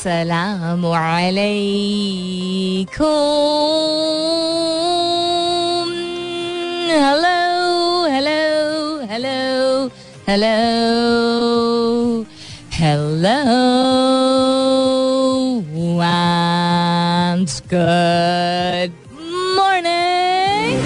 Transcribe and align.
अस्सलाम 0.00 0.84
वालेकुम 0.90 1.50
hello 6.90 7.32
hello 8.12 8.38
hello 9.10 9.34
hello 10.30 10.54
hello 12.78 13.34
and 16.12 17.52
good 17.68 18.92
morning. 19.58 20.80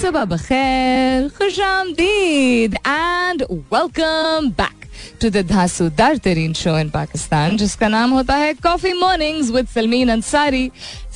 सुबह 0.00 0.24
बखैर 0.34 1.28
खुश 1.38 1.60
आमदीद 1.70 2.74
and 2.74 3.46
welcome 3.72 4.50
back 4.60 4.79
to 5.20 5.28
the 5.30 5.36
धांसूदार 5.46 6.16
तरीन 6.16 6.52
शो 6.52 6.76
इन 6.78 6.90
पाकिस्तान 6.90 7.56
जिसका 7.56 7.88
नाम 7.88 8.10
होता 8.10 8.34
है 8.36 8.52
Coffee 8.54 8.92
Mornings 8.92 9.50
with 9.50 9.66
Salmeen 9.68 10.08
Ansari 10.08 10.70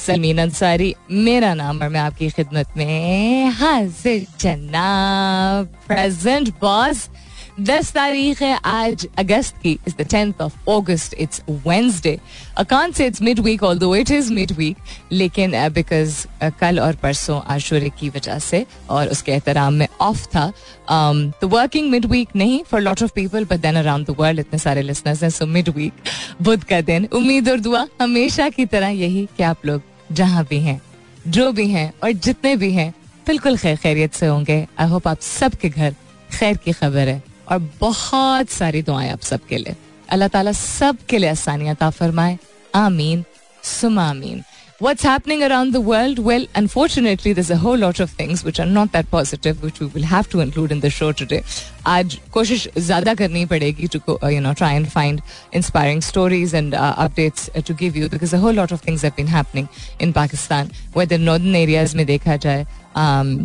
Salmeen 0.07 0.39
Ansari 0.39 0.95
मेरा 1.11 1.55
नाम 1.55 1.81
और 1.83 1.89
मैं 1.89 2.01
आपकी 2.01 2.29
खिदमत 2.31 2.77
में 2.77 3.51
हाजिर 3.51 4.27
जनाब। 4.41 5.67
प्रेजेंट 5.89 6.49
बॉस 6.61 7.09
दस 7.61 7.93
तारीख 7.93 8.41
है 8.43 8.59
आज 8.65 9.07
अगस्त 9.19 9.57
की 9.63 9.73
is 9.89 9.95
the 9.99 10.07
tenth 10.11 10.41
of 10.43 10.55
August 10.71 11.15
it's 11.15 11.43
Wednesday 11.67 12.19
अकान 12.59 12.93
से 12.93 13.07
it's 13.07 13.21
mid 13.23 13.41
week 13.41 13.63
although 13.79 13.95
it 13.97 14.11
is 14.11 14.33
mid 14.33 14.53
week 14.53 14.77
लेकिन 15.13 15.53
बिकॉज़ 15.69 16.17
uh, 16.19 16.43
uh, 16.43 16.53
कल 16.61 16.81
और 16.81 16.97
परसों 16.97 17.41
आशुरे 17.47 17.91
की 17.91 18.09
वजह 18.09 18.39
से 18.39 18.65
और 18.91 19.09
उसके 19.09 19.33
एहतराम 19.33 19.75
में 19.75 19.87
ऑफ़ 20.01 20.25
था। 20.27 20.47
तो 21.41 21.49
वर्किंग 21.49 21.91
मिड 21.91 22.07
वीक 22.07 22.29
नहीं 22.37 22.63
for 22.65 22.81
lot 22.81 23.03
of 23.03 23.13
people 23.15 23.45
but 23.45 23.61
then 23.61 23.77
around 23.77 24.07
the 24.07 24.17
world 24.19 24.41
इतने 24.41 24.59
सारे 24.59 24.83
लिसनर्स 24.83 25.23
हैं 25.23 25.31
सो 25.31 25.47
मिड 25.47 25.69
वीक 25.69 25.93
बुध 26.43 26.65
का 26.65 26.81
दिन। 26.81 27.09
उम्मीद 27.13 27.49
और 27.49 27.61
दुआ 27.61 27.87
हमेशा 28.01 28.49
की 28.49 28.67
तरह 28.67 28.89
यही 28.89 29.27
कि 29.37 29.43
आप 29.43 29.67
लोग 29.67 29.83
जहाँ 30.13 30.45
भी 30.51 30.59
हैं 30.61 30.81
जो 31.29 31.51
भी 31.53 31.69
हैं 31.69 31.93
और 32.03 32.13
जितने 32.13 32.57
भी 32.57 32.73
हैं 32.73 32.91
बिल्कुल 33.27 33.57
खैर 33.59 33.77
खैरियत 33.77 34.15
से 34.15 34.27
होंगे। 34.27 34.67
आई 34.79 34.89
होप 34.89 35.09
आप 35.09 35.21
सबके 35.21 35.69
घर 35.69 35.95
खैर 36.31 36.57
की 36.57 36.73
खबर 36.73 37.09
है। 37.09 37.23
और 37.52 37.60
बहुत 37.80 38.50
सारी 38.50 38.82
दुआएं 38.90 39.10
आप 39.12 39.22
सबके 39.32 39.58
लिए 39.58 39.76
अल्लाह 40.12 40.28
ताला 40.36 40.52
सबके 40.60 41.18
लिए 41.18 41.30
आसानियां 41.30 41.76
ता 41.82 41.90
फरमाए 42.00 42.38
आमीन 42.86 43.24
सुमा 43.78 44.10
आमीन 44.10 44.44
What's 44.82 45.04
happening 45.04 45.44
around 45.44 45.74
the 45.74 45.82
world? 45.82 46.20
Well, 46.20 46.46
unfortunately, 46.56 47.34
there's 47.34 47.50
a 47.52 47.58
whole 47.58 47.78
lot 47.78 48.00
of 48.00 48.12
things 48.12 48.46
which 48.46 48.62
are 48.62 48.66
not 48.66 48.94
that 48.94 49.12
positive, 49.12 49.62
which 49.62 49.82
we 49.82 49.88
will 49.88 50.04
have 50.04 50.30
to 50.30 50.40
include 50.40 50.72
in 50.72 50.80
the 50.80 50.90
show 50.90 51.10
today. 51.22 51.40
आज 51.86 52.18
कोशिश 52.34 52.68
ज़्यादा 52.78 53.14
करनी 53.22 53.46
पड़ेगी 53.46 53.90
to 53.96 54.00
go, 54.06 54.18
uh, 54.24 54.30
you 54.36 54.40
know 54.46 54.54
try 54.62 54.72
and 54.78 54.90
find 54.94 55.22
inspiring 55.52 56.00
stories 56.10 56.54
and 56.54 56.74
uh, 56.74 56.96
updates 57.08 57.50
uh, 57.50 57.62
to 57.62 57.74
give 57.84 57.98
you 58.02 58.08
because 58.08 58.32
a 58.32 58.42
whole 58.46 58.56
lot 58.62 58.72
of 58.72 58.80
things 58.88 59.02
have 59.02 59.18
been 59.18 59.34
happening 59.36 59.68
in 60.00 60.14
Pakistan. 60.14 60.72
Whether 60.94 61.18
northern 61.18 61.62
areas 61.66 61.96
में 61.96 62.06
देखा 62.06 62.38
जाए 62.48 62.66
um, 62.96 63.36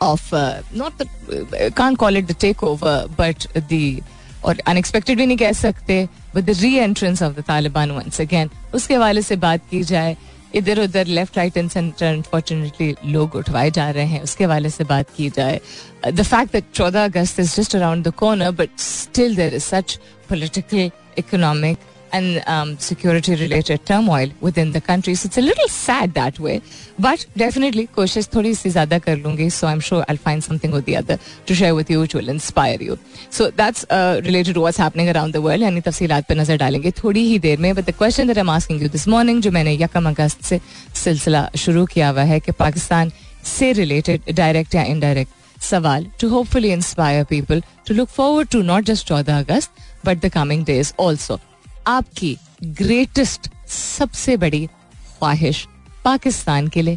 of 0.00 0.32
uh, 0.32 0.62
not 0.72 0.96
the 0.98 1.06
uh, 1.06 1.70
can't 1.70 1.98
call 1.98 2.16
it 2.16 2.26
the 2.26 2.34
takeover 2.34 2.96
but 3.16 3.46
the 3.68 4.00
और 4.44 4.58
unexpected 4.66 5.18
भी 5.18 5.26
नहीं 5.26 5.36
कह 5.36 5.52
सकते 5.52 5.94
with 6.34 6.44
the 6.44 6.50
re 6.60 6.74
entrance 6.74 7.22
of 7.22 7.34
the 7.36 7.42
Taliban 7.46 7.90
once 7.90 8.20
again 8.20 8.50
उसके 8.74 8.94
हवाले 8.94 9.22
से 9.22 9.36
बात 9.36 9.62
की 9.70 9.82
जाए 9.82 10.16
इधर 10.54 10.80
उधर 10.80 11.06
left 11.06 11.36
right 11.36 11.56
and 11.56 11.70
centre 11.70 12.06
unfortunately 12.06 12.94
लोग 13.04 13.34
उठवाए 13.34 13.70
जा 13.70 13.90
रहे 13.90 14.06
हैं। 14.06 14.22
उसके 14.22 14.44
हवाले 14.44 14.70
से 14.70 14.84
बात 14.84 15.06
की 15.16 15.28
जाए 15.30 15.60
द 16.06 16.22
फैक्ट 16.22 16.52
दैट 16.52 16.64
चौदह 16.74 17.04
अगस्त 17.04 17.40
is 17.40 17.56
just 17.56 17.76
around 17.76 18.06
the 18.06 18.10
corner 18.22 18.50
but 18.50 18.78
still 18.78 19.36
there 19.36 19.54
is 19.54 19.64
such 19.64 19.98
political 20.28 20.90
economic 21.18 21.78
and 22.13 22.43
um, 22.47 22.77
security 22.77 23.35
related 23.35 23.85
turmoil 23.85 24.29
within 24.39 24.71
the 24.71 24.79
country. 24.79 25.15
So 25.15 25.27
it's 25.27 25.37
a 25.37 25.41
little 25.41 25.67
sad 25.67 26.13
that 26.13 26.39
way. 26.39 26.61
But 26.99 27.25
definitely 27.35 27.87
कोशिश 27.95 28.27
थोड़ी 28.35 28.53
सी 28.55 28.69
ज़्यादा 28.69 28.99
कर 29.05 29.17
लूँगी 29.17 29.49
so 29.51 29.67
I'm 29.67 29.79
sure 29.79 30.05
I'll 30.07 30.21
find 30.25 30.43
something 30.43 30.73
or 30.73 30.81
the 30.81 30.95
other 30.97 31.17
to 31.47 31.55
share 31.55 31.73
with 31.75 31.89
you 31.89 31.99
which 32.01 32.13
will 32.13 32.29
inspire 32.29 32.77
you. 32.79 32.97
So 33.31 33.49
that's 33.49 33.83
uh, 33.89 34.21
related 34.25 34.53
to 34.55 34.61
what's 34.61 34.77
happening 34.77 35.09
around 35.15 35.33
the 35.33 35.41
world 35.41 35.61
यानी 35.61 35.81
तफसीलात 35.81 36.27
पे 36.27 36.35
नज़र 36.35 36.57
डालेंगे 36.57 36.91
थोड़ी 37.03 37.23
ही 37.27 37.39
देर 37.45 37.59
में 37.59 37.73
But 37.73 37.85
the 37.85 37.97
question 38.01 38.27
that 38.31 38.37
I'm 38.37 38.51
asking 38.57 38.81
you 38.83 38.89
this 38.95 39.07
morning 39.13 39.41
जो 39.41 39.51
मैंने 39.51 39.73
यकम 39.83 40.09
अगस्त 40.09 40.43
से 40.49 40.59
सिलसिला 41.03 41.47
शुरू 41.63 41.85
किया 41.93 42.09
हुआ 42.09 42.23
है 42.33 42.39
कि 42.39 42.51
पाकिस्तान 42.59 43.11
से 43.53 43.73
related 43.79 44.29
direct 44.41 44.75
या 44.75 44.85
indirect 44.93 45.41
सवाल 45.71 46.05
to 46.21 46.29
hopefully 46.35 46.75
inspire 46.77 47.25
people 47.25 47.65
to 47.87 47.97
look 48.01 48.13
forward 48.19 48.51
to 48.57 48.61
not 48.69 48.91
just 48.91 49.11
14 49.13 49.33
August 49.39 49.83
but 50.05 50.21
the 50.21 50.29
coming 50.29 50.63
days 50.69 50.93
also. 50.97 51.39
आपकी 51.88 52.36
ग्रेटेस्ट 52.64 53.48
सबसे 53.70 54.36
बड़ी 54.36 54.66
ख्वाहिश 54.66 55.66
पाकिस्तान 56.04 56.68
के 56.68 56.82
लिए 56.82 56.96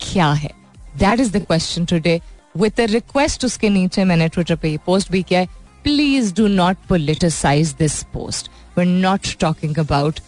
क्या 0.00 0.32
है? 0.32 0.50
That 0.98 1.20
is 1.20 1.32
the 1.32 1.44
question 1.46 1.84
today 1.84 2.20
with 2.56 2.80
request 2.80 3.44
उसके 3.44 3.68
नीचे 3.70 4.04
मैंने 4.04 4.28
ट्विटर 4.28 4.56
पे 4.56 4.70
ये 4.70 4.78
पोस्ट 4.86 5.12
भी 5.12 5.22
किया 5.22 5.40
है. 5.40 5.48
Please 5.84 6.34
do 6.34 6.46
not 6.46 6.76
politicise 6.88 7.72
this 7.78 8.02
post 8.12 8.50
we 8.78 8.84
not 8.84 9.28
talking 9.40 9.78
about 9.78 10.20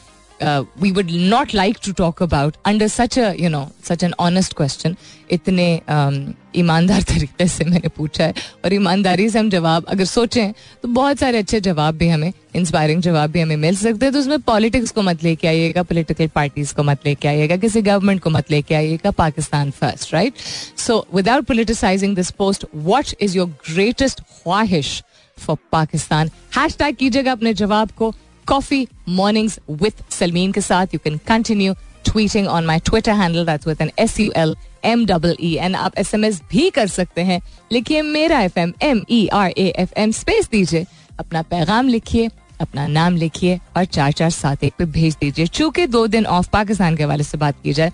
we 0.43 0.91
would 0.91 1.11
not 1.11 1.55
like 1.55 1.77
to 1.87 1.93
talk 1.93 2.23
about 2.23 2.57
under 2.67 2.89
such 2.89 3.19
a 3.19 3.33
you 3.41 3.49
know 3.49 3.69
such 3.85 4.05
an 4.05 4.15
honest 4.21 4.55
question 4.55 4.97
इतने 5.31 5.81
um, 5.91 6.35
ईमानदार 6.57 7.03
तरीके 7.09 7.47
से 7.49 7.65
मैंने 7.65 7.89
पूछा 7.89 8.25
है 8.25 8.35
और 8.65 8.73
ईमानदारी 8.73 9.29
से 9.31 9.39
हम 9.39 9.49
जवाब 9.51 9.85
अगर 9.85 10.05
सोचें 10.05 10.53
तो 10.53 10.89
बहुत 10.89 11.19
सारे 11.19 11.39
अच्छे 11.39 11.61
जवाब 11.61 11.95
भी 11.95 12.09
हमें 12.09 12.33
इंस्पायरिंग 12.57 13.01
जवाब 13.03 13.31
भी 13.31 13.41
हमें 13.41 13.57
मिल 13.57 13.77
सकते 13.77 14.07
हैं। 14.07 14.13
तो 14.13 14.21
उसमें 14.21 14.41
पॉलिटिक्स 14.41 14.91
को 14.91 15.03
मत 15.03 15.25
लेके 15.25 15.49
आइएगा 15.49 15.83
पोलिटिकल 15.83 16.29
पार्टीज़ 16.35 16.75
को 16.75 16.83
मत 16.83 17.07
लेके 17.07 17.29
आइएगा 17.29 17.57
किसी 17.57 17.83
गवर्नमेंट 17.83 18.21
को 18.21 18.31
मत 18.31 18.51
लेके 18.51 18.75
आइएगा 18.75 19.11
Pakistan 19.11 19.71
first 19.71 20.15
right 20.15 20.35
so 20.79 21.07
without 21.15 21.45
politicising 21.45 22.17
this 22.17 22.31
post 22.31 22.67
what 22.75 23.15
is 23.21 23.37
your 23.37 23.49
greatest 23.73 24.21
ख्वाहिश 24.21 25.03
फॉर 25.39 25.57
पाकिस्तान? 25.73 26.31
हैश 26.57 26.77
टैग 26.77 26.97
कीजिएगा 26.97 27.33
अपने 27.33 27.55
जवाब 27.55 27.91
को। 27.91 28.15
कॉफ़ी 28.47 28.87
मॉर्निंग्स 29.09 29.59
विथ 29.71 30.11
सलमीन 30.13 30.53
के 30.53 30.61
साथ 30.61 30.95
you 30.95 30.99
can 31.05 31.19
continue 31.29 31.75
tweeting 32.05 32.47
on 32.49 32.67
my 32.67 32.79
Twitter 32.87 33.13
handle 33.13 33.47
that's 33.47 33.67
with 33.67 33.81
N 33.83 33.91
S 33.99 34.19
U 34.21 34.31
L 34.37 34.55
M 34.85 35.05
double 35.07 35.37
E 35.41 35.55
N 35.57 35.75
आप 35.75 35.99
S 35.99 36.15
M 36.15 36.25
S 36.25 36.41
भी 36.51 36.69
कर 36.71 36.87
सकते 36.89 37.23
हैं 37.23 37.41
लिखिए 37.73 38.03
मेरा 38.03 38.41
F 38.41 38.59
M 38.59 38.73
M 38.83 39.03
E 39.11 39.27
R 39.33 39.51
A 39.51 39.73
F 39.77 39.93
M 39.97 40.11
space 40.13 40.49
दीजिए 40.53 40.87
अपना 41.19 41.43
पैगाम 41.45 41.89
लिखिए 41.89 42.29
अपना 42.61 42.87
नाम 42.87 43.17
लिखिए 43.17 43.59
और 43.77 43.85
चार 43.85 44.13
चार 44.13 44.31
सात 44.31 44.65
एक 44.65 44.75
पे 44.79 44.85
भेज 44.91 45.17
दीजिए 45.21 45.47
चूँकि 45.47 45.87
दो 45.87 46.07
दिन 46.07 46.27
ऑफ़ 46.27 46.49
पाकिस्तान 46.53 46.97
के 46.97 47.03
हवाले 47.03 47.25
से 47.25 47.39
बात 47.39 47.57
की 47.63 47.73
जाए 47.73 47.93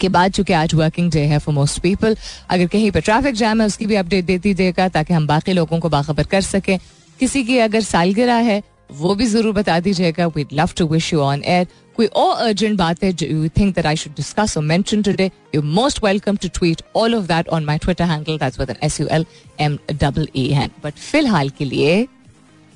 के 0.00 0.08
बाद 0.08 0.32
चूँकि 0.32 0.52
आज 0.52 0.74
वर्किंग 0.74 1.10
डे 1.12 1.20
है 1.26 1.38
फॉर 1.38 1.54
मोस्ट 1.54 1.80
पीपल 1.82 2.16
अगर 2.50 2.66
कहीं 2.66 2.90
पर 2.90 3.00
ट्रैफ़िक 3.00 3.34
जैम 3.34 3.60
है 3.60 3.66
उसकी 3.66 3.86
भी 3.86 3.94
अपडेट 3.96 4.24
दे 4.24 4.38
दीजिएगा 4.38 4.88
ताकि 4.88 5.14
हम 5.14 5.26
बाकी 5.26 5.52
लोगों 5.52 5.78
को 5.80 5.88
बाखबर 5.88 6.24
कर 6.24 6.40
सकें 6.40 6.78
किसी 7.20 7.42
की 7.44 7.58
अगर 7.58 7.80
सालगिरह 7.82 8.36
है 8.42 8.62
वो 8.98 9.14
भी 9.14 9.26
ज़रूर 9.26 9.52
बता 9.54 9.78
दीजिएगा. 9.80 10.26
We 10.26 10.46
love 10.52 10.70
to 10.76 10.86
wish 10.88 11.12
you 11.12 11.20
on 11.20 11.42
air 11.44 11.66
कोई 11.96 12.06
और 12.06 12.42
अर्जेंट 12.42 12.76
बात 12.78 13.02
है 13.04 13.10
you 13.22 13.48
think 13.58 13.74
that 13.74 13.86
I 13.86 13.96
should 13.96 14.14
discuss 14.16 14.56
और 14.56 14.62
mention 14.64 15.02
today 15.02 15.30
you 15.54 15.62
most 15.62 16.02
welcome 16.04 16.36
to 16.36 16.48
tweet 16.58 16.82
all 16.96 17.14
of 17.14 17.26
that 17.26 17.48
on 17.48 17.64
my 17.64 17.78
Twitter 17.78 18.04
handle 18.04 18.38
that's 18.38 18.60
with 18.60 18.74
S 18.82 19.00
U 19.00 19.06
L 19.10 19.26
M 19.60 19.78
double 19.92 20.28
E 20.36 20.46
hand 20.52 20.70
but 20.84 20.94
फ़िलहाल 20.94 21.50
के 21.58 21.64
लिए 21.64 22.02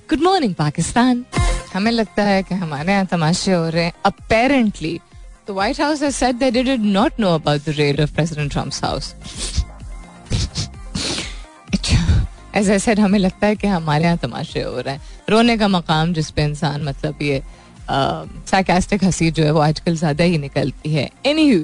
good 0.08 0.22
morning 0.22 0.54
Pakistan 0.54 1.24
हमें 1.74 1.90
लगता 1.92 2.22
है 2.22 2.42
कि 2.42 2.54
हमारे 2.54 2.92
यहाँ 2.92 3.06
तमाशे 3.10 3.52
हो 3.52 3.68
रहे 3.68 3.84
हैं. 3.84 3.92
Apparently 4.06 4.98
The 5.46 5.54
White 5.54 5.78
House 5.78 6.00
has 6.00 6.14
said 6.16 6.38
that 6.40 6.54
they 6.54 6.62
did 6.62 6.84
not 6.92 7.18
know 7.18 7.34
about 7.34 7.66
the 7.66 7.74
raid 7.80 7.98
of 8.04 8.14
President 8.14 8.54
Trump's 8.54 8.80
house. 8.80 9.12
As 12.54 12.68
I 12.70 12.76
said, 12.76 12.98
हमें 12.98 13.18
लगता 13.18 13.46
है 13.46 13.56
कि 13.56 13.66
हमारे 13.66 14.04
यहाँ 14.04 14.16
तमाशे 14.16 14.62
हो 14.62 14.80
रहे 14.80 14.94
हैं। 14.94 15.00
रोने 15.30 15.56
का 15.58 15.68
मकाम 15.68 16.12
जिस 16.14 16.30
पे 16.30 16.42
इंसान 16.42 16.82
मतलब 16.84 17.22
ये 17.22 17.42
साइकास्टिक 17.90 19.04
हँसी 19.04 19.30
जो 19.30 19.44
है 19.44 19.50
वो 19.50 19.60
आजकल 19.60 19.96
ज़्यादा 19.96 20.24
ही 20.24 20.38
निकलती 20.38 20.92
है। 20.92 21.10
Any 21.26 21.56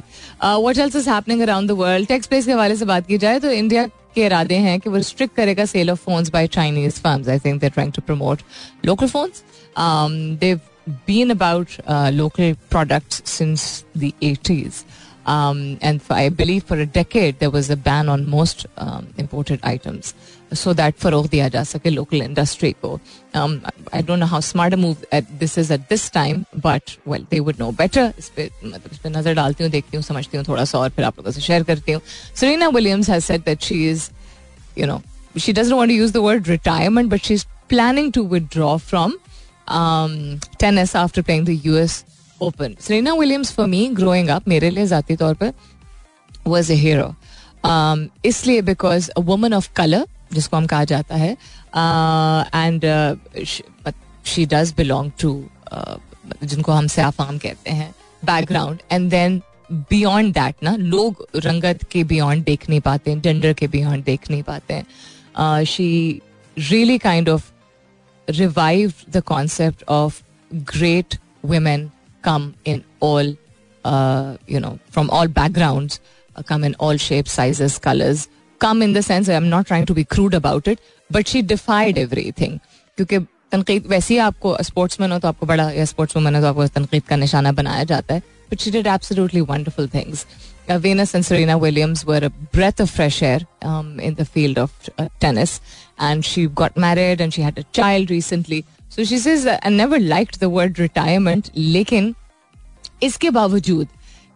what 0.44 0.79
else 0.79 0.97
is 0.97 1.11
happening 1.11 1.41
around 1.43 1.69
the 1.69 1.73
world 1.73 2.09
takes 2.09 2.26
place 2.26 2.47
के 2.47 2.53
हवाले 2.53 2.76
से 2.76 2.85
बात 2.85 3.06
की 3.06 3.19
जाए 3.19 3.41
तो 3.41 3.50
इंडिया 3.50 3.87
के 4.14 4.25
इरादे 4.26 4.55
हैं 4.55 4.79
कि 4.81 4.91
वो 4.91 4.97
रिस्ट्रिक्ट 4.97 5.37
करेगा 5.37 5.64
sale 5.64 5.91
of 5.91 5.99
phones 5.99 6.31
by 6.31 6.47
Chinese 6.47 7.00
firms 7.00 7.29
I 7.29 7.38
think 7.38 7.61
they 7.61 7.69
trying 7.69 7.93
to 7.93 8.03
promote 8.06 8.43
local 8.85 9.09
phones 9.09 9.43
they 10.43 10.59
about 11.32 11.75
uh, 11.87 12.11
local 12.12 12.55
products 12.70 13.23
since 13.25 13.85
the 13.94 14.12
80s. 14.29 14.85
Um, 15.26 15.79
and 15.82 16.03
for, 16.03 16.14
I 16.14 16.29
believe 16.31 16.64
for 16.64 16.76
a 16.76 16.87
decade 16.87 17.38
there 17.38 17.50
was 17.50 17.70
a 17.70 17.76
ban 17.76 18.09
on 18.09 18.29
most 18.29 18.67
um, 18.76 19.06
imported 19.19 19.61
items. 19.62 20.14
so 20.54 20.74
that 20.74 20.98
फरोग 21.00 21.27
दिया 21.30 21.48
जा 21.50 21.63
सके 21.63 21.89
local 21.89 22.22
industry 22.22 22.74
को 22.83 23.00
um, 23.33 23.60
I 23.94 24.01
don't 24.01 24.19
know 24.19 24.30
how 24.33 24.39
smart 24.39 24.74
a 24.74 24.77
move 24.77 25.04
at 25.12 25.31
this 25.39 25.57
is 25.57 25.72
at 25.72 25.89
this 25.89 26.10
time 26.10 26.45
but 26.68 26.95
well 27.06 27.25
they 27.31 27.42
would 27.48 27.60
know 27.63 27.72
better 27.81 28.06
इस 28.19 28.30
पे 28.36 28.50
मतलब 28.63 28.92
इस 28.92 28.98
पे 28.98 29.10
नज़र 29.10 29.33
डालती 29.36 29.63
हूँ 29.63 29.72
देखती 29.72 29.98
हूँ 29.98 30.04
समझती 30.04 30.38
हूँ 30.38 30.45
थोड़ा 30.48 30.66
सा 30.66 30.80
और 30.80 30.89
फिर 30.95 31.06
आप 31.06 31.19
लोगों 31.19 31.31
से 31.31 31.42
शेयर 31.42 31.63
करती 31.63 31.92
हूँ 31.92 32.01
Serena 32.42 32.72
Williams 32.77 33.12
has 33.16 33.30
said 33.31 33.45
that 33.50 33.69
she 33.69 33.83
is 33.92 34.10
you 34.81 34.88
know 34.92 35.01
she 35.38 35.54
doesn't 35.54 35.77
want 35.77 35.89
to 35.89 36.01
use 36.01 36.12
the 36.12 36.25
word 36.30 36.48
retirement 36.48 37.10
but 37.10 37.30
she's 37.30 37.45
planning 37.69 38.12
to 38.12 38.24
withdraw 38.24 38.77
from 38.77 39.16
um, 39.68 40.39
tennis 40.57 40.95
after 40.95 41.24
playing 41.24 41.45
the 41.45 41.56
US 41.72 42.04
Open. 42.42 42.77
Serena 42.77 43.16
Williams 43.16 43.50
for 43.51 43.66
me 43.68 43.88
growing 43.94 44.30
up 44.30 44.48
मेरे 44.48 44.69
लिए 44.69 44.86
ज़ाती 44.86 45.16
तौर 45.18 45.33
पे 45.44 45.54
was 46.45 46.69
a 46.69 46.75
hero. 46.75 47.16
Um, 47.63 48.10
इसलिए 48.25 48.62
because 48.66 49.10
a 49.16 49.22
woman 49.22 49.54
of 49.54 49.74
color 49.74 50.04
जिसको 50.32 50.56
हम 50.56 50.67
कहा 50.67 50.85
जाता 50.85 51.17
है। 51.17 51.37
And 52.55 52.85
she 54.27 54.47
does 54.47 54.75
belong 54.77 55.11
to 55.21 55.32
जिनको 56.44 56.73
हम 56.73 56.87
सयाफाम 56.87 57.38
कहते 57.38 57.71
हैं 57.71 57.94
background 58.25 58.79
and 58.93 59.11
then 59.11 59.43
beyond 59.73 60.35
that 60.35 60.55
ना 60.62 60.77
लोग 60.77 61.27
रंगत 61.37 61.85
के 61.93 62.05
बियॉन्ड 62.05 62.44
देख 62.44 62.69
नहीं 62.69 62.81
पाते 62.81 63.11
हैं 63.11 63.21
जेंडर 63.21 63.53
के 63.53 63.69
बियॉन्ड 63.69 64.05
देख 64.05 64.31
नहीं 64.31 64.43
पाते 64.43 64.75
हैं। 64.75 65.65
She 65.65 66.21
really 66.59 66.99
kind 66.99 67.29
of 67.29 67.50
revive 68.29 68.93
the 69.11 69.21
concept 69.21 69.85
of 69.88 70.23
great 70.55 71.19
in 72.67 72.81
all 73.00 73.29
uh, 73.85 74.37
you 74.47 74.61
know 74.61 74.73
from 74.94 75.11
all 75.19 75.29
backgrounds 75.37 75.94
uh, 76.37 76.43
come 76.50 76.67
in 76.69 76.75
all 76.87 76.99
shapes 77.05 77.37
sizes 77.38 77.76
colors 77.79 78.25
come 78.62 78.81
in 78.88 78.94
the 78.98 79.04
sense 79.07 79.30
i'm 79.38 79.50
not 79.54 79.69
trying 79.72 79.86
to 79.86 79.95
be 80.00 80.06
crude 80.16 80.38
about 80.42 80.68
it 80.74 80.80
but 81.10 81.33
she 81.33 81.42
defied 81.54 82.01
everything 82.06 82.60
क्योंकि 82.98 83.19
तनकीद 83.51 83.86
वैसे 83.88 84.13
ही 84.13 84.19
आपको 84.19 84.57
sportsman 84.63 85.12
हो 85.12 85.19
तो 85.19 85.27
आपको 85.27 85.45
बड़ा 85.45 85.69
या 85.72 85.86
sports 85.86 86.16
woman 86.16 86.36
हो 86.36 86.42
तो 86.42 86.48
आपको 86.48 86.68
तनकीद 86.80 87.04
का 87.10 87.16
निशाना 87.16 87.51
बनाया 87.62 87.83
जाता 87.94 88.13
है 88.13 88.22
but 88.51 88.60
she 88.60 88.72
did 88.72 88.88
absolutely 88.88 89.42
wonderful 89.51 89.88
things 89.94 90.25
Venus 90.68 91.13
and 91.13 91.25
Serena 91.25 91.57
Williams 91.57 92.06
were 92.06 92.22
a 92.24 92.30
breath 92.30 92.80
of 92.80 92.89
fresh 92.89 93.22
air 93.22 93.42
um, 93.62 94.00
in 94.00 94.16
the 94.16 94.25
field 94.25 94.57
of 94.57 94.72
uh, 94.98 95.07
tennis. 95.19 95.62
And 96.00 96.25
she 96.25 96.48
got 96.48 96.75
married 96.75 97.22
and 97.22 97.33
she 97.33 97.42
had 97.42 97.57
a 97.57 97.63
child 97.72 98.10
recently. 98.10 98.66
So 98.89 99.04
she 99.04 99.18
says, 99.19 99.45
I 99.48 99.69
never 99.69 100.00
liked 100.00 100.39
the 100.39 100.50
word 100.50 100.80
retirement, 100.80 101.51
लेकिन 101.56 102.13
इसके 103.04 103.30
बावजूद 103.30 103.88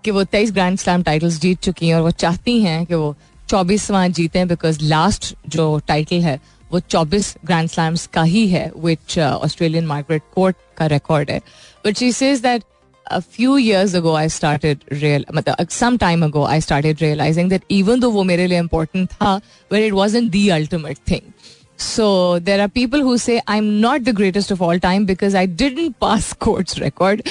कि 0.04 0.12
वो 0.12 0.24
तेईस 0.24 0.52
grand 0.52 0.78
slam 0.80 1.04
titles 1.04 1.40
जीत 1.42 1.60
चुकी 1.64 1.88
हैं 1.88 1.96
और 1.96 2.02
वो 2.02 2.12
चाहती 2.12 2.60
हैं 2.62 2.86
कि 2.86 2.96
वो 2.96 3.16
चौबीसवां 3.49 4.11
जीते 4.13 4.39
हैं 4.39 4.49
बिकॉज़ 4.49 4.83
लास्ट 4.83 5.35
जो 5.57 5.79
टाइटल 5.89 6.21
है 6.23 6.39
वो 6.73 6.81
चौबीस 6.91 7.35
ग्रैंड 7.47 7.69
स्लैम्स 7.71 8.07
का 8.15 8.23
ही 8.23 8.47
है 8.49 8.71
विच 8.85 9.19
ऑस्ट्रेलियन 9.19 9.87
मार्गरेट 9.87 10.23
कोर्ट 10.35 10.57
का 10.79 10.87
रिकॉर्ड 10.95 11.31
है 11.31 11.41
but 11.87 11.97
she 11.97 12.13
says 12.13 12.41
that 12.43 12.63
a 13.07 13.21
few 13.21 13.57
years 13.57 13.95
ago 13.95 14.13
I 14.17 14.29
started 14.29 14.85
real 15.01 15.25
मतलब 15.35 15.71
some 15.71 15.99
time 15.99 16.23
ago 16.23 16.45
I 16.45 16.59
started 16.59 17.03
realizing 17.03 17.49
that 17.49 17.65
even 17.69 18.01
though 18.01 18.11
वो 18.13 18.23
मेरे 18.25 18.47
लिए 18.47 18.61
important 18.61 19.11
था 19.13 19.41
but 19.71 19.79
it 19.79 19.95
wasn't 19.95 20.31
the 20.33 20.53
ultimate 20.53 20.99
thing 21.11 21.33
so 21.77 22.39
there 22.39 22.61
are 22.61 22.69
people 22.69 23.01
who 23.01 23.19
say 23.19 23.41
I'm 23.47 23.69
not 23.81 24.05
the 24.05 24.13
greatest 24.13 24.51
of 24.51 24.63
all 24.63 24.79
time 24.79 25.05
because 25.05 25.35
I 25.35 25.45
didn't 25.47 25.99
pass 26.01 26.33
court's 26.33 26.81
record 26.81 27.23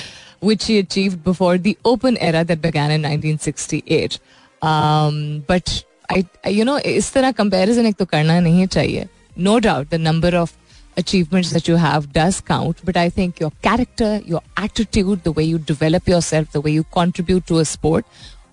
which 0.41 0.65
he 0.65 0.77
achieved 0.77 1.23
before 1.23 1.57
the 1.57 1.77
open 1.85 2.17
era 2.17 2.43
that 2.43 2.61
began 2.61 2.91
in 2.91 3.01
1968 3.01 4.19
um, 4.61 5.43
but 5.47 5.83
I 6.12 6.24
you 6.46 6.64
know 6.64 6.78
इस 6.78 7.12
तरह 7.12 7.32
comparison 7.40 7.86
एक 7.86 7.96
तो 7.96 8.04
करना 8.14 8.38
नहीं 8.40 8.66
चाहिए 8.66 9.08
no 9.38 9.58
doubt 9.60 9.90
the 9.90 9.98
number 9.98 10.34
of 10.36 10.52
achievements 10.96 11.50
that 11.52 11.68
you 11.68 11.76
have 11.76 12.12
does 12.12 12.40
count, 12.40 12.80
but 12.84 12.96
I 12.96 13.08
think 13.08 13.38
your 13.38 13.52
character, 13.62 14.20
your 14.24 14.42
attitude, 14.56 15.22
the 15.22 15.30
way 15.30 15.44
you 15.44 15.58
develop 15.58 16.08
yourself, 16.08 16.50
the 16.50 16.60
way 16.60 16.72
you 16.72 16.82
contribute 16.82 17.46
to 17.46 17.60
a 17.60 17.64
sport, 17.64 18.04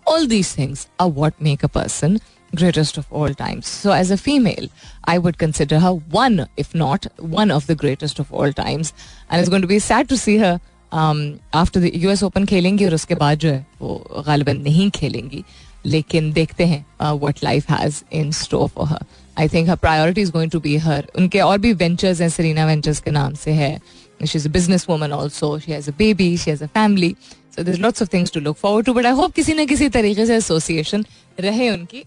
all 0.05 0.27
these 0.27 0.53
things 0.53 0.87
are 0.99 1.09
what 1.09 1.41
make 1.41 1.63
a 1.63 1.67
person 1.67 2.19
greatest 2.55 2.97
of 2.97 3.11
all 3.11 3.33
times. 3.33 3.67
So, 3.67 3.91
as 3.91 4.11
a 4.11 4.17
female, 4.17 4.67
I 5.03 5.17
would 5.17 5.37
consider 5.37 5.79
her 5.79 5.91
one, 5.91 6.47
if 6.55 6.73
not 6.73 7.07
one 7.17 7.51
of 7.51 7.67
the 7.67 7.75
greatest 7.75 8.19
of 8.19 8.31
all 8.31 8.53
times. 8.53 8.93
And 9.29 9.41
it's 9.41 9.49
going 9.49 9.63
to 9.63 9.67
be 9.67 9.79
sad 9.79 10.07
to 10.09 10.17
see 10.17 10.37
her 10.37 10.61
um, 10.91 11.39
after 11.53 11.79
the 11.79 11.91
US 12.07 12.23
Open 12.23 12.45
खेलेंगी 12.45 12.85
और 12.85 12.93
उसके 12.93 13.15
बाद 13.15 13.39
जो 13.39 13.49
है 13.49 13.65
वो 13.81 14.23
गालिबन 14.27 14.61
नहीं 14.61 14.89
खेलेंगी 14.95 15.43
लेकिन 15.86 16.32
देखते 16.32 16.64
हैं 16.66 16.84
what 17.02 17.42
life 17.44 17.70
has 17.70 18.02
in 18.12 18.30
store 18.32 18.68
for 18.68 18.86
her 18.88 19.04
I 19.38 19.48
think 19.48 19.68
her 19.68 19.76
priority 19.76 20.20
is 20.20 20.30
going 20.32 20.50
to 20.50 20.60
be 20.60 20.76
her 20.78 21.06
उनके 21.18 21.40
और 21.40 21.58
भी 21.58 21.72
वेंचर्स 21.74 22.20
हैं 22.20 22.28
सरीना 22.28 22.66
वेंचर्स 22.66 23.00
के 23.00 23.10
नाम 23.10 23.34
से 23.34 23.52
है. 23.52 23.78
She 24.20 24.38
is 24.38 24.48
a 24.48 24.50
businesswoman 24.88 25.12
also 25.12 25.58
she 25.58 25.72
has 25.72 25.90
a 25.90 25.94
baby 25.98 26.36
she 26.36 26.50
has 26.50 26.64
a 26.64 26.66
family 26.68 27.14
so 27.56 27.62
this 27.62 27.78
lots 27.78 28.02
of 28.02 28.08
things 28.12 28.32
to 28.32 28.40
look 28.40 28.56
forward 28.56 28.86
to 28.86 28.94
but 28.94 29.06
I 29.06 29.12
hope 29.12 29.34
किसी 29.34 29.54
ना 29.54 29.64
किसी 29.64 29.88
तरीके 29.88 30.26
से 30.26 30.36
एसोसिएशन 30.36 31.04
रहे 31.40 31.70
उनकी 31.70 32.04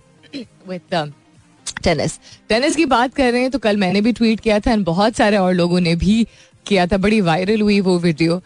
विद 0.69 1.13
टेनिस 1.83 2.19
टेनिस 2.49 2.75
की 2.75 2.85
बात 2.85 3.13
कर 3.15 3.31
रहे 3.31 3.41
हैं 3.41 3.51
तो 3.51 3.59
कल 3.59 3.77
मैंने 3.77 4.01
भी 4.01 4.11
ट्वीट 4.13 4.39
किया 4.39 4.59
था 4.59 4.71
एंड 4.71 4.85
बहुत 4.85 5.15
सारे 5.15 5.37
और 5.37 5.53
लोगों 5.53 5.79
ने 5.79 5.95
भी 5.95 6.25
किया 6.65 6.85
था. 6.87 6.97
बड़ी 6.97 7.19
वायरल 7.21 7.61
हुई 7.61 7.79
वो 7.81 7.97
वीडियो 7.99 8.41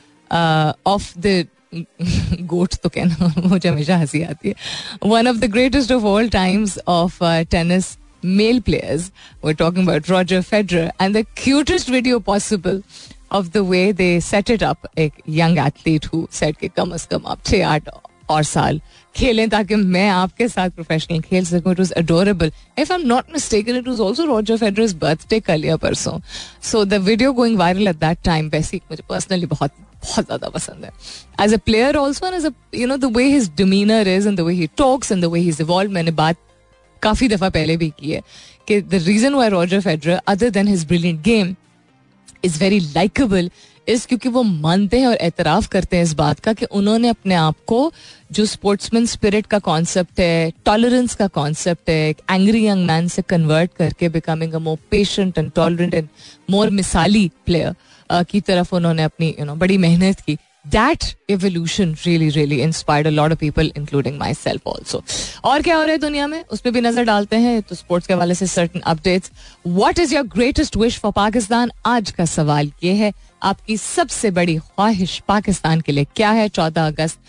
ऑफ़ 0.87 1.13
द 1.19 1.45
गोट 1.73 2.75
तो 2.83 2.89
कहना 2.89 3.33
मुझे 3.45 3.67
हमेशा 3.69 3.97
हँसी 3.97 4.21
आती 4.23 4.49
है 4.49 4.55
one 5.05 5.27
of 5.27 5.37
the 5.37 5.51
greatest 5.51 5.91
of 5.91 6.03
all 6.05 6.29
times 6.31 6.79
of 6.87 7.23
tennis 7.51 7.95
male 8.23 8.61
players. 8.61 9.11
We're 9.41 9.53
talking 9.53 9.83
about 9.83 10.09
Roger 10.09 10.41
Federer, 10.41 10.91
and 10.99 11.15
the 11.15 11.23
cutest 11.35 11.87
video 11.87 12.19
possible 12.21 12.83
of 13.31 13.51
the 13.51 13.63
way 13.63 13.91
they 13.93 14.19
set 14.21 14.49
it 14.49 14.63
up. 14.63 14.87
A 14.97 15.11
young 15.27 15.57
athlete 15.59 16.05
who 16.05 16.27
said 16.31 16.57
कि 16.57 16.67
कम 16.69 16.91
अज 16.93 17.05
कम 17.05 17.25
आप 17.27 17.43
छः 17.45 17.65
आठ 17.67 17.89
और 18.29 18.43
साल 18.43 18.79
खेलें 19.15 19.47
ताकि 19.49 19.75
मैं 19.75 20.07
आपके 20.09 20.47
साथ 20.47 20.69
प्रोफेशनल 20.69 21.19
खेल 21.21 21.45
सकूँ 21.45 21.71
it 21.71 21.79
was 21.79 21.93
adorable 21.93 22.51
if 22.79 22.91
I 22.93 22.99
am 22.99 23.07
not 23.07 23.31
mistaken 23.33 23.75
it 23.75 23.87
was 23.87 24.01
also 24.01 24.25
Roger 24.25 24.57
Federer's 24.57 24.93
birthday 25.01 25.39
कल 25.39 25.65
या 25.65 25.77
परसों 25.77 26.19
so 26.71 26.83
the 26.85 27.01
video 27.03 27.33
going 27.33 27.57
viral 27.59 27.87
at 27.87 27.95
that 27.95 28.17
time 28.25 28.49
वैसे 28.53 28.81
मुझे 28.91 29.03
पर्सनली 29.09 29.45
बहुत 29.45 29.71
बहुत 30.03 30.25
ज़्यादा 30.25 30.49
पसंद 30.49 30.85
है. 30.85 30.91
As 31.41 31.53
a 31.53 31.57
player 31.65 31.95
also 31.97 32.33
as 32.33 32.45
a 32.45 32.51
you 32.75 32.87
know 32.87 32.97
the 32.97 33.15
way 33.17 33.23
his 33.31 33.49
demeanour 33.57 34.07
is 34.07 34.27
and 34.27 34.37
the 34.37 34.41
way 34.41 34.53
he 34.53 34.67
talks 34.77 35.11
and 35.11 35.23
the 35.23 35.25
way 35.25 35.39
he 35.39 35.49
is 35.49 35.61
evolve 35.61 35.91
मैंने 35.91 36.11
बात 36.11 36.37
काफ़ी 37.01 37.27
दफ़ा 37.27 37.49
पहले 37.49 37.77
भी 37.77 37.89
की 37.89 38.11
है 38.11 38.21
कि 38.67 38.81
the 38.81 39.03
reason 39.07 39.33
why 39.33 39.49
Roger 39.49 39.81
Federer 39.81 40.21
other 40.27 40.49
than 40.49 40.67
his 40.67 40.85
brilliant 40.85 41.21
game 41.23 41.55
is 42.45 42.59
very 42.59 42.79
likeable 42.79 43.49
is 43.87 44.05
क्योंकि 44.05 44.29
वो 44.29 44.41
मानते 44.43 44.99
हैं 44.99 45.07
और 45.07 45.15
एतराफ़ 45.15 45.67
करते 45.67 45.97
हैं 45.97 46.03
इस 46.03 46.13
बात 46.13 46.39
का 46.39 46.53
कि 46.53 46.65
उन्होंने 46.65 47.07
अपने 47.07 47.35
आप 47.35 47.55
को 47.67 47.91
जो 48.31 48.45
स्पोर्ट्समैन 48.45 49.05
स्पिरिट 49.05 49.45
का 49.45 49.59
कॉन्सेप्ट 49.59 50.19
है 50.19 50.51
टॉलरेंस 50.65 51.15
का 51.15 51.27
कॉन्सेप्ट 51.27 51.89
है, 51.89 52.09
एक 52.09 52.17
एंग्री 52.31 52.65
यंग 52.65 52.85
मैन 52.87 53.07
से 53.07 53.21
कन्वर्ट 53.21 53.71
करके 53.77 54.09
becoming 54.09 54.53
a 54.53 54.59
more 54.59 54.77
patient 54.91 55.37
and 55.37 55.51
tolerant 55.51 55.93
and 55.93 56.07
more 56.49 56.69
मिसाली 56.69 57.31
player 57.45 57.75
की 58.11 58.41
तरफ़ 58.41 58.75
उन्होंने 58.75 59.03
अपनी 59.03 59.35
यू 59.39 59.45
नो 59.45 59.55
बड़ी 59.55 59.77
मेहनत 59.77 60.19
की. 60.19 60.37
That 60.65 61.05
evolution 61.31 61.91
really 62.05 62.27
really 62.35 62.55
inspired 62.61 63.07
a 63.07 63.11
lot 63.11 63.33
of 63.33 63.39
people, 63.39 63.69
including 63.81 64.17
myself 64.21 64.65
also. 64.67 65.01
और 65.43 65.61
क्या 65.61 65.75
हो 65.75 65.83
रहा 65.83 65.91
है 65.91 65.97
दुनिया 65.97 66.25
में? 66.27 66.43
उस 66.43 66.61
पर 66.61 66.71
भी 66.71 66.81
नज़र 66.81 67.03
डालते 67.05 67.35
हैं 67.35 67.61
तो 67.61 67.75
स्पोर्ट्स 67.75 68.07
के 68.07 68.13
हवाले 68.13 68.35
से 68.35 68.47
certain 68.47 68.79
updates 68.79 69.31
what 69.67 69.99
is 69.99 70.15
your 70.15 70.27
greatest 70.27 70.77
wish 70.77 70.97
for 70.99 71.11
Pakistan 71.11 71.71
आज 71.85 72.11
का 72.11 72.25
सवाल 72.25 72.71
ये 72.83 72.93
है, 72.93 73.13
आपकी 73.43 73.77
सबसे 73.77 74.31
बड़ी 74.31 74.57
ख्वाहिश 74.57 75.17
पाकिस्तान 75.27 75.81
के 75.81 75.91
लिए 75.91 76.05
क्या 76.15 76.31
है? 76.31 76.47
चौदह 76.49 76.87
अगस्त 76.87 77.19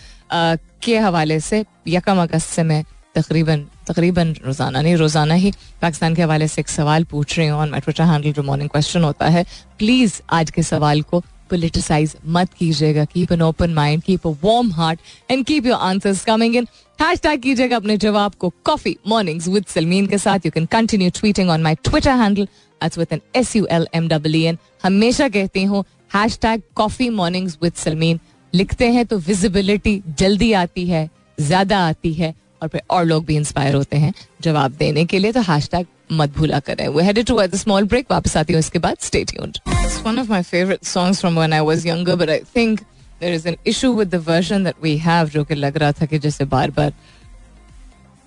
के 0.82 0.98
हवाले 0.98 1.40
से 1.40 1.64
यकम 1.88 2.22
अगस्त 2.22 2.48
से 2.48 2.62
मैं 2.62 2.84
तकरीबन 3.20 3.64
तकरीबन 3.88 4.34
रोज़ाना, 4.44 4.80
नहीं, 4.80 4.96
रोज़ाना 4.96 5.34
ही 5.34 5.52
पाकिस्तान 5.82 6.14
के 6.14 6.22
हवाले 6.22 6.48
से 6.48 6.60
एक 6.60 6.68
सवाल 6.68 7.04
पूछ 7.06 7.38
रही 7.38 7.48
हूँ 7.48 7.68
माई 7.70 7.80
ट्विटर 7.80 8.04
हैंडल 8.04 8.32
जो 8.32 8.42
मॉर्निंग 8.42 8.70
क्वेश्चन 8.70 9.04
होता 9.04 9.28
है 9.28 9.44
प्लीज़ 9.78 10.20
आज 10.32 10.50
के 10.50 10.62
सवाल 10.64 11.02
को 11.02 11.22
पोलिटिसाइज 11.50 12.14
मत 12.28 12.52
कीजिएगा। 12.54 13.04
Keep 13.04 13.32
an 13.32 13.42
open 13.42 13.74
mind 13.74 14.02
keep 14.02 14.26
a 14.26 14.30
warm 14.42 14.70
heart 14.72 15.00
and 15.30 15.44
keep 15.46 15.66
your 15.66 15.78
answers 15.82 16.24
coming 16.24 16.56
in 16.56 16.66
hashtag 17.22 17.40
कीजिएगा 17.42 17.76
अपने 17.76 17.96
जवाब 17.98 18.34
को 18.34 18.52
कॉफ़ी 18.64 18.96
मॉर्निंग्स 19.08 19.48
विद 19.48 19.64
सलमीन 19.66 20.06
के 20.06 20.18
साथ। 20.18 20.46
You 20.46 20.52
can 20.52 20.66
continue 20.72 21.10
tweeting 21.18 21.50
on 21.50 21.62
my 21.62 21.74
Twitter 21.84 22.16
handle 22.22 22.44
that's 22.44 22.98
with 22.98 23.12
N 23.12 23.20
S 23.36 23.54
U 23.56 23.66
L 23.70 23.86
M 23.94 24.08
W 24.08 24.48
N 24.48 24.58
हमेशा 24.84 25.28
कहती 25.28 25.62
हूँ 25.64 25.84
hashtag 26.42 26.62
coffee 26.76 27.08
mornings 27.10 27.58
with 27.62 27.72
Salmeen 27.76 28.20
लिखते 28.52 28.90
हैं 28.92 29.06
तो 29.06 29.16
विजिबिलिटी 29.18 30.00
जल्दी 30.18 30.52
आती 30.54 30.86
है, 30.86 31.08
ज़्यादा 31.38 31.78
आती 31.86 32.12
है। 32.14 32.34
और 32.62 32.68
फिर 32.68 32.82
और 32.90 33.04
लोग 33.04 33.24
भी 33.26 33.36
इंस्पायर 33.36 33.74
होते 33.74 33.96
हैं 33.96 34.12
जवाब 34.42 34.72
देने 34.78 35.04
के 35.04 35.18
लिए 35.18 35.32
तो 35.32 35.40
हैश 35.48 35.68
टैग 35.72 35.86
मत 36.12 36.36
भूला 36.36 36.58
करें। 36.60 36.86
वो 36.88 37.00
हेडेड 37.00 37.26
टू 37.26 37.40
स्मॉल 37.54 37.84
ब्रेक 37.84 38.06
वापस 38.10 38.36
आती 38.36 38.52
हूँ 38.52 38.60
इसके 38.60 38.78
बाद। 38.78 38.96
Stay 39.00 39.24
tuned 39.24 39.58
it's 39.68 40.00
one 40.06 40.18
of 40.18 40.32
my 40.32 40.42
favourite 40.42 40.84
songs 40.86 41.20
from 41.20 41.40
when 41.40 41.52
I 41.52 41.60
was 41.66 41.86
younger 41.86 42.16
but 42.16 42.30
I 42.30 42.40
think 42.56 42.80
there 43.20 43.36
is 43.36 43.46
an 43.50 43.56
issue 43.70 43.88
with 43.94 44.10
the 44.10 44.18
version 44.26 44.66
that 44.66 44.76
we 44.82 44.90
have, 45.04 45.30
जो 45.30 45.44
कि 45.44 45.54
लग 45.54 45.76
रहा 45.76 45.92
था 45.92 46.06
कि 46.06 46.18
जैसे 46.18 46.44
बार 46.44 46.70
बार 46.70 46.92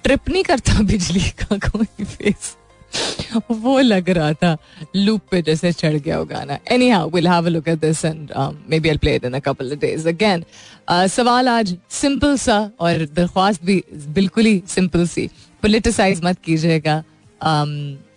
ट्रिप 0.03 0.29
नहीं 0.29 0.43
करता 0.43 0.81
बिजली 0.83 1.29
का 1.41 1.57
कोई 1.67 2.03
फेस 2.03 2.55
वो 3.51 3.79
लग 3.79 4.09
रहा 4.09 4.33
था 4.33 4.57
लूप 4.95 5.21
पे 5.31 5.41
जैसे 5.41 5.71
चढ़ 5.71 5.95
गया 5.95 6.19
वो 6.19 6.25
गाना 6.25 6.57
anyhow 6.89 7.09
will 7.09 7.27
have 7.27 7.45
a 7.45 7.49
look 7.49 7.67
at 7.67 7.79
this 7.79 8.05
and 8.05 8.31
maybe 8.79 8.89
I 8.89 8.97
play 8.97 9.15
it 9.15 9.25
in 9.25 9.33
a 9.33 9.39
couple 9.39 9.71
of 9.71 9.79
days 9.79 10.07
again 10.07 10.43
सवाल 10.91 11.49
आज 11.49 11.77
सिंपल 11.89 12.37
सा 12.37 12.71
और 12.79 13.07
दरख्वास्त 13.13 13.65
भी 13.65 13.83
बिल्कुल 13.93 14.45
ही 14.45 14.61
सिंपल 14.67 15.07
सी। 15.07 15.29
पोलिटिसाइज 15.61 16.21
मत 16.23 16.37
कीजिएगा 16.43 17.03
um, 17.41 17.71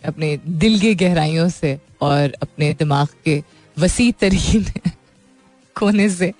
अपने 0.07 0.39
दिल 0.49 0.81
की 0.81 0.95
गहराइयों 0.95 1.49
से 1.49 1.79
और 2.03 2.33
अपने 2.43 2.73
दिमाग 2.73 3.09
के 3.25 3.43
वसी 3.79 4.13
तरीन 4.13 4.65
कोने 5.77 6.09
से। 6.09 6.33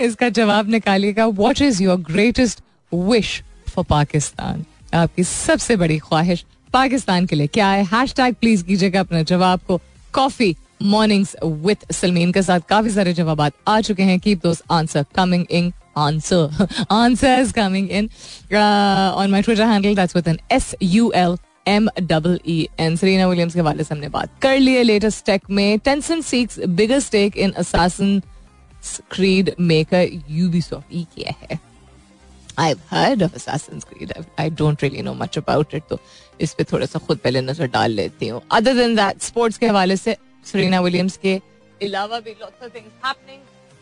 इसका 0.00 0.28
जवाब 0.28 0.68
निकालिएगा 0.68 1.26
what 1.26 1.62
is 1.62 1.82
your 1.82 1.96
greatest 1.96 2.60
wish 2.94 3.42
for 3.68 3.84
Pakistan 3.84 4.64
आपकी 4.94 5.24
सबसे 5.24 5.76
बड़ी 5.76 5.98
ख्वाहिश 5.98 6.44
पाकिस्तान 6.72 7.26
के 7.26 7.36
लिए। 7.36 7.46
क्या 7.46 7.68
है? 7.68 7.84
हैश 7.84 8.14
टैग 8.14 8.34
प्लीज़ 8.34 8.64
कीजिएगा 8.64 9.00
अपने 9.00 9.24
जवाब 9.24 9.60
को। 9.68 9.80
कॉफ़ी 10.14 10.54
मॉर्निंग्स 10.82 11.36
विद 11.44 11.92
सलमीन 11.92 12.32
के 12.32 12.42
साथ 12.42 12.60
काफ़ी 12.68 12.90
सारे 12.90 13.12
जवाब 13.14 13.40
आ 13.68 13.80
चुके 13.80 14.02
हैं। 14.02 14.18
Keep 14.20 14.42
those 14.42 14.62
answer 14.70 15.04
coming 15.16 15.44
in 15.50 15.72
answer 15.98 16.66
answer 16.90 17.50
coming 17.56 17.90
in 17.90 18.08
on 18.54 19.30
my 19.30 19.42
Twitter 19.42 19.62
handle 19.62 19.94
that's 19.96 20.16
with 20.16 20.28
N 20.28 20.38
S 20.52 20.74
U 20.82 21.10
L 21.16 21.36
M 21.68 21.88
double 22.00 22.38
E 22.46 22.66
N 22.80 22.96
Serena 22.96 23.26
Williams 23.28 23.54
के 23.54 23.60
वाले 23.60 23.84
से 23.84 23.94
हमने 23.94 24.08
बात 24.08 24.30
कर 24.42 24.58
ली 24.58 24.74
है 24.74 24.82
लेटेस्ट 24.82 25.24
टेक 25.26 25.50
में। 25.50 25.78
Tencent 25.78 26.20
seeks 26.20 26.58
bigger 26.80 27.00
stake 27.00 27.36
in 27.36 27.52
Assassin's 27.58 28.20
Creed 29.10 29.52
maker 29.60 30.08
Ubisoft 30.30 30.94
ई 30.94 31.06
क्या 31.16 31.34
है 31.42 31.60
I've 32.62 32.80
heard 32.88 33.22
of 33.24 33.36
Assassin's 33.36 33.84
Creed. 33.90 34.10
I, 34.14 34.22
I 34.42 34.50
don't 34.56 34.82
really 34.84 35.02
know 35.04 35.14
much 35.20 35.36
about 35.40 35.70
it. 35.76 35.82
तो 35.90 35.98
इस 36.42 36.54
पे 36.54 36.64
थोड़ा 36.72 36.86
सा 36.86 36.98
खुद 37.06 37.18
पहले 37.24 37.40
नज़र 37.40 37.66
डाल 37.78 37.90
लेती 38.00 38.28
हूँ 38.28 38.42
अदर 38.52 38.74
देन 38.76 38.94
दैट 38.96 39.22
स्पोर्ट्स 39.22 39.58
के 39.58 39.66
हवाले 39.66 39.96
से 39.96 40.16
सरीना 40.52 40.80
विलियम्स 40.80 41.16
के 41.24 41.34
अलावा 41.82 42.20
भी 42.20 42.36
lots 42.40 42.64
of 42.64 42.74
things 42.74 43.04
happening 43.06 43.40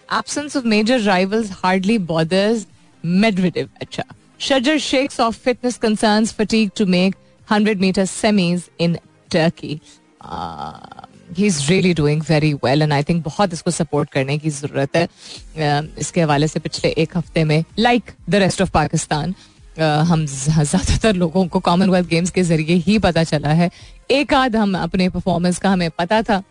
absence 0.08 0.56
of 0.56 0.64
major 0.64 0.96
rivals 1.00 1.50
hardly 1.58 1.96
bothers 2.06 2.66
Medvedev. 3.04 3.68
अच्छा 3.82 4.04
Shajar 4.40 4.78
shakes 4.80 5.20
off 5.20 5.36
fitness 5.38 5.76
concerns 5.78 6.32
fatigue 6.32 6.74
to 6.74 6.86
make 6.86 7.14
100 7.48 7.80
meter 7.80 8.02
semis 8.04 8.68
in 8.78 8.98
Turkey. 9.30 9.80
Uh, 10.20 11.04
he's 11.36 11.68
really 11.68 11.92
doing 11.94 12.22
very 12.22 12.54
well 12.54 12.82
and 12.82 12.94
I 12.94 13.02
think 13.02 13.24
बहुत 13.24 13.52
इसको 13.52 13.70
support 13.70 14.10
करने 14.10 14.38
की 14.38 14.50
ज़रूरत 14.50 14.96
है 14.96 15.06
uh, 15.06 15.98
इसके 15.98 16.20
हवाले 16.20 16.48
से 16.48 16.60
पिछले 16.60 16.90
एक 16.98 17.16
हफ़्ते 17.16 17.44
में 17.44 17.64
like 17.78 18.10
the 18.30 18.34
rest 18.44 18.62
of 18.62 18.70
Pakistan 18.70 19.34
हम 19.82 20.24
ज़्यादातर 20.26 21.14
लोगों 21.16 21.46
को 21.46 21.60
कॉमनवेल्थ 21.60 22.08
गेम्स 22.08 22.30
के 22.30 22.42
ज़रिए 22.42 22.76
ही 22.86 22.98
पता 22.98 23.24
चला 23.24 23.52
है। 23.52 23.70
एक 24.10 24.34
आध 24.34 24.56
हम 24.56 24.76
अपने 24.78 25.08
परफॉर्मेंस 25.08 25.58
का 25.58 25.70
हमें 25.70 25.90
पता 25.98 26.22
था। 26.22 26.42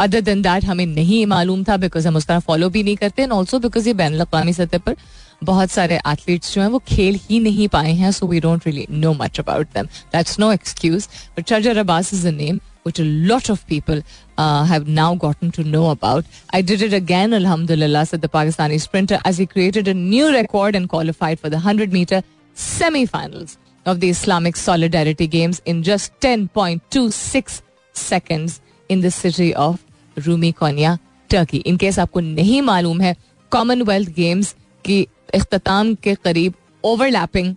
अदर 0.00 0.20
देन 0.20 0.42
दैट 0.42 0.64
हमें 0.64 0.86
नहीं 0.86 1.24
मालूम 1.26 1.64
था 1.64 1.76
बिकॉज़ 1.76 2.06
हम 2.08 2.16
उस 2.16 2.26
तरह 2.26 2.38
फॉलो 2.40 2.68
भी 2.70 2.82
नहीं 2.82 2.96
करते 2.96 3.22
एंड 3.22 3.32
ऑल्सो 3.32 3.58
बिकॉज़ 3.58 3.88
ये 3.88 3.94
बैन 3.94 4.18
अवी 4.18 4.52
सतह 4.52 4.78
पर 4.78 4.96
बहुत 5.44 5.70
सारे 5.70 5.96
एथलीट्स 6.08 6.54
जो 6.54 6.62
हैं 6.62 6.68
वो 6.68 6.78
खेल 6.88 7.18
ही 7.28 7.38
नहीं 7.40 7.68
पाए 7.68 7.92
हैं 7.94 8.10
so 8.12 8.26
we 8.26 8.40
don't 8.40 8.66
really 8.66 8.86
know 8.90 9.12
much 9.14 9.40
about 9.40 9.66
them 9.74 9.86
that's 10.12 10.38
no 10.38 10.50
excuse 10.52 11.08
but 11.36 11.44
चर्जर 11.44 11.78
Abbas 11.78 12.12
is 12.14 12.26
a 12.28 12.30
name 12.30 12.58
which 12.83 12.99
a 12.99 13.03
lot 13.03 13.49
of 13.49 13.65
people 13.67 14.01
uh, 14.37 14.63
have 14.65 14.87
now 14.87 15.15
gotten 15.15 15.51
to 15.51 15.63
know 15.63 15.89
about. 15.89 16.25
I 16.53 16.61
did 16.61 16.81
it 16.81 16.93
again, 16.93 17.33
alhamdulillah, 17.33 18.05
said 18.05 18.21
the 18.21 18.27
Pakistani 18.29 18.79
sprinter, 18.79 19.19
as 19.25 19.37
he 19.39 19.45
created 19.45 19.87
a 19.87 19.93
new 19.93 20.31
record 20.31 20.75
and 20.75 20.87
qualified 20.87 21.39
for 21.39 21.49
the 21.49 21.57
100 21.57 21.91
meter 21.91 22.21
semi 22.53 23.05
finals 23.05 23.57
of 23.85 23.99
the 23.99 24.09
Islamic 24.09 24.55
Solidarity 24.55 25.27
Games 25.27 25.61
in 25.65 25.81
just 25.83 26.11
10.26 26.21 27.61
seconds 27.93 28.61
in 28.89 29.01
the 29.01 29.11
city 29.11 29.53
of 29.55 29.79
Rumi 30.17 30.51
Konya 30.59 30.97
Turkey 31.29 31.57
in 31.67 31.77
case 31.77 31.97
आपको 31.99 32.19
नहीं 32.19 32.61
मालूम 32.61 33.01
है 33.01 33.15
Commonwealth 33.51 34.09
games 34.15 34.53
की 34.85 35.01
अख्ताम 35.35 35.93
के 36.03 36.13
करीब 36.23 36.53
overlapping 36.91 37.53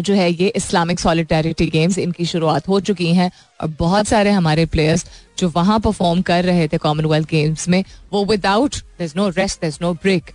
जो 0.00 0.14
है 0.14 0.30
ये 0.32 0.48
इस्लामिक 0.56 1.00
सॉलिटेरिटी 1.00 1.66
गेम्स 1.66 1.98
इनकी 1.98 2.24
शुरुआत 2.26 2.68
हो 2.68 2.80
चुकी 2.80 3.12
हैं 3.14 3.30
और 3.60 3.68
बहुत 3.78 4.08
सारे 4.08 4.30
हमारे 4.30 4.66
प्लेयर्स 4.66 5.06
जो 5.38 5.48
वहाँ 5.48 5.78
परफॉर्म 5.80 6.22
कर 6.22 6.44
रहे 6.44 6.68
थे 6.68 6.78
कॉमनवेल्थ 6.78 7.28
गेम्स 7.28 7.68
में, 7.68 7.84
वो 8.12 8.24
without 8.24 8.76
there 8.98 9.10
no 9.16 9.28
rest 9.28 9.60
there 9.62 9.72
no 9.82 9.92
break 9.94 10.30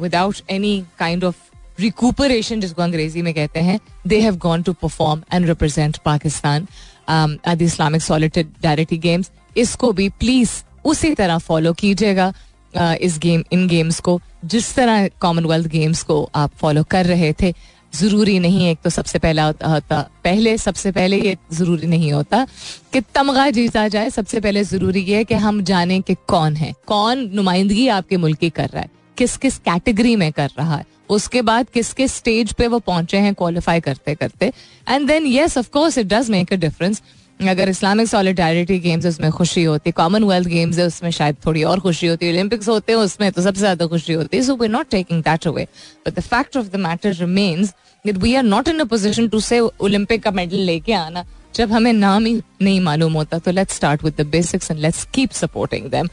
without 0.00 0.36
any 0.50 0.82
kind 0.98 1.24
of 1.24 1.36
recuperation 1.80 2.60
जिसको 2.60 2.82
अंग्रेज़ी 2.82 3.22
में 3.22 3.32
कहते 3.34 3.60
हैं 3.60 3.78
they 4.06 4.20
have 4.20 4.36
gone 4.36 4.62
to 4.62 4.72
perform 4.72 5.22
and 5.32 5.46
represent 5.46 5.96
Pakistan 6.04 6.66
at 7.10 7.56
the 7.58 7.62
Islamic 7.62 8.02
Solidarity 8.02 8.98
Games 8.98 9.30
इसको 9.56 9.92
भी 9.92 10.08
प्लीज़ 10.20 10.50
उसी 10.84 11.14
तरह 11.14 11.38
फॉलो 11.38 11.72
कीजिएगा 11.72 12.32
इस 12.76 13.18
गेम 13.18 13.42
इन 13.52 13.66
गेम्स 13.68 13.98
को, 14.00 14.20
जिस 14.44 14.74
तरह 14.74 15.06
कॉमनवेल्थ 15.20 15.66
गेम्स 15.68 16.02
को 16.02 16.30
आप 16.34 16.50
फॉलो 16.56 16.82
कर 16.90 17.06
रहे 17.06 17.32
थे। 17.32 17.52
ज़रूरी 17.92 18.38
नहीं 18.38 18.64
है, 18.64 18.70
एक 18.70 18.78
तो 18.84 18.90
सबसे 18.90 19.18
पहला 19.18 19.44
होता 19.44 20.00
पहले, 20.24 20.56
सबसे 20.58 20.92
पहले 20.92 21.20
ये 21.20 21.36
ज़रूरी 21.52 21.86
नहीं 21.86 22.12
होता 22.12 22.46
कि 22.92 23.00
तमगा 23.14 23.48
जीता 23.50 23.86
जाए, 23.88 24.10
सबसे 24.10 24.40
पहले 24.40 24.64
ज़रूरी 24.64 25.00
ये 25.00 25.16
है 25.16 25.24
कि 25.24 25.34
हम 25.36 25.62
जाने 25.62 26.00
कि 26.00 26.16
कौन 26.28 26.56
है। 26.56 26.72
कौन 26.86 27.28
नुमाइंदगी 27.34 27.88
आपके 27.88 28.16
मुल्क 28.16 28.38
की 28.38 28.50
कर 28.50 28.68
रहा 28.68 28.82
है? 28.82 28.90
किस 29.18 29.36
किस 29.36 29.58
कैटेगरी 29.58 30.14
में 30.16 30.30
कर 30.32 30.50
रहा 30.58 30.76
है? 30.76 30.84
उसके 31.10 31.42
बाद 31.42 31.66
किस 31.74 31.92
किस 31.92 32.14
स्टेज 32.14 32.52
पे 32.52 32.66
वो 32.66 32.78
पहुँचे 32.78 33.16
हैं, 33.16 33.34
क्वालिफाई 33.34 33.80
करते 33.80 34.14
करते 34.14 34.52
and 34.88 35.06
then 35.08 35.26
yes 35.26 35.56
of 35.58 35.70
course 35.70 35.98
it 35.98 36.06
does 36.06 36.30
make 36.30 36.52
a 36.52 36.56
difference 36.56 37.02
अगर 37.40 37.68
इस्लामिक 37.68 38.08
सॉलिडारिटी 38.08 38.78
गेम्स 38.80 39.06
उसमें 39.06 39.30
खुशी 39.32 39.62
होती 39.64 39.90
कॉमनवेल्थ 39.92 40.48
गेम्स 40.48 40.78
है, 40.78 40.86
उसमें 40.86 41.10
शायद 41.10 41.36
थोड़ी 41.46 41.62
और 41.64 41.80
खुशी 41.80 42.06
होती 42.06 42.26
है 42.26 42.32
ओलंपिक्स 42.32 42.68
होते 42.68 42.92
हैं, 42.92 42.98
उसमें 43.00 43.30
तो 43.32 43.42
सबसे 43.42 43.60
ज़्यादा 43.60 43.86
खुशी 43.86 44.12
होती 44.12 44.36
है 44.36 44.42
so 44.42 44.56
we 44.56 44.68
not 44.68 44.88
taking 44.90 45.22
that 45.22 45.46
away 45.46 45.66
but 46.06 46.14
the 46.14 46.20
fact 46.22 46.56
of 46.56 46.66
the 46.66 46.76
matter 46.80 47.12
remains 47.14 47.72
that 48.04 48.16
we 48.16 48.34
are 48.34 48.42
not 48.44 48.68
in 48.68 48.78
a 48.78 48.84
position 48.86 49.28
to 49.28 49.40
say 49.40 49.60
Olympic 49.60 50.22
का 50.22 50.30
मेडल 50.30 50.56
लेके 50.66 50.92
आना। 50.94 51.24
जब 51.54 51.72
हमें 51.72 51.92
नाम 51.92 52.26
ही 52.26 52.34
नहीं 52.62 52.80
मालूम 52.80 53.12
होता 53.12 53.38
तो 53.38 53.50
let's 53.50 53.76
start 53.76 54.04
with 54.04 54.20
the 54.20 54.26
basics 54.28 54.70
and 54.70 54.80
let's 54.80 55.04
keep 55.14 55.32
supporting 55.32 55.90
them 55.90 56.08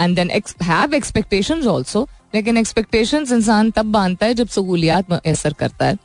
and 0.00 0.16
then 0.16 0.30
have 0.62 0.94
expectations 0.94 1.66
also 1.66 2.08
लेकिन 2.34 2.56
एक्सपेक्टेशंस 2.56 3.32
इंसान 3.32 3.70
तब 3.70 3.92
बांधता 3.92 4.26
है 4.26 4.34
जब 4.34 4.48
सहूलियात 4.48 5.10
मैसर 5.10 5.52
करता 5.52 5.86
है। 5.86 5.96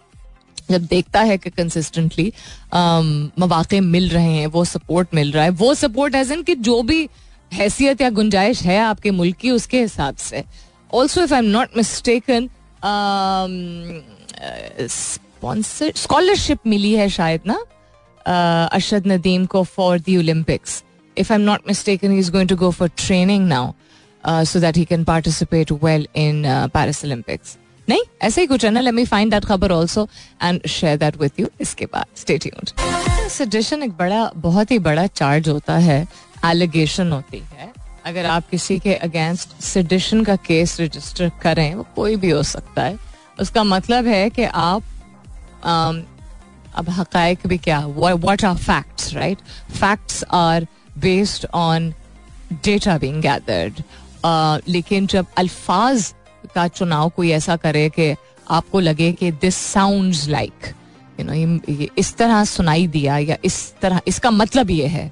जब 0.69 0.85
देखता 0.85 1.21
है 1.21 1.37
कि 1.37 1.49
कंसिस्टेंटली 1.49 2.31
मौाक़े 2.73 3.79
मिल 3.79 4.09
रहे 4.09 4.33
हैं, 4.33 4.47
वो 4.47 4.63
सपोर्ट 4.65 5.13
मिल 5.15 5.31
रहा 5.31 5.43
है। 5.43 5.49
वो 5.51 5.73
सपोर्ट 5.75 6.15
एज 6.15 6.31
इन 6.31 6.43
कि 6.43 6.55
जो 6.55 6.81
भी 6.83 7.07
हैसियत 7.51 8.01
या 8.01 8.09
गुंजाइश 8.09 8.61
है 8.63 8.77
आपके 8.79 9.11
मुल्क 9.11 9.35
की, 9.37 9.51
उसके 9.51 9.81
हिसाब 9.81 10.15
से। 10.15 10.43
Also 10.93 11.23
if 11.23 11.33
I 11.33 11.39
am 11.39 11.45
not 11.45 11.77
mistaken 11.77 12.49
scholarship 15.95 16.59
मिली 16.67 16.93
है 16.93 17.09
शायद 17.09 17.41
ना 17.47 17.59
अरशद 18.25 19.07
नदीम 19.07 19.45
को 19.45 19.63
for 19.65 19.99
the 19.99 20.17
Olympics 20.17 20.83
if 21.17 21.31
I 21.33 21.39
am 21.39 21.45
not 21.45 21.67
mistaken 21.67 22.17
is 22.17 22.31
going 22.31 22.49
to 22.49 22.55
go 22.55 22.71
for 22.71 22.89
training 22.97 23.47
now 23.47 24.43
so 24.45 24.59
that 24.59 24.77
he 24.77 24.85
can 24.85 25.03
participate 25.03 25.71
well 25.83 26.07
in 26.15 26.43
Paris 26.73 27.03
Olympics 27.05 27.57
नहीं 27.89 28.01
ऐसे 28.21 28.41
ही 28.41 28.47
कुछ 28.47 28.65
है 28.65 28.71
ना 28.71 28.79
लेट 28.79 28.93
मी 28.93 29.05
फाइंड 29.05 29.31
दैट 29.31 29.45
खबर 29.45 29.71
also 29.71 30.07
and 30.43 30.67
share 30.67 30.97
that 30.97 31.17
with 31.21 31.39
you 31.39 31.47
इसके 31.61 31.85
बाद 31.85 32.05
stay 32.17 32.37
tuned 32.37 33.29
sedition 33.29 33.83
एक 33.83 33.91
बड़ा 33.97 34.31
बहुत 34.37 34.71
ही 34.71 34.79
बड़ा 34.79 35.05
चार्ज 35.07 35.49
होता 35.49 35.77
है 35.77 36.05
एलिगेशन 36.45 37.11
होती 37.11 37.39
है। 37.53 37.71
अगर 38.05 38.25
आप 38.25 38.49
किसी 38.49 38.77
के 38.79 38.93
अगेंस्ट 39.07 39.61
सेडिशन 39.63 40.23
का 40.23 40.35
केस 40.45 40.79
रजिस्टर 40.81 41.31
करें 41.41 41.73
वो 41.75 41.85
कोई 41.95 42.15
भी 42.15 42.29
हो 42.29 42.43
सकता 42.43 42.83
है। 42.83 42.97
उसका 43.39 43.63
मतलब 43.63 44.07
है 44.07 44.29
कि 44.29 44.43
आप 44.43 44.81
um, 45.63 46.01
अब 46.75 46.89
हकायक 46.89 47.45
भी 47.47 47.57
क्या 47.57 47.79
what 47.87 48.43
are 48.45 48.55
facts 48.57 49.13
right 49.13 49.37
facts 49.71 50.23
are 50.33 50.67
based 50.97 51.45
on 51.53 51.93
data 52.65 52.97
being 52.97 53.21
gathered 53.21 53.81
लेकिन 54.69 55.07
जब 55.07 55.25
अल्फाज 55.37 56.13
का 56.55 56.67
चुनाव 56.69 57.09
कोई 57.15 57.31
ऐसा 57.31 57.55
करे 57.57 57.89
कि 57.89 58.13
आपको 58.49 58.79
लगे 58.79 59.11
कि 59.13 59.31
this 59.31 59.55
sound 59.55 60.15
like 60.29 60.73
you 61.19 61.25
know 61.25 61.87
इस 61.97 62.15
तरह 62.17 62.43
सुनाई 62.45 62.87
दिया 62.87 63.17
या 63.17 63.37
इस 63.45 63.73
तरह, 63.81 64.01
इसका 64.07 64.31
मतलब 64.31 64.71
ये 64.71 64.87
है। 64.87 65.11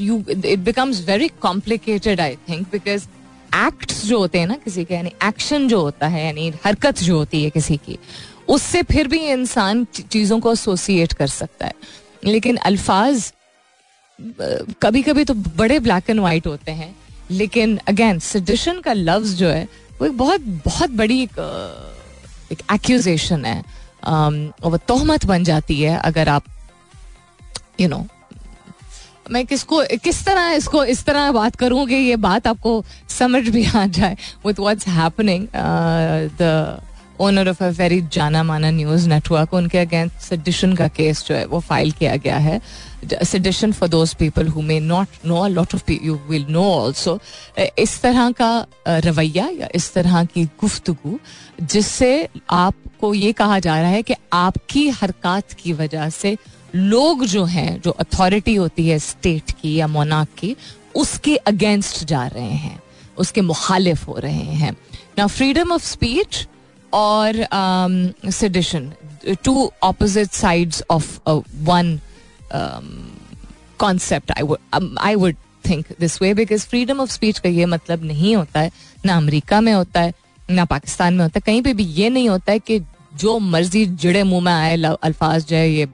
You 0.00 0.22
it 0.30 0.58
becomes 0.60 1.04
very 1.06 1.28
complicated 1.42 2.20
I 2.20 2.36
think 2.48 2.66
because 2.72 3.06
acts 3.56 4.04
जो 4.06 4.18
होते 4.18 4.38
हैं 4.38 4.46
ना 4.46 4.54
किसी 4.54 4.84
के, 4.84 4.94
यानी 4.94 5.12
एक्शन 5.24 5.68
जो 5.68 5.80
होता 5.80 6.06
है, 6.06 6.24
यानी 6.24 6.52
हरकत 6.64 7.02
जो 7.02 7.16
होती 7.18 7.42
है 7.44 7.50
किसी 7.50 7.76
की, 7.76 7.98
उससे 8.48 8.82
फिर 8.82 9.08
भी 9.08 9.18
इंसान 9.26 9.84
चीज़ों 9.94 10.38
को 10.40 10.52
एसोसिएट 10.52 11.12
कर 11.12 11.26
सकता 11.26 11.66
है। 11.66 11.74
लेकिन 12.24 12.56
अल्फाज 12.56 13.32
कभी 14.82 15.02
कभी 15.02 15.24
तो 15.24 15.34
बड़े 15.34 15.78
ब्लैक 15.80 16.10
एंड 16.10 16.20
वाइट 16.20 16.46
होते 16.46 16.72
हैं, 16.72 16.94
लेकिन 17.30 17.78
अगेन 17.88 18.18
सजेशन 18.18 18.80
का 18.80 18.92
लफ्ज 18.92 19.34
जो 19.34 19.48
है 19.48 19.66
वो 20.00 20.06
एक 20.06 20.16
बहुत 20.18 20.40
बहुत 20.64 20.90
बड़ी 20.90 21.22
एक, 21.22 21.38
एक 22.52 22.62
एक्यूजेशन 22.72 23.44
है। 23.44 23.62
और 24.04 24.70
वो 24.70 24.76
तोहमत 24.88 25.24
बन 25.26 25.44
जाती 25.44 25.80
है 25.82 25.96
अगर 25.98 26.28
आप 26.28 26.44
यू 27.80 27.86
you 27.86 27.90
नो 27.90 27.96
know, 27.96 28.08
मैं 29.30 29.44
किसको 29.46 29.82
किस 30.04 30.24
तरह 30.24 30.50
इसको 30.52 30.84
इस 30.84 31.04
तरह 31.04 31.30
बात 31.32 31.54
करूँ 31.56 31.86
कि 31.88 31.94
ये 31.94 32.16
बात 32.16 32.46
आपको 32.46 32.84
समझ 33.08 33.48
भी 33.48 33.64
आ 33.66 33.86
जाए। 33.88 34.16
With 34.46 34.60
what's 34.60 34.88
happening 34.88 35.46
the 36.40 36.80
owner 37.20 37.48
of 37.48 37.62
a 37.64 37.68
very 37.78 38.00
जाना 38.12 38.42
माना 38.42 38.70
न्यूज़ 38.70 39.08
नेटवर्क 39.08 39.54
उनके 39.54 39.78
अगेंस्ट 39.78 40.18
सडिशन 40.20 40.74
का 40.76 40.88
केस 40.88 41.24
जो 41.26 41.34
है 41.34 41.44
वो 41.46 41.60
फ़ाइल 41.60 41.92
किया 41.92 42.16
गया 42.16 42.36
है। 42.38 42.60
Sedition 43.24 43.72
for 43.72 43.88
those 43.88 44.14
people 44.14 44.48
who 44.48 44.62
may 44.62 44.78
not 44.80 45.26
know 45.26 45.40
a 45.40 45.48
lot 45.48 45.74
of 45.74 45.92
you 45.92 46.18
will 46.28 46.46
know 46.50 46.62
also 46.72 47.18
इस 47.78 48.00
तरह 48.02 48.30
का 48.40 48.66
रवैया 48.86 49.48
या 49.60 49.68
इस 49.74 49.92
तरह 49.94 50.24
की 50.24 50.44
गुफ्तगु 50.60 51.18
जिससे 51.62 52.12
आपको 52.52 53.14
ये 53.14 53.32
कहा 53.32 53.58
जा 53.58 53.80
रहा 53.80 53.90
है 53.90 54.02
कि 54.02 54.14
आपकी 54.32 54.88
हरकत 55.00 55.52
की 55.58 55.72
वजह 55.72 56.08
से 56.10 56.36
लोग 56.76 57.24
जो 57.24 57.44
हैं 57.44 57.80
जो 57.80 57.90
अथॉरिटी 58.00 58.54
होती 58.54 58.88
है 58.88 58.98
स्टेट 58.98 59.50
की 59.60 59.74
या 59.74 59.86
मोनाक 59.86 60.28
की 60.38 60.56
उसके 60.96 61.36
अगेंस्ट 61.46 62.04
जा 62.04 62.26
रहे 62.26 62.56
हैं 62.64 62.78
उसके 63.18 63.40
मुखालिफ 63.40 64.06
हो 64.08 64.18
रहे 64.18 64.56
हैं 64.62 64.76
ना 65.18 65.26
फ्रीडम 65.26 65.72
ऑफ़ 65.72 65.82
स्पीच 65.84 66.46
और 66.92 67.46
sedition 68.32 68.92
two 69.44 69.70
opposite 69.82 70.30
sides 70.32 70.82
of 70.90 71.18
one 71.60 71.98
concept 72.52 74.32
I 74.32 75.14
would 75.14 75.34
think 75.68 75.86
this 76.00 76.20
way 76.22 76.32
because 76.34 76.66
freedom 76.68 77.00
of 77.00 77.10
speech 77.10 77.38
का 77.38 77.48
ये 77.48 77.66
मतलब 77.66 78.04
नहीं 78.04 78.34
होता 78.36 78.60
है, 78.60 78.70
ना 79.06 79.16
अमेरिका 79.16 79.60
में 79.60 79.72
होता 79.72 80.00
है, 80.00 80.12
ना 80.50 80.64
पाकिस्तान 80.64 81.14
में 81.14 81.22
होता 81.22 81.38
है, 81.38 81.42
कहीं 81.46 81.62
पे 81.62 81.72
भी 81.74 81.84
ये 81.84 82.10
नहीं 82.10 82.28
होता 82.28 82.52
है 82.52 82.58
कि 82.60 82.80
जो 83.14 83.38
मर्ज़ी 83.40 83.84
जड़े 83.86 84.22
मुँह 84.22 84.42
में 84.44 84.52
आए 84.52 84.76
अल्फाज 84.82 85.44
जो 85.46 85.56
है, 85.56 85.68
ये 85.70 85.88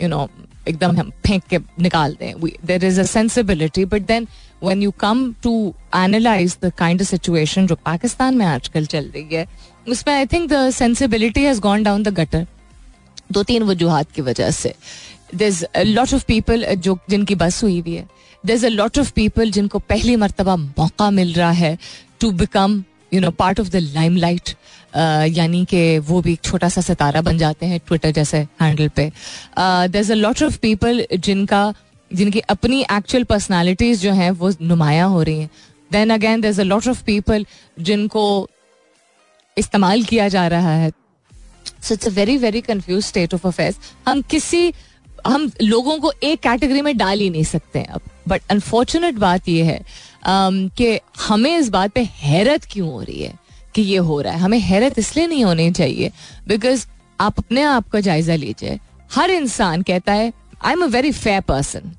यू 0.00 0.08
नो 0.08 0.28
एकदम 0.68 0.96
हम 0.98 1.10
फेंक 1.26 1.42
के 1.50 1.58
निकाल 1.82 2.16
दें। 2.20 2.34
There 2.66 2.84
is 2.84 3.00
a 3.00 3.04
sensibility 3.04 3.84
but 3.84 4.06
then 4.06 4.26
when 4.64 4.82
you 4.82 4.90
come 5.00 5.32
to 5.42 5.52
analyse 5.96 6.56
the 6.62 6.72
kind 6.78 7.00
of 7.00 7.08
situation 7.08 7.66
जो 7.66 7.74
पाकिस्तान 7.84 8.36
में 8.36 8.44
आजकल 8.46 8.86
चल 8.86 9.10
रही 9.14 9.34
है, 9.34 9.46
उसमें 9.88 10.14
I 10.14 10.26
think 10.26 10.50
the 10.52 10.70
sensibility 10.72 11.44
has 11.44 11.60
gone 11.60 11.82
down 11.82 12.02
the 12.02 12.14
gutter 12.14 12.46
दो 13.32 13.42
तीन 13.42 13.62
वजूहत 13.62 14.10
की 14.14 14.22
वजह 14.22 14.50
से। 14.50 14.74
दर 15.34 15.84
लॉट 15.86 16.14
ऑफ़ 16.14 16.24
पीपल 16.24 16.64
जो, 16.74 16.98
जिनकी 17.10 17.34
बस 17.34 17.62
हुई 17.62 17.78
हुई 17.80 17.94
है. 17.94 18.08
Is 18.44 18.66
a 18.66 18.68
lot 18.68 18.98
of 18.98 19.12
people 19.12 19.50
जिनको 19.50 19.78
पहली 19.80 20.16
मरतबा 20.16 20.56
मौका 20.56 21.10
मिल 21.10 21.32
रहा 21.34 21.50
है 21.52 21.78
to 22.20 22.30
become 22.32 22.82
you 23.14 23.20
know 23.20 23.30
part 23.32 23.60
of 23.60 23.68
the 23.70 23.76
limelight 24.16 24.50
यानी 25.36 25.64
कि 25.64 25.98
वो 26.00 26.20
भी 26.22 26.32
एक 26.32 26.40
छोटा 26.44 26.68
सा 26.68 26.80
सितारा 26.80 27.20
बन 27.22 27.38
जाते 27.38 27.66
हैं 27.66 27.80
ट्विटर 27.86 28.10
जैसे 28.12 28.38
हैंडल 28.60 28.88
पे. 28.88 29.10
There 29.58 30.10
a 30.10 30.14
lot 30.14 30.42
of 30.42 30.58
people 30.58 31.06
जिनका, 31.14 31.74
जिनकी 32.10 32.40
अपनी 32.40 32.80
एक्चुअल 32.92 33.24
पर्सनैलिटीज 33.24 34.02
जो 34.02 34.12
हैं 34.12 34.30
वो 34.32 34.52
नुमाया 34.62 35.04
हो 35.04 35.22
रही 35.22 35.40
हैं. 35.40 35.50
Then 35.90 36.10
again 36.10 36.40
there 36.40 36.60
a 36.60 36.64
lot 36.64 36.88
of 36.88 37.02
people 37.04 37.46
जिनको 37.78 38.48
इस्तेमाल 39.56 40.02
किया 40.02 40.28
जा 40.28 40.46
रहा 40.48 40.74
है. 40.74 40.90
So 41.82 41.94
it's 41.94 42.06
a 42.06 42.10
very 42.12 42.36
very 42.38 42.60
confuse 42.60 43.04
state 43.04 43.34
of 43.34 43.46
affairs 43.48 43.78
हम 44.06 44.22
किसी 44.30 44.72
हम 45.26 45.50
लोगों 45.62 45.98
को 45.98 46.12
एक 46.22 46.40
कैटेगरी 46.40 46.82
में 46.82 46.96
डाल 46.96 47.20
ही 47.20 47.30
नहीं 47.30 47.44
सकते 47.44 47.82
अब। 47.82 48.00
बट 48.28 48.42
अनफॉर्चुनेट 48.50 49.14
बात 49.14 49.48
यह 49.48 49.66
है 49.66 49.78
um, 49.78 50.76
कि 50.76 50.98
हमें 51.20 51.56
इस 51.56 51.68
बात 51.68 51.92
पे 51.92 52.02
हैरत 52.02 52.64
क्यों 52.64 52.90
हो 52.92 53.02
रही 53.02 53.22
है 53.22 53.34
कि 53.74 53.82
ये 53.82 53.96
हो 53.98 54.20
रहा 54.20 54.32
है? 54.32 54.38
हमें 54.38 54.58
हैरत 54.58 54.98
इसलिए 54.98 55.26
नहीं 55.26 55.44
होनी 55.44 55.70
चाहिए 55.70 56.10
बिकॉज़ 56.48 56.86
आप 57.20 57.38
अपने 57.38 57.62
आप 57.62 57.88
का 57.88 58.00
जायजा 58.00 58.34
लीजिए। 58.34 58.78
हर 59.14 59.30
इंसान 59.30 59.82
कहता 59.82 60.12
है 60.12 60.32
I 60.64 60.72
am 60.72 60.84
a 60.84 60.86
very 60.86 61.12
fair 61.12 61.40
person 61.40 61.92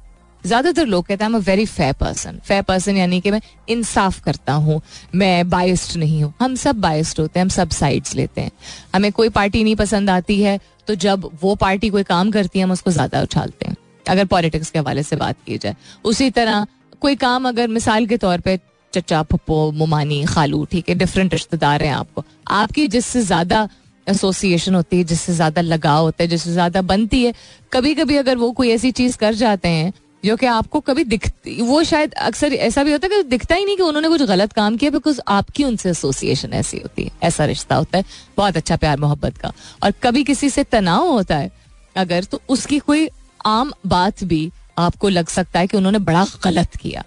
ज़्यादातर 0.45 0.85
लोग 0.85 1.05
कहते 1.05 1.23
हैं 1.23 1.31
I 1.31 1.39
a 1.39 1.43
very 1.45 1.65
fair 1.65 1.93
person 1.93 2.39
fair 2.47 2.61
person 2.63 2.97
यानी 2.97 3.19
कि 3.21 3.31
मैं 3.31 3.41
इंसाफ 3.69 4.19
करता 4.23 4.53
हूँ, 4.55 4.81
मैं 5.15 5.49
बाइस्ड 5.49 5.97
नहीं 5.99 6.21
हूँ। 6.23 6.33
हम 6.41 6.55
सब 6.55 6.79
बायस्ड 6.81 7.19
होते 7.19 7.39
हैं, 7.39 7.45
हम 7.45 7.49
सब 7.49 7.69
साइड्स 7.71 8.15
लेते 8.15 8.41
हैं। 8.41 8.51
हमें 8.95 9.11
कोई 9.11 9.29
पार्टी 9.31 9.63
नहीं 9.63 9.75
पसंद 9.75 10.09
आती 10.09 10.41
है 10.41 10.59
तो 10.87 10.95
जब 10.97 11.29
वो 11.41 11.55
पार्टी 11.57 11.89
कोई 11.89 12.03
काम 12.05 12.31
करती 12.31 12.59
है, 12.59 12.65
हम 12.65 12.71
उसको 12.71 12.91
ज़्यादा 12.91 13.21
उछालते 13.21 13.67
हैं। 13.67 13.75
अगर 14.05 14.25
पॉलिटिक्स 14.27 14.69
के 14.69 14.79
हवाले 14.79 15.03
से 15.03 15.15
बात 15.15 15.35
की 15.45 15.57
जाए। 15.57 15.75
उसी 16.05 16.29
तरह 16.31 16.65
कोई 17.01 17.15
काम 17.17 17.47
अगर 17.47 17.67
मिसाल 17.69 18.05
के 18.05 18.17
तौर 18.17 18.39
पर 18.39 18.59
चचा 18.93 19.21
पप्पो 19.23 19.71
मुमानी, 19.73 20.23
खालू, 20.25 20.63
ठीक 20.65 20.89
है 20.89 20.95
डिफरेंट 20.95 21.33
रिश्तेदार 21.33 21.83
हैं 21.83 21.93
आपको। 21.93 22.23
आपकी 22.53 22.87
जिससे 22.87 23.21
ज़्यादा 23.23 23.67
एसोसिएशन 24.07 24.75
होती 24.75 24.97
है, 24.97 25.03
जिससे 25.03 25.33
ज़्यादा 25.33 25.61
लगाव 25.63 26.03
होता 26.03 26.23
है, 26.23 26.27
जिससे 26.29 26.51
ज़्यादा 26.51 26.81
बनती 26.83 27.23
है 27.23 27.33
कभी 27.71 27.93
कभी 27.95 28.17
अगर 28.17 28.37
वो 28.37 28.51
कोई 28.51 28.69
ऐसी 28.71 28.91
चीज़ 28.93 29.17
कर 29.17 29.33
जाते 29.35 29.67
हैं 29.69 29.91
जो 30.25 30.35
कि 30.35 30.45
आपको 30.47 30.79
कभी 30.81 31.03
दिखती, 31.05 31.61
वो 31.61 31.83
शायद 31.83 32.13
अक्सर 32.13 32.53
ऐसा 32.65 32.83
भी 32.83 32.91
होता 32.91 33.07
है 33.07 33.09
कि 33.13 33.29
दिखता 33.29 33.55
ही 33.55 33.65
नहीं 33.65 33.75
कि 33.77 33.83
उन्होंने 33.83 34.09
कुछ 34.09 34.21
गलत 34.23 34.53
काम 34.53 34.77
किया 34.77 34.91
बिकॉज़ 34.91 35.19
आपकी 35.29 35.63
उनसे 35.63 35.89
एसोसिएशन 35.89 36.53
ऐसी 36.53 36.77
होती 36.77 37.03
है, 37.03 37.11
ऐसा 37.23 37.45
रिश्ता 37.45 37.75
होता 37.75 37.97
है, 37.97 38.05
बहुत 38.37 38.57
अच्छा 38.57 38.75
प्यार 38.75 38.99
मोहब्बत 38.99 39.37
का। 39.37 39.51
और 39.83 39.91
कभी 40.03 40.23
किसी 40.23 40.49
से 40.49 40.63
तनाव 40.65 41.07
होता 41.07 41.37
है, 41.37 41.51
अगर 41.95 42.23
तो 42.23 42.41
उसकी 42.49 42.79
कोई 42.81 43.07
आम 43.45 43.73
बात 43.87 44.23
भी 44.23 44.51
आपको 44.77 45.09
लग 45.09 45.27
सकता 45.29 45.59
है 45.59 45.67
कि 45.67 45.77
उन्होंने 45.77 45.99
बड़ा 46.01 46.25
गलत 46.43 46.75
किया। 46.75 47.03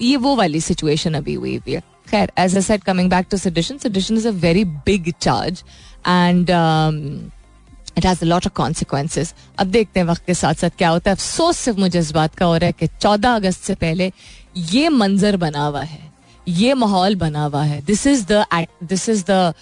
ये 0.00 0.16
वो 0.16 0.34
वाली 0.36 0.60
सिचुएशन 0.60 1.14
अभी 1.14 1.34
हुई 1.34 1.56
हुई 1.56 1.72
है। 1.72 1.82
खैर 2.10 2.32
as 2.38 2.56
I 2.56 2.60
said 2.60 2.84
coming 2.84 3.10
back 3.10 3.26
to 3.30 3.36
sedition 3.36 3.78
sedition 3.78 4.16
is 4.16 4.28
a 4.28 4.30
very 4.42 4.64
big 4.64 5.12
charge 5.20 5.62
and 6.06 6.50
it 7.98 8.06
has 8.06 8.24
lot 8.24 8.46
of 8.46 8.52
consequences 8.54 9.32
अब 9.58 9.66
देखते 9.68 10.00
हैं 10.00 10.06
वक्त 10.06 10.24
के 10.26 10.34
साथ 10.34 10.54
साथ 10.54 10.70
क्या 10.78 10.88
होता 10.88 11.10
है। 11.10 11.16
अफसोस 11.16 11.58
सिर्फ़ 11.58 11.78
मुझे 11.80 11.98
इस 11.98 12.10
बात 12.12 12.34
का 12.34 12.46
हो 12.46 12.56
रहा 12.56 12.66
है 12.66 12.72
कि 12.72 12.86
चौदह 13.00 13.34
अगस्त 13.34 13.62
से 13.62 13.74
पहले 13.76 14.12
ये 14.56 14.88
मंजर 14.90 15.36
बना 15.36 15.64
हुआ 15.66 15.82
है। 15.82 16.00
ये 16.46 16.74
माहौल 16.74 17.14
बना 17.16 17.44
हुआ 17.44 17.62
है। 17.64 17.80
This 17.84 18.06
is 18.06 18.24
the 18.32 18.44
this 18.84 19.08
is 19.08 19.24
the 19.30 19.54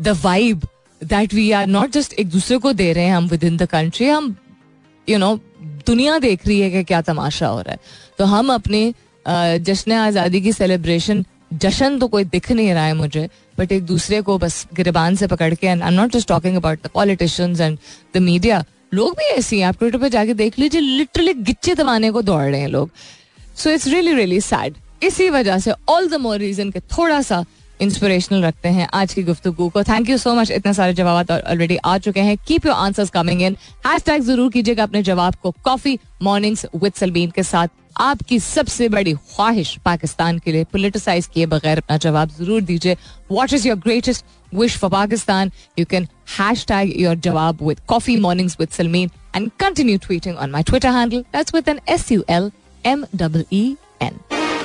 the 0.00 0.16
vibe 0.22 0.66
that 1.00 1.34
we 1.34 1.50
are 1.52 1.66
not 1.66 1.90
just 1.92 2.12
एक 2.14 2.30
दूसरे 2.30 2.58
को 2.58 2.72
दे 2.72 2.92
रहे 2.92 3.04
हैं 3.04 3.14
हम 3.14 3.26
विद 3.28 3.44
इन 3.44 3.56
द 3.56 3.66
कंट्री 3.68 4.08
हम 4.08 4.34
यू 5.08 5.16
you 5.16 5.20
नो 5.20 5.34
know, 5.34 5.86
दुनिया 5.86 6.18
देख 6.18 6.46
रही 6.46 6.60
है 6.60 6.70
कि 6.70 6.82
क्या 6.84 7.00
तमाशा 7.02 7.46
हो 7.48 7.60
रहा 7.60 7.72
है। 7.72 7.78
तो 8.18 8.24
हम 8.24 8.52
अपने 8.54 8.92
जश्न 9.60 9.92
आज़ादी 9.92 10.40
की 10.40 10.52
सेलिब्रेशन 10.52 11.24
जश्न 11.52 11.98
तो 11.98 12.08
कोई 12.08 12.24
दिख 12.24 12.50
नहीं 12.52 12.72
रहा 12.74 12.84
है 12.84 12.94
मुझे 12.94 13.28
बट 13.60 13.72
एक 13.72 13.84
दूसरे 13.86 14.20
को 14.22 14.38
बस 14.38 14.66
गिरबान 14.74 15.16
से 15.16 15.26
पकड़ 15.26 15.54
के 15.54 15.66
and 15.66 15.82
I 15.82 15.94
not 15.94 16.12
just 16.12 16.28
talking 16.28 16.56
about 16.56 16.82
the 16.84 16.90
politicians 16.94 17.60
and 17.60 17.78
the 18.14 18.18
media 18.22 18.64
लोग 18.94 19.12
भी 19.18 19.24
ऐसे 19.24 19.56
हैं 19.56 19.64
आप 19.64 19.78
ट्विटर 19.78 19.98
पे 19.98 20.10
जाके 20.10 20.34
देख 20.34 20.58
लीजिए 20.58 20.80
लिटरली 20.80 21.34
गिच्चे 21.48 21.74
दबाने 21.74 22.10
को 22.10 22.22
दौड़ 22.22 22.42
रहे 22.42 22.60
हैं 22.60 22.68
लोग। 22.68 22.90
So 23.56 23.70
it's 23.70 23.86
really 23.88 24.14
really 24.14 24.40
sad 24.40 24.74
इसी 25.02 25.28
वजह 25.30 25.58
से 25.58 25.72
ऑल 25.88 26.08
द 26.08 26.14
मोर 26.20 26.38
रीजन 26.38 26.70
के 26.70 26.80
थोड़ा 26.80 27.20
सा 27.22 27.44
इंस्पिरेशनल 27.80 28.44
रखते 28.44 28.68
हैं 28.68 28.88
आज 28.94 29.14
की 29.14 29.22
गुफ्तु 29.22 29.52
को। 29.52 29.82
थैंक 29.82 30.08
यू 30.10 30.16
सो 30.18 30.34
मच 30.34 30.50
इतने 30.50 30.72
सारे 30.74 30.92
जवाब 30.94 31.30
ऑलरेडी 31.30 31.76
आ 31.76 31.96
चुके 31.98 32.20
हैं। 32.20 32.36
Keep 32.46 32.66
your 32.66 32.74
answers 32.76 33.10
coming 33.10 33.42
in 33.42 33.56
hashtag 34.06 34.22
ज़रूर 34.22 34.50
कीजिएगा 34.52 34.82
अपने 34.82 35.02
जवाब 35.02 35.34
को 35.42 35.54
कॉफ़ी 35.64 35.98
मॉर्निंग्स 36.22 36.66
विद 36.74 36.92
सलमीन 36.94 37.30
के 37.30 37.42
साथ। 37.42 37.68
आपकी 38.00 38.38
सबसे 38.40 38.88
बड़ी 38.88 39.12
ख्वाहिश 39.12 39.76
पाकिस्तान 39.84 40.38
के 40.38 40.52
लिए 40.52 40.64
पोलिटिसाइज 40.72 41.26
किए 41.34 41.46
बगैर 41.46 41.78
अपना 41.78 41.96
जवाब 41.98 42.30
ज़रूर 42.38 42.60
दीजिए। 42.62 42.96
What 43.30 43.52
is 43.52 43.66
your 43.68 43.76
greatest 43.78 44.24
wish 44.52 44.76
for 44.78 44.90
Pakistan? 44.90 45.50
You 45.78 45.84
can 45.90 46.08
hashtag 46.66 47.00
your 47.00 47.16
जवाब 47.18 47.62
with 47.62 47.80
coffee 47.88 48.16
mornings 48.20 48.56
with 48.60 48.68
Salmeen 48.68 49.10
and 49.36 49.50
continue 49.60 49.98
tweeting 49.98 50.36
on 50.36 50.50
my 50.50 50.62
Twitter 50.62 50.88
handle 50.90 51.24
that's 51.34 51.54
with 51.54 51.68
N 51.68 51.80
S 51.88 52.10
U 52.12 52.24
L 52.30 52.50
M 52.84 53.04
double 53.16 53.44
E 53.52 53.64
N 54.02 54.18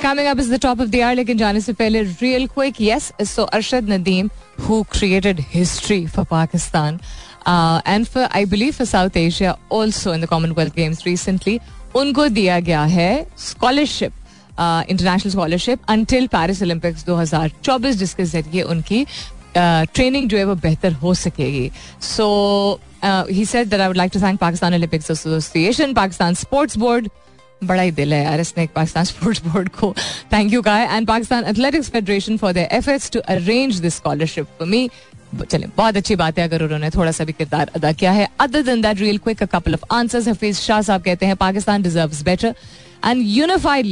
Coming 0.05 0.27
up 0.27 0.37
is 0.37 0.49
the 0.49 0.59
top 0.59 0.81
of 0.83 0.91
the 0.91 1.01
hour, 1.01 1.15
लेकिन 1.15 1.37
जाने 1.37 1.61
से 1.61 1.73
पहले 1.73 2.03
real 2.21 2.47
quick, 2.47 2.79
yes, 2.79 3.11
so 3.23 3.45
Arshad 3.47 3.87
Nadeem, 3.91 4.29
who 4.65 4.83
created 4.83 5.39
history 5.53 6.05
for 6.05 6.25
Pakistan 6.25 6.99
uh, 7.47 7.81
and 7.85 8.07
for, 8.07 8.27
I 8.31 8.45
believe, 8.45 8.75
for 8.75 8.85
South 8.85 9.17
Asia, 9.17 9.57
also 9.69 10.11
in 10.11 10.21
the 10.21 10.27
Commonwealth 10.27 10.75
Games 10.75 11.03
recently, 11.07 11.57
उनको 11.95 12.27
दिया 12.35 12.59
गया 12.59 12.83
है 12.93 13.09
scholarship 13.39 14.13
international 14.59 15.31
scholarship 15.31 15.89
until 15.89 16.27
Paris 16.37 16.61
Olympics 16.63 17.05
2024 17.09 17.95
जिसके 18.03 18.23
ज़रिए 18.35 18.61
उनकी 18.61 19.05
training 19.57 20.23
uh, 20.23 20.29
जो 20.29 20.37
है 20.37 20.43
वो 20.45 20.55
बेहतर 20.69 20.93
हो 21.01 21.13
सकेगी 21.25 21.69
so 22.13 22.27
he 23.03 23.45
said 23.45 23.69
that 23.69 23.79
I 23.81 23.87
would 23.87 23.97
like 23.97 24.11
to 24.13 24.21
thank 24.21 24.39
Pakistan 24.39 24.73
Olympics 24.75 25.11
Association 25.11 25.93
Pakistan 25.93 26.33
Sports 26.45 26.77
Board 26.77 27.09
बड़ा 27.61 27.81
ही 27.81 27.91
दिल 27.91 28.13
है 28.13 28.23
यार 28.23 28.39
इसने 28.39 28.67
पाकिस्तान 28.75 29.03
स्पोर्ट्स 29.05 29.43
बोर्ड 29.43 29.69
को। 29.71 29.93
थैंक 30.33 30.53
यू 30.53 30.61
कहा 30.61 30.95
and 30.95 31.07
Pakistan 31.07 31.43
Athletics 31.45 31.89
Federation 31.89 32.37
for 32.37 32.53
the 32.53 32.67
efforts 32.71 33.11
to 33.11 33.19
arrange 33.19 33.75
this 33.77 33.95
scholarship 33.95 34.47
for 34.59 34.67
me 34.67 34.89
चले, 35.41 35.67
बहुत 35.77 35.97
अच्छी 35.97 36.15
बात 36.15 36.37
है 36.39 36.43
अगर 36.47 36.63
उन्होंने 36.63 36.89
थोड़ा 36.89 37.11
सा 37.11 37.23
भी 37.23 37.33
किरदार 37.33 37.71
अदा 37.75 37.91
किया 37.91 38.11
है। 38.11 38.27
Other 38.39 38.61
than 38.63 38.81
that 38.81 38.99
real 38.99 39.17
quick 39.17 39.43
a 39.43 39.45
couple 39.47 39.73
of 39.73 39.93
answers 39.93 40.27
Hafeez 40.27 40.57
Shah 40.57 40.81
Sahab 40.81 41.01
कहते 41.03 41.25
हैं 41.25 41.35
Pakistan 41.35 41.81
deserves 41.83 42.21
better 42.23 42.55
and 43.05 43.23
unified 43.27 43.85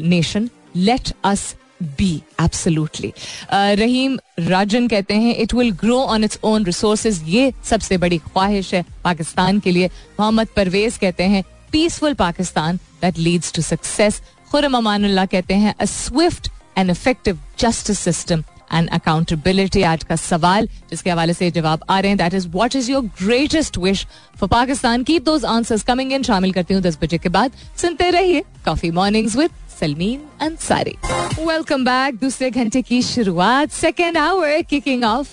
nation 0.00 0.48
let 0.76 1.12
us 1.24 1.54
be 1.98 2.10
absolutely 2.40 3.12
Rahim 3.52 4.18
Rajan 4.40 4.86
कहते 4.88 5.14
हैं 5.14 5.34
it 5.36 5.54
will 5.54 5.70
grow 5.76 5.98
on 5.98 6.24
its 6.24 6.38
own 6.44 6.64
resources 6.64 7.22
ये 7.28 7.52
सबसे 7.70 7.96
बड़ी 7.98 8.18
ख्वाहिश 8.18 8.74
है 8.74 8.84
पाकिस्तान 9.04 9.58
के 9.60 9.70
लिए। 9.70 9.90
मोहम्मद 10.20 10.48
परवेज 10.56 10.96
कहते 10.96 11.24
हैं 11.24 11.42
peaceful 11.72 12.14
Pakistan 12.14 12.76
that 13.02 13.18
leads 13.18 13.52
to 13.52 13.62
success 13.62 14.20
Khurram 14.50 14.76
Amanullah 14.76 15.26
कहते 15.26 15.54
हैं 15.54 15.74
a 15.74 15.84
swift 15.86 16.48
and 16.78 16.90
effective 16.90 17.38
justice 17.58 17.98
system 18.00 18.42
and 18.72 18.88
accountability 18.90 19.82
आज 19.82 20.04
का 20.04 20.16
सवाल, 20.16 20.68
जिसके 20.90 21.10
हवाले 21.10 21.32
से 21.34 21.50
जवाब 21.50 21.82
आ 21.90 21.98
रहे 22.00 22.10
हैं। 22.10 22.18
That 22.18 22.34
is 22.34 22.46
what 22.48 22.76
is 22.76 22.90
your 22.90 23.02
greatest 23.18 23.78
wish 23.78 24.06
for 24.40 24.48
Pakistan 24.48 25.02
की 25.04 25.18
दोज 25.20 25.44
आंसर्स 25.44 25.82
कमिंग 25.84 26.12
इन 26.12 26.22
शामिल 26.22 26.52
करती 26.52 26.74
हूँ 26.74 26.82
दस 26.82 26.98
बजे 27.02 27.18
के 27.18 27.28
बाद। 27.28 27.52
सुनते 27.80 28.10
रहिए 28.10 28.42
coffee 28.64 28.90
mornings 28.90 29.36
with 29.36 29.50
Salmeen 29.80 30.20
Ansari 30.40 30.96
welcome 31.40 31.84
back 31.84 32.18
दूसरे 32.20 32.50
घंटे 32.50 32.82
की 32.82 33.02
शुरुआत। 33.02 33.72
सेकेंड 33.72 34.18
आवर 34.18 34.62
किकिंग 34.70 35.04
ऑफ़ 35.04 35.28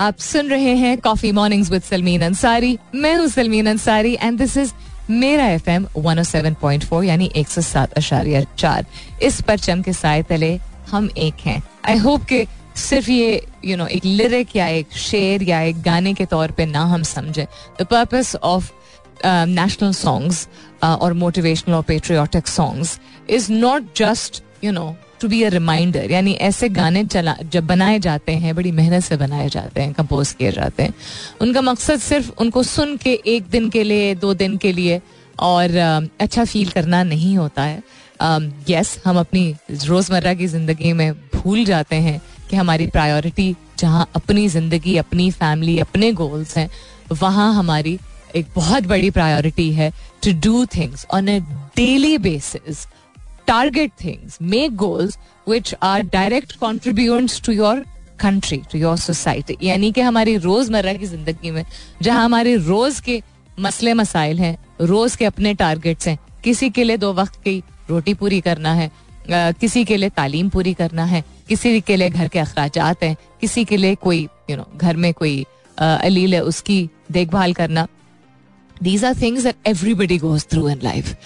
आप 0.00 0.18
सुन 0.20 0.48
रहे 0.48 0.74
हैं 0.76 0.96
coffee 1.00 1.32
mornings 1.32 1.70
with 1.70 1.82
Salmeen 1.82 2.22
Ansari 2.24 2.78
मैं 2.94 3.14
हूँ 3.16 3.28
Salmeen 3.28 3.66
Ansari 3.68 4.16
and 4.20 4.38
this 4.38 4.56
is 4.56 4.72
मेरा 5.10 5.46
F 5.48 5.68
M 5.70 5.86
one 5.96 6.22
seven 6.22 6.54
point 6.60 6.84
four 6.84 7.04
यानी 7.04 7.30
एक 7.36 7.48
सौ 7.48 7.60
सात 7.60 7.92
अशारिया 7.98 8.42
चार। 8.58 8.86
इस 9.22 9.40
परचम 9.42 9.82
के 9.82 9.92
साय 9.92 10.22
तले 10.22 10.58
हम 10.90 11.08
एक 11.18 11.40
हैं। 11.46 11.62
आई 11.88 11.96
होप 11.98 12.24
के 12.24 12.46
सिर्फ़ 12.76 13.10
ये 13.10 13.34
यू 13.64 13.70
you 13.70 13.78
नो 13.78 13.84
know, 13.84 13.96
एक 13.96 14.04
लिरिक 14.04 14.56
या 14.56 14.66
एक 14.68 14.92
शेर 14.96 15.42
या 15.42 15.60
एक 15.60 15.82
गाने 15.82 16.14
के 16.14 16.24
तौर 16.26 16.50
पे 16.50 16.66
ना 16.66 16.84
हम 16.84 17.02
समझे। 17.02 17.46
The 17.80 17.86
purpose 17.90 18.34
of 18.36 18.70
national 19.24 19.92
songs 19.92 20.48
और 20.84 21.12
मोटिवेशनल 21.12 21.74
और 21.74 21.82
patriotic 21.82 22.46
songs 22.48 22.98
is 23.30 23.52
not 23.52 23.94
just 23.96 24.42
you 24.64 24.72
know 24.72 24.94
to 25.20 25.28
be 25.28 25.42
a 25.42 25.48
reminder 25.48 26.10
यानी 26.10 26.32
ऐसे 26.42 26.68
गाने 26.70 27.04
चला, 27.06 27.36
जब 27.44 27.66
बनाए 27.66 27.98
जाते 28.00 28.32
हैं, 28.32 28.54
बड़ी 28.54 28.72
मेहनत 28.72 29.02
से 29.04 29.16
बनाए 29.16 29.48
जाते 29.48 29.80
हैं 29.80 29.92
कंपोज 29.94 30.32
किए 30.32 30.52
जाते 30.52 30.82
हैं। 30.82 30.94
उनका 31.40 31.60
मकसद 31.62 32.00
सिर्फ़ 32.00 32.30
उनको 32.40 32.62
सुन 32.64 32.96
के, 32.96 33.12
एक 33.26 33.48
दिन 33.50 33.68
के 33.70 33.82
लिए, 33.84 34.14
दो 34.16 34.34
दिन 34.34 34.56
के 34.56 34.72
लिए, 34.72 35.00
और 35.38 35.76
अच्छा 36.20 36.44
फील 36.44 36.68
करना 36.70 37.02
नहीं 37.04 37.36
होता 37.36 37.62
है। 37.62 37.82
यस 38.68 38.98
हम 39.04 39.18
अपनी 39.18 39.54
रोज़मर्रा 39.70 40.34
की 40.34 40.46
ज़िंदगी 40.46 40.92
में 40.92 41.12
भूल 41.34 41.64
जाते 41.64 41.96
हैं 41.98 42.20
कि 42.50 42.56
हमारी 42.56 42.86
प्रायोरिटी 42.88 43.54
जहाँ 43.78 44.08
अपनी 44.16 44.48
ज़िंदगी, 44.48 44.96
अपनी 44.96 45.30
फैमिली 45.32 45.78
अपने 45.78 46.12
गोल्स 46.12 46.56
हैं, 46.56 46.68
वहाँ 47.12 47.52
हमारी 47.54 47.98
एक 48.36 48.46
बहुत 48.54 48.86
बड़ी 48.86 49.10
प्रायोरिटी 49.10 49.70
है 49.72 49.90
to 50.24 50.32
do 50.40 50.64
things 50.74 51.06
on 51.14 51.28
a 51.28 51.38
daily 51.76 52.18
basis 52.18 52.86
target 53.50 53.92
things, 53.96 54.38
make 54.40 54.76
goals 54.76 55.16
which 55.46 55.74
are 55.82 56.02
direct 56.02 56.58
contributors 56.60 57.40
to 57.40 57.56
your 57.62 57.76
country 58.20 58.56
to 58.72 58.78
your 58.78 58.96
society 58.98 59.56
यानी 59.62 59.90
कि 59.92 60.00
हमारी 60.00 60.36
रोज़मर्रा 60.36 60.92
की 60.94 61.06
ज़िंदगी 61.06 61.50
में 61.50 61.64
जहाँ 62.02 62.24
हमारे 62.24 62.54
रोज 62.56 62.98
के 63.00 63.20
मसले 63.60 63.94
मसाइल 63.94 64.38
हैं 64.40 64.56
रोज 64.86 65.16
के 65.16 65.24
अपने 65.24 65.54
टारगेट्स 65.62 66.08
हैं 66.08 66.18
किसी 66.44 66.68
के 66.70 66.84
लिए 66.84 66.96
दो 66.96 67.12
वक्त 67.12 67.40
की 67.44 67.62
रोटी 67.90 68.14
पूरी 68.14 68.40
करना 68.40 68.72
है 68.74 68.86
आ, 68.86 69.50
किसी 69.52 69.84
के 69.84 69.96
लिए 69.96 70.08
तालीम 70.16 70.48
पूरी 70.48 70.74
करना 70.74 71.04
है 71.04 71.22
किसी 71.48 71.80
के 71.80 71.96
लिए 71.96 72.10
घर 72.10 72.28
के 72.28 72.38
अखराज 72.38 72.78
हैं 73.02 73.16
किसी 73.40 73.64
के 73.64 73.76
लिए 73.76 73.94
कोई 74.04 74.22
यू 74.50 74.56
नो 74.56 74.66
घर 74.76 74.96
में 74.96 75.12
कोई 75.14 75.44
अलील 75.78 76.34
है 76.34 76.40
उसकी 76.44 76.78
देखभाल 77.12 77.52
करना। 77.54 77.86
These 78.82 79.04
are 79.04 79.14
things 79.22 79.46
everybody 79.46 80.18
goes 80.18 80.46
through 80.52 80.68
in 80.68 80.80
life 80.82 81.16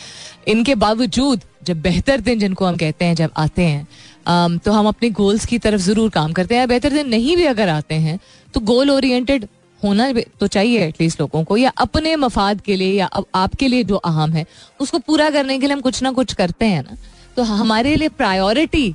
इनके 0.48 0.74
बावजूद 0.74 1.40
जब 1.64 1.80
बेहतर 1.82 2.20
दिन 2.20 2.38
जिनको 2.38 2.64
हम 2.64 2.76
कहते 2.76 3.04
हैं 3.04 3.14
जब 3.14 3.30
आते 3.36 3.62
हैं 3.62 3.86
um, 4.26 4.64
तो 4.64 4.72
हम 4.72 4.88
अपने 4.88 5.10
गोल्स 5.12 5.46
की 5.46 5.58
तरफ़ 5.58 5.80
ज़रूर 5.80 6.10
काम 6.10 6.32
करते 6.32 6.56
हैं। 6.56 6.68
बेहतर 6.68 6.92
दिन 6.92 7.08
नहीं 7.08 7.36
भी 7.36 7.44
अगर 7.46 7.68
आते 7.68 7.94
हैं 7.96 8.18
तो 8.54 8.60
गोल 8.62 8.90
ओरिएंटेड 8.90 9.46
होना 9.80 10.10
तो 10.40 10.46
चाहिए 10.46 10.86
एटलीस्ट 10.86 11.20
लोगों 11.20 11.42
को 11.44 11.56
या 11.56 11.70
अपने 11.78 12.14
मफाद 12.16 12.60
के 12.60 12.76
लिए 12.76 12.92
या 12.92 13.08
आपके 13.34 13.68
लिए 13.68 13.84
जो 13.84 13.96
अहम 13.96 14.32
है 14.32 14.44
उसको 14.80 14.98
पूरा 14.98 15.28
करने 15.30 15.58
के 15.58 15.66
लिए 15.66 15.74
हम 15.74 15.80
कुछ 15.80 16.02
ना 16.02 16.12
कुछ 16.12 16.34
करते 16.34 16.66
हैं 16.66 16.82
ना। 16.82 16.96
तो 17.36 17.42
हमारे 17.44 17.94
लिए 17.96 18.08
प्रायोरिटी 18.10 18.94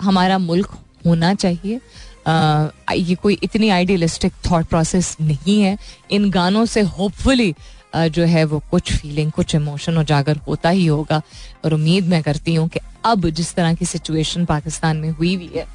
हमारा 0.00 0.38
मुल्क 0.38 0.78
होना 1.06 1.34
चाहिए। 1.34 1.80
आ, 2.26 2.68
ये 2.94 3.14
कोई 3.14 3.38
इतनी 3.42 3.68
आइडियलिस्टिक 3.70 4.32
थॉट 4.46 4.66
प्रोसेस 4.66 5.16
नहीं 5.20 5.60
है। 5.62 5.76
इन 6.10 6.30
गानों 6.30 6.64
से 6.66 6.80
होपफुली 6.80 7.54
जो 7.94 8.24
है 8.24 8.44
वो 8.44 8.62
कुछ 8.70 8.92
फीलिंग 8.92 9.30
कुछ 9.32 9.54
इमोशन 9.54 9.98
उजागर 9.98 10.36
होता 10.46 10.68
ही 10.70 10.86
होगा। 10.86 11.20
और 11.64 11.74
उम्मीद 11.74 12.08
मैं 12.08 12.22
करती 12.22 12.54
हूँ 12.54 12.68
कि 12.68 12.80
अब 13.04 13.28
जिस 13.30 13.54
तरह 13.54 13.74
की 13.74 13.84
सिचुएशन 13.86 14.44
पाकिस्तान 14.46 14.96
में 14.96 15.10
हुई 15.10 15.34
हुई 15.34 15.50
है, 15.54 15.66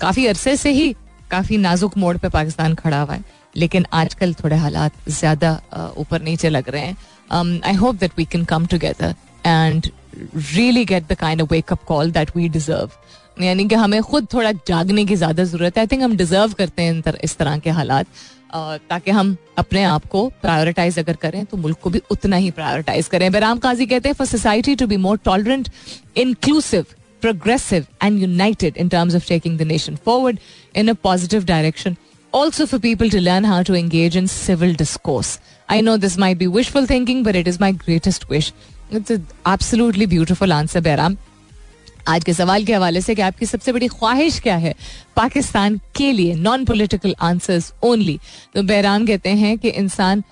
काफ़ी 0.00 0.26
अरसे 0.26 0.56
से 0.56 0.70
ही 0.72 0.94
काफ़ी 1.30 1.56
नाजुक 1.58 1.96
मोड़ 1.98 2.16
पे 2.16 2.28
पाकिस्तान 2.30 2.74
खड़ा 2.74 3.00
हुआ 3.00 3.14
है। 3.14 3.24
लेकिन 3.56 3.86
आजकल 3.94 4.34
थोड़े 4.34 4.56
हालात 4.56 5.08
ज़्यादा 5.10 5.92
ऊपर 5.98 6.22
नीचे 6.22 6.48
लग 6.48 6.68
रहे 6.70 6.82
हैं। 6.82 7.60
I 7.60 7.74
hope 7.74 7.94
that 7.96 8.12
we 8.18 8.24
can 8.24 8.44
come 8.46 8.66
together 8.66 9.14
and 9.46 9.90
really 10.34 10.84
get 10.84 11.08
the 11.08 11.14
kind 11.16 11.42
of 11.42 11.50
wake up 11.50 11.84
call 11.88 12.10
that 12.12 12.36
we 12.36 12.48
deserve 12.48 13.42
यानी 13.42 13.68
कि 13.68 13.74
हमें 13.74 14.02
खुद 14.02 14.26
थोड़ा 14.32 14.52
जागने 14.68 15.04
की 15.04 15.16
ज़्यादा 15.16 15.44
ज़रूरत 15.44 15.76
है। 15.76 15.82
आई 15.82 15.86
थिंक 15.86 16.02
हम 16.02 16.16
डिजर्व 16.16 16.52
करते 16.58 16.82
हैं 16.82 17.14
इस 17.24 17.36
तरह 17.38 17.58
के 17.58 17.70
हालात। 17.70 18.06
ताकि 18.54 19.10
हम 19.10 19.36
अपने 19.58 19.82
आप 19.84 20.04
को 20.10 20.28
प्रायोरिटाइज 20.42 20.98
अगर 20.98 21.16
करें 21.22 21.44
तो 21.44 21.56
मुल्क 21.56 21.78
को 21.82 21.90
भी 21.90 22.00
उतना 22.10 22.36
ही 22.36 22.50
प्रायोरिटाइज 22.50 23.08
करें। 23.08 23.30
बराम 23.32 23.58
काजी 23.58 23.86
कहते 23.86 24.08
हैं 24.08 24.14
for 24.16 24.26
society 24.26 24.74
to 24.76 24.86
be 24.86 24.96
more 24.96 25.18
tolerant 25.24 25.68
inclusive 26.16 26.86
progressive 27.22 27.86
and 28.02 28.20
united 28.22 28.76
in 28.76 28.88
terms 28.88 29.14
of 29.16 29.28
taking 29.28 29.58
the 29.58 29.62
nation 29.62 29.96
forward 30.04 30.38
in 30.76 30.88
a 30.88 30.94
positive 31.02 31.44
direction 31.44 31.96
also 32.32 32.64
for 32.66 32.80
people 32.80 33.10
to 33.10 33.18
learn 33.18 33.44
how 33.44 33.62
to 33.62 33.74
engage 33.74 34.16
in 34.16 34.26
civil 34.26 34.74
discourse 34.76 35.38
I 35.68 35.80
know 35.80 35.96
this 35.96 36.18
may 36.18 36.34
be 36.34 36.46
wishful 36.56 36.86
thinking 36.90 37.24
but 37.24 37.36
it 37.36 37.48
is 37.48 37.58
my 37.60 37.72
greatest 37.86 38.30
wish 38.30 38.52
it's 38.92 39.10
absolutely 39.10 40.06
beautiful 40.06 40.52
answer 40.52 40.80
Bahram 40.80 41.16
आज 42.08 42.24
के 42.24 42.32
सवाल 42.34 42.64
के 42.64 42.74
हवाले 42.74 43.00
से 43.00 43.14
कि 43.14 43.22
आपकी 43.22 43.46
सबसे 43.46 43.72
बड़ी 43.72 43.88
ख्वाहिश 43.88 44.38
क्या 44.40 44.56
है? 44.56 44.74
पाकिस्तान 45.16 45.80
के 45.96 46.12
लिए 46.12 46.34
नॉन 46.34 46.64
पोलिटिकल 46.64 47.14
आंसर्स 47.20 47.72
ओनली 47.84 48.18
तो 48.54 48.62
बहराम 48.62 49.06
कहते 49.06 49.30
हैं 49.30 49.56
कि 49.58 49.68
इंसान 49.70 50.22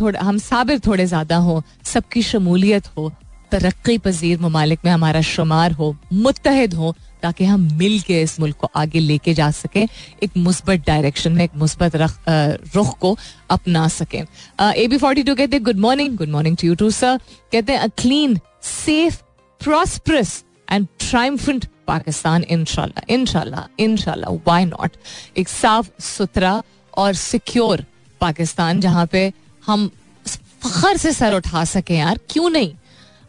थोड़ा, 0.00 0.20
हम 0.20 0.38
साबिर 0.38 0.78
थोड़े 0.86 1.06
ज़्यादा 1.06 1.36
हो, 1.36 1.62
सबकी 1.84 2.22
शमूलियत 2.22 2.86
हो, 2.96 3.12
तरक्की 3.50 3.96
पजीर 3.98 4.40
ममालिक 4.40 4.78
में 4.84 4.90
हमारा 4.92 5.20
शुमार 5.22 5.72
हो 5.72 5.94
मुतहद 6.12 6.74
हो, 6.74 6.94
ताकि 7.22 7.44
हम 7.44 7.60
मिल 7.78 8.00
के 8.00 8.20
इस 8.22 8.38
मुल्क 8.40 8.56
को 8.56 8.70
आगे 8.76 8.98
लेके 9.00 9.34
जा 9.34 9.50
सकें, 9.50 9.86
एक 10.22 10.36
मुस्बत 10.36 10.84
डायरेक्शन 10.86 11.32
में, 11.32 11.44
एक 11.44 11.56
मुस्बत 11.56 11.96
रुख 11.96 12.98
को 12.98 13.16
अपना 13.50 13.86
सकें। 13.88 14.22
ए 14.62 14.86
बी 14.86 14.98
फोर्टी 14.98 15.22
टू 15.22 15.34
कहते 15.34 15.56
हैं 15.56 15.64
good 15.64 15.78
morning 15.78 16.16
good 16.16 16.28
morning 16.28 16.56
to 16.56 16.66
you 16.68 16.74
too 16.74 16.90
sir 16.90 17.18
कहते 17.52 17.72
हैं 17.72 17.78
a 17.78 17.88
clean 17.98 18.38
safe 18.62 19.22
prosperous 19.60 20.43
and 20.70 20.86
triumphant 21.00 21.64
Pakistan 21.86 22.42
इनशाला 22.42 23.02
इनशाला 23.08 23.66
इनशाला 23.78 24.28
वाई 24.46 24.64
नॉट 24.64 24.96
एक 25.36 25.48
साफ़ 25.48 25.90
सुथरा 26.02 26.62
और 26.96 27.14
सिक्योर 27.14 27.84
पाकिस्तान 28.20 28.80
जहाँ 28.80 29.06
पे 29.06 29.32
हम 29.66 29.90
फखर 30.26 30.96
से 30.96 31.12
सर 31.12 31.34
उठा 31.34 31.64
सके 31.64 31.94
यार, 31.94 32.18
क्यों 32.30 32.50
नहीं? 32.50 32.74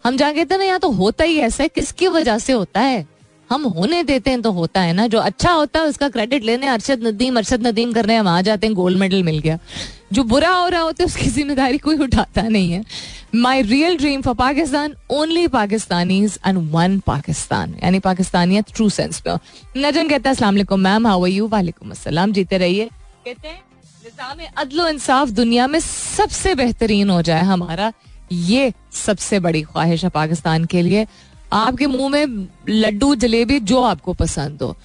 हम 0.06 0.18
जहाँ 0.18 0.34
कहते 0.34 0.58
ना 0.58 0.64
यहाँ 0.64 0.80
तो 0.80 0.90
होता 0.92 1.24
ही 1.24 1.38
ऐसा 1.40 1.64
है, 1.64 1.70
किसकी 1.70 2.08
वजह 2.08 2.38
से 2.38 2.54
होता 2.54 2.82
है? 2.82 3.06
हम 3.50 3.64
होने 3.68 4.02
देते 4.04 4.30
हैं 4.30 4.42
तो 4.42 4.52
होता 4.52 4.82
है 4.82 4.94
ना। 4.94 5.08
जो 5.08 5.20
अच्छा 5.22 5.52
होता 5.52 5.80
है, 5.80 5.86
उसका 5.86 6.10
क्रेडिट 6.10 6.44
लेने, 6.44 6.68
अरशद 6.68 7.04
नदीम 7.04 7.38
अरशद 7.38 7.68
नदीम 7.68 7.92
करने 7.94 8.16
हम 8.16 8.28
आ 8.28 8.42
जाते 8.42 8.68
हैं 8.68 8.76
गोल्ड 8.76 8.98
मेडल 9.00 9.24
मिल 9.24 9.40
गया। 9.40 9.58
जो 10.14 10.24
बुरा 10.24 10.50
हो 10.50 10.68
रहा 10.68 10.82
होता 10.82 11.04
है, 11.04 11.06
उसकी 11.06 11.30
ज़िम्मेदारी 11.30 11.78
कोई 11.78 11.98
उठाता 11.98 12.42
नहीं 12.42 12.72
है। 12.72 12.84
My 13.36 13.62
real 13.64 13.98
dream 13.98 14.22
for 14.22 14.34
Pakistan 14.36 14.96
only 15.12 15.48
Pakistanis 15.50 16.40
and 16.46 16.58
one 16.72 17.00
Pakistan 17.08 17.76
यानी 17.84 18.00
पाकिस्तानियत 18.02 18.74
ट्रू 18.76 18.90
सेंस 18.92 19.20
पे 19.22 19.36
नजन 19.78 20.10
कहता 20.10 20.30
है 20.30 20.36
असला 20.36 20.76
मैम 20.78 21.08
हाउ 21.08 21.26
यू 21.28 21.48
वालेकुम 21.48 21.92
अस्सलाम, 21.92 22.32
जीते 22.32 22.58
रहिए। 22.58 22.86
कहते 23.26 23.48
हैं, 23.48 23.62
निज़ाम 24.06 24.46
अदलो 24.58 24.88
इंसाफ 24.88 25.30
दुनिया 25.32 25.68
में 25.68 25.80
सबसे 25.80 26.56
बेहतरीन 26.56 27.10
हो 27.10 27.22
जाए 27.22 27.44
हमारा, 27.44 27.92
ये 28.32 28.74
सबसे 28.96 29.40
बड़ी 29.40 29.62
ख्वाहिश 29.64 30.04
है 30.04 30.10
पाकिस्तान 30.12 30.66
के 30.66 30.82
लिए। 30.82 31.06
आपके 31.54 31.88
मुँह 31.88 32.10
में 32.10 32.48
लड्डू, 32.70 33.14
जलेबी, 33.16 33.60
जो 33.62 33.82
आपको 33.84 34.14
पसंद 34.16 34.62
हो। 34.62 34.76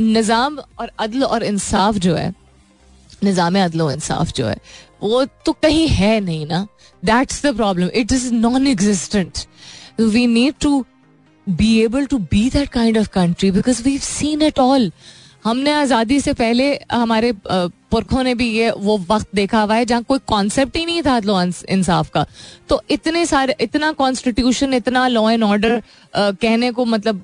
निज़ाम 0.00 0.58
और 0.78 0.90
अदल 0.98 1.22
और 1.24 1.42
इंसाफ 1.44 1.94
जो 1.96 2.14
है, 2.14 2.32
निज़ाम 3.24 3.58
अदल 3.64 3.80
और 3.82 3.92
इंसाफ 3.92 4.32
जो 4.32 4.46
है, 4.46 4.56
वो 5.02 5.24
तो 5.46 5.52
कहीं 5.52 5.86
है 5.88 6.18
नहीं 6.20 6.46
ना। 6.46 6.66
That's 7.02 7.44
the 7.46 7.54
problem 7.56 7.90
it 7.94 8.12
is 8.12 8.32
non 8.34 8.66
existent 8.66 9.38
we 10.00 10.26
need 10.26 10.54
to 10.60 10.84
be 11.46 11.78
able 11.80 12.06
to 12.06 12.18
be 12.32 12.48
that 12.50 12.68
kind 12.68 12.98
of 12.98 13.08
country 13.08 13.50
because 13.50 13.82
we 13.82 13.98
seen 13.98 14.42
it 14.42 14.58
all 14.58 14.90
हमने 15.44 15.72
आज़ादी 15.72 16.20
से 16.20 16.32
पहले 16.34 16.72
हमारे 16.92 17.32
पुरखों 17.90 18.22
ने 18.22 18.34
भी 18.34 18.48
ये, 18.50 18.70
वो 18.70 18.96
वक्त 19.10 19.28
देखा 19.34 19.60
हुआ 19.60 19.74
है 19.74 19.84
जहाँ 19.84 20.02
कोई 20.02 20.18
कॉन्सेप्ट 20.26 20.76
ही 20.76 20.84
नहीं 20.86 21.02
था 21.02 21.18
लो 21.18 21.40
इंसाफ 21.42 22.10
का। 22.10 22.24
तो 22.68 22.80
इतने 22.90 23.24
सारे, 23.26 23.54
इतना 23.60 23.92
कॉन्स्टिट्यूशन 23.92 24.74
इतना 24.74 25.06
लॉ 25.08 25.28
एंड 25.30 25.44
ऑर्डर 25.44 25.82
कहने 26.16 26.70
को 26.72 26.84
मतलब 26.84 27.22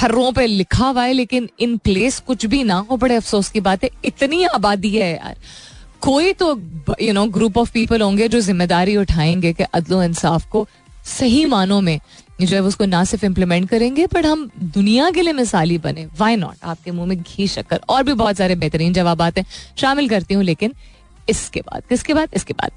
फर्रों 0.00 0.32
पे 0.32 0.46
लिखा 0.46 0.86
हुआ 0.86 1.04
है, 1.04 1.12
लेकिन 1.12 1.48
इन 1.60 1.76
प्लेस 1.76 2.18
कुछ 2.26 2.46
भी 2.46 2.62
ना 2.64 2.76
हो, 2.80 2.96
बड़े 2.96 3.14
अफसोस 3.14 3.48
की 3.48 3.60
बात 3.60 3.84
है। 3.84 3.90
इतनी 4.04 4.44
आबादी 4.44 4.90
है 4.90 5.12
यार। 5.12 5.36
कोई 6.00 6.32
तो 6.32 6.48
you 7.02 7.12
know 7.12 7.24
group 7.26 7.58
of 7.58 7.72
people 7.72 8.02
होंगे 8.02 8.28
जो 8.28 8.40
ज़िम्मेदारी 8.40 8.96
उठाएँगे 8.96 9.52
कि 9.52 9.64
अदलो 9.64 10.02
इंसाफ 10.02 10.48
को 10.50 10.66
सही 11.08 11.44
मानों 11.46 11.80
में 11.80 11.98
जो 12.40 12.54
है 12.56 12.62
उसको 12.62 12.84
ना 12.84 13.02
सिर्फ़ 13.04 13.24
इम्प्लीमेंट 13.26 13.68
करेंगे 13.68 14.06
बट 14.06 14.26
हम 14.26 14.50
दुनिया 14.74 15.10
के 15.10 15.22
लिए 15.22 15.32
मिसाली 15.32 15.78
बने। 15.78 16.06
वाई 16.18 16.36
नॉट 16.36 16.64
आपके 16.64 16.90
मुँह 16.90 17.06
में 17.06 17.18
घी, 17.18 17.46
शक्कर 17.48 17.80
और 17.88 18.02
भी 18.02 18.12
बहुत 18.14 18.36
सारे 18.36 18.54
बेहतरीन 18.54 18.92
जवाब 18.92 19.22
आते 19.22 19.40
हैं। 19.40 19.74
शामिल 19.76 20.08
करती 20.08 20.34
हूँ, 20.34 20.44
लेकिन 20.44 20.74
इसके 21.28 21.60
बाद, 21.60 21.82
किसके 21.88 22.14
बाद? 22.14 22.28
इसके 22.34 22.52
बाद। 22.52 22.70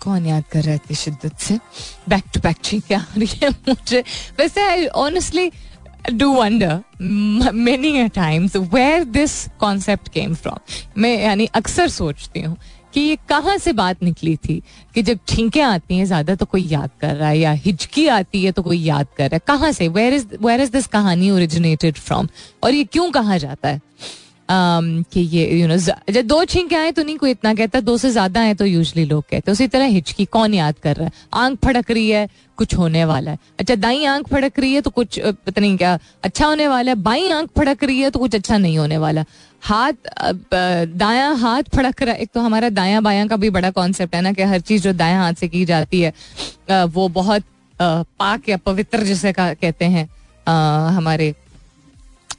कौन 0.00 0.26
याद 0.26 0.44
कर 0.52 0.60
रहा 0.60 0.70
है 0.70 0.76
इतनी 0.76 0.96
शिद्दत 0.96 1.38
से? 1.38 1.58
बैक 2.08 2.24
टू 2.34 2.40
बैक 2.40 2.56
चीखें 2.56 2.94
आ 2.96 3.00
है 3.00 3.50
मुझे, 3.50 4.04
वैसे 4.38 4.62
I 4.62 4.86
honestly 4.86 5.50
do 6.12 6.32
wonder 6.32 7.52
many 7.54 8.08
times 8.08 8.56
where 8.56 9.04
this 9.04 9.46
concept 9.60 10.08
came 10.08 10.34
from 10.34 10.58
मैं, 10.98 11.18
यानी 11.22 11.46
अक्सर 11.54 11.88
सोचती 11.88 12.40
हूँ 12.40 12.56
कि 12.94 13.00
ये 13.00 13.16
कहाँ 13.28 13.56
से 13.58 13.72
बात 13.72 14.02
निकली 14.02 14.36
थी? 14.36 14.62
कि 14.94 15.02
जब 15.02 15.18
छींके 15.28 15.60
आती 15.60 15.96
हैं, 15.96 16.04
ज़्यादा 16.04 16.34
तो 16.34 16.46
कोई 16.46 16.62
याद 16.62 16.90
कर 17.00 17.14
रहा 17.14 17.28
है, 17.28 17.38
या 17.38 17.52
हिचकी 17.52 18.06
आती 18.08 18.44
है 18.44 18.52
तो 18.52 18.62
कोई 18.62 18.78
याद 18.78 19.06
कर 19.16 19.24
रहा 19.24 19.36
है। 19.36 19.40
कहाँ 19.46 19.72
से? 19.72 19.88
Where 19.88 20.14
is 20.14 20.26
where 20.42 20.60
is 20.60 20.72
this 20.72 20.86
कहानी 20.86 21.30
ओरिजिनेटेड 21.30 21.94
फ्रॉम 21.94 22.28
और 22.64 22.74
ये 22.74 22.84
क्यों 22.84 23.10
कहा 23.10 23.38
जाता 23.38 23.68
है? 23.68 23.80
कि 24.48 25.20
ये 25.20 25.46
यू 25.50 25.66
नो 25.68 25.76
जब 25.76 26.26
दो 26.26 26.44
छींके 26.44 26.76
आए 26.76 26.90
तो 26.92 27.02
नहीं 27.02 27.16
कोई 27.18 27.30
इतना 27.30 27.54
कहता, 27.54 27.80
दो 27.80 27.96
से 27.98 28.10
ज़्यादा 28.10 28.40
आए 28.40 28.54
तो 28.54 28.64
यूजली 28.66 29.04
लोग 29.04 29.24
कहते 29.30 29.52
उसी 29.52 29.66
तरह 29.68 29.84
हिचकी 29.86 30.24
कौन 30.26 30.54
याद 30.54 30.78
कर 30.82 30.96
रहा 30.96 31.06
है? 31.06 31.12
आँख 31.34 31.58
फड़क 31.64 31.90
रही 31.90 32.10
है, 32.10 32.28
कुछ 32.58 32.74
होने 32.74 33.04
वाला 33.04 33.30
है। 33.30 33.38
अच्छा 33.60 33.74
दाई 33.76 34.04
आँख 34.06 34.28
फड़क 34.28 34.58
रही 34.58 34.72
है 34.74 34.80
तो 34.80 34.90
कुछ 34.90 35.18
पता 35.18 35.60
नहीं 35.60 35.76
क्या 35.76 35.98
अच्छा 36.24 36.46
होने 36.46 36.68
वाला 36.68 36.90
है। 36.90 36.96
बाई 36.98 37.28
आँख 37.30 37.48
फड़क 37.56 37.84
रही 37.84 38.00
है 38.00 38.10
तो 38.10 38.18
कुछ 38.18 38.34
अच्छा 38.34 38.58
नहीं 38.58 38.78
होने 38.78 38.98
वाला। 38.98 39.24
हाथ 39.62 39.92
दाया 40.94 41.28
हाथ 41.32 41.62
फड़क 41.74 42.02
रहा 42.02 42.14
एक 42.14 42.30
तो 42.34 42.40
हमारा 42.40 42.68
दाया 42.70 43.00
बाया 43.00 43.26
का 43.26 43.36
भी 43.36 43.50
बड़ा 43.50 43.70
कॉन्सेप्ट 43.72 44.14
है 44.14 44.20
ना 44.22 44.32
कि 44.32 44.42
हर 44.44 44.60
चीज़ 44.62 44.82
जो 44.82 44.92
दाया 44.94 45.20
हाथ 45.20 45.34
से 45.34 45.48
की 45.48 45.64
जाती 45.64 46.00
है 46.00 46.12
वो 46.86 47.08
बहुत 47.10 47.44
पाक 47.80 48.48
या 48.48 48.56
पवित्र 48.66 49.02
जिसे 49.04 49.32
कहते 49.32 49.84
हैं 49.86 50.08
हमारे 50.90 51.34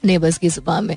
नेबर्स 0.04 0.38
की 0.38 0.48
ज़ुबान 0.48 0.84
में। 0.84 0.96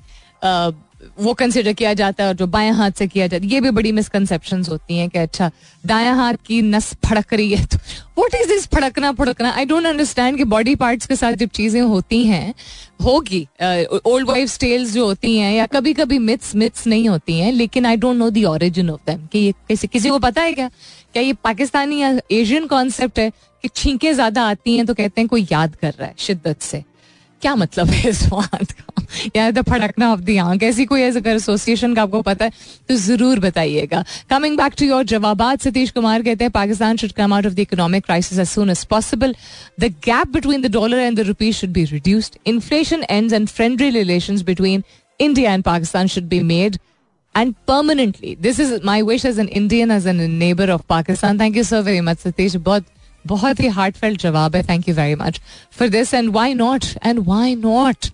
वो 1.20 1.34
कंसिडर 1.34 1.74
किया 1.74 1.94
जाता 1.94 2.24
है 2.24 2.30
और 2.30 2.36
जो 2.36 2.46
बाएँ 2.48 2.72
हाथ 2.72 2.92
से 2.92 3.08
किया 3.08 3.28
जाता 3.28 3.46
है, 3.46 3.52
ये 3.52 3.62
भी 3.62 3.70
बड़ी 3.72 3.92
मिसकनसेप्शन 3.92 4.64
होती 4.64 4.98
हैं 4.98 5.10
कि 5.10 5.20
अच्छा 5.20 5.50
दाया 5.84 6.14
हाथ 6.14 6.34
की 6.46 6.62
नस 6.62 6.94
फड़क 7.06 7.34
रही 7.34 7.52
है 7.52 7.66
तो 7.66 7.78
वट 8.18 8.36
इज़ 8.36 8.48
दिस 8.48 8.68
फड़कना 8.68 9.12
फड़कना? 9.14 9.52
आई 9.52 9.66
डोंट 9.66 9.86
अंडरस्टैंड 9.86 10.38
कि 10.38 10.44
बॉडी 10.46 10.76
पार्ट्स 10.76 11.08
के 11.08 11.16
साथ 11.16 11.34
जब 11.34 11.50
चीज़ें 11.50 11.82
होती 11.82 12.24
हैं, 12.24 12.54
होगी 13.04 13.42
ओल्ड 14.06 14.28
वाइफ 14.28 14.58
टेल्स 14.60 14.94
जो 14.94 15.06
होती 15.06 15.38
हैं 15.38 15.54
या 15.54 15.66
कभी 15.68 15.94
कभी 15.94 16.20
मिथ्स 16.20 16.56
मिथ्स 16.56 16.88
नहीं 16.88 17.08
होती 17.10 17.40
हैं, 17.40 17.52
लेकिन 17.52 17.86
I 17.86 17.98
don't 17.98 18.18
know 18.18 18.30
the 18.30 18.44
origin 18.46 18.90
of 18.90 19.02
them 19.08 19.26
कि 19.28 19.40
ये 19.40 19.54
किसी 19.68 19.88
किसी 19.88 20.10
को 20.10 20.20
पता 20.20 20.42
है 20.42 20.54
क्या? 20.54 20.70
क्या 21.14 21.24
ये 21.24 21.34
पाकिस्तानी 21.44 22.02
या 22.02 22.18
एशियन 22.32 22.68
कॉन्सेप्ट 22.68 23.20
है 23.20 23.30
कि 23.64 23.68
छींके 23.68 24.14
ज़्यादा 24.14 24.44
आती 24.44 24.76
हैं 24.78 24.86
तो 24.86 24.94
कहते 24.94 25.22
हैं 25.22 25.28
कोई 25.28 25.48
याद 25.52 25.76
कर 25.76 25.94
रहा 25.94 26.08
है 26.08 26.16
शिद्दत 26.18 26.62
से। 26.62 26.84
क्या 27.42 27.56
मतलब 27.56 27.88
है 27.90 28.10
इस 28.10 28.24
बात 28.30 28.72
का 28.72 29.04
या 29.36 29.50
तो 29.52 29.62
फड़कना 29.70 30.12
ऑफ़ 30.14 30.20
दी 30.22 30.38
आँख 30.38 30.64
ऐसी 30.64 30.86
कोई 30.86 31.04
अगर 31.04 31.36
एसोसिएशन 31.36 31.94
का 31.96 32.02
आपको 32.02 32.22
पता 32.22 32.46
है 32.46 32.52
तो 32.90 32.96
ज़रूर 32.98 33.40
बताइएगा 33.40 34.04
कमिंग 34.30 34.58
बैक 34.58 34.74
टू 34.80 34.86
योर 34.86 35.04
जवाब 35.14 35.44
सतीश 35.62 35.92
कुमार 35.92 36.24
कहते 36.24 36.44
हैं 36.44 36.52
Pakistan 36.52 36.98
should 36.98 37.12
come 37.12 37.34
out 37.34 37.46
of 37.46 37.54
the 37.54 37.60
economic 37.60 38.06
crisis 38.06 38.40
as 38.40 38.48
soon 38.48 38.70
as 38.70 38.84
possible 38.90 39.36
the 39.80 39.94
gap 40.06 40.34
between 40.34 40.62
the 40.62 40.72
dollar 40.74 41.00
and 41.00 41.20
the 41.20 41.28
rupees 41.28 41.56
should 41.56 41.70
be 41.70 41.84
reduced 41.86 42.38
inflation 42.48 43.04
ends 43.10 43.34
and 43.34 43.48
friendly 43.50 43.90
relation 43.90 44.44
between 44.46 44.84
India 45.20 45.54
and 45.54 45.64
Pakistan 45.64 46.08
should 46.08 46.30
be 46.30 46.40
made 46.44 46.78
and 47.36 47.56
permanently. 47.66 48.36
This 48.36 48.60
is 48.60 48.84
my 48.84 49.02
wish 49.04 49.24
as 49.24 49.38
an 49.38 49.50
Indian, 49.50 49.92
as 49.92 50.06
a 50.06 50.14
neighbor 50.14 50.66
of 50.66 50.88
Pakistan. 50.88 51.38
Thank 51.38 51.56
you 51.56 51.64
so 51.64 51.82
very 51.82 52.02
much, 52.02 52.18
Satish. 52.20 52.56
बहुत 52.60 52.86
बहुत 53.30 53.60
ही 53.60 53.68
heartfelt 53.70 54.22
जवाब 54.22 54.56
है. 54.56 54.64
Thank 54.64 54.90
you 54.90 54.96
very 54.96 55.16
much 55.16 55.40
for 55.80 55.90
this 55.90 56.14
and 56.14 56.32
why 56.34 56.54
not 56.54 56.86
and 57.06 57.20
why 57.28 57.56
not 57.56 58.08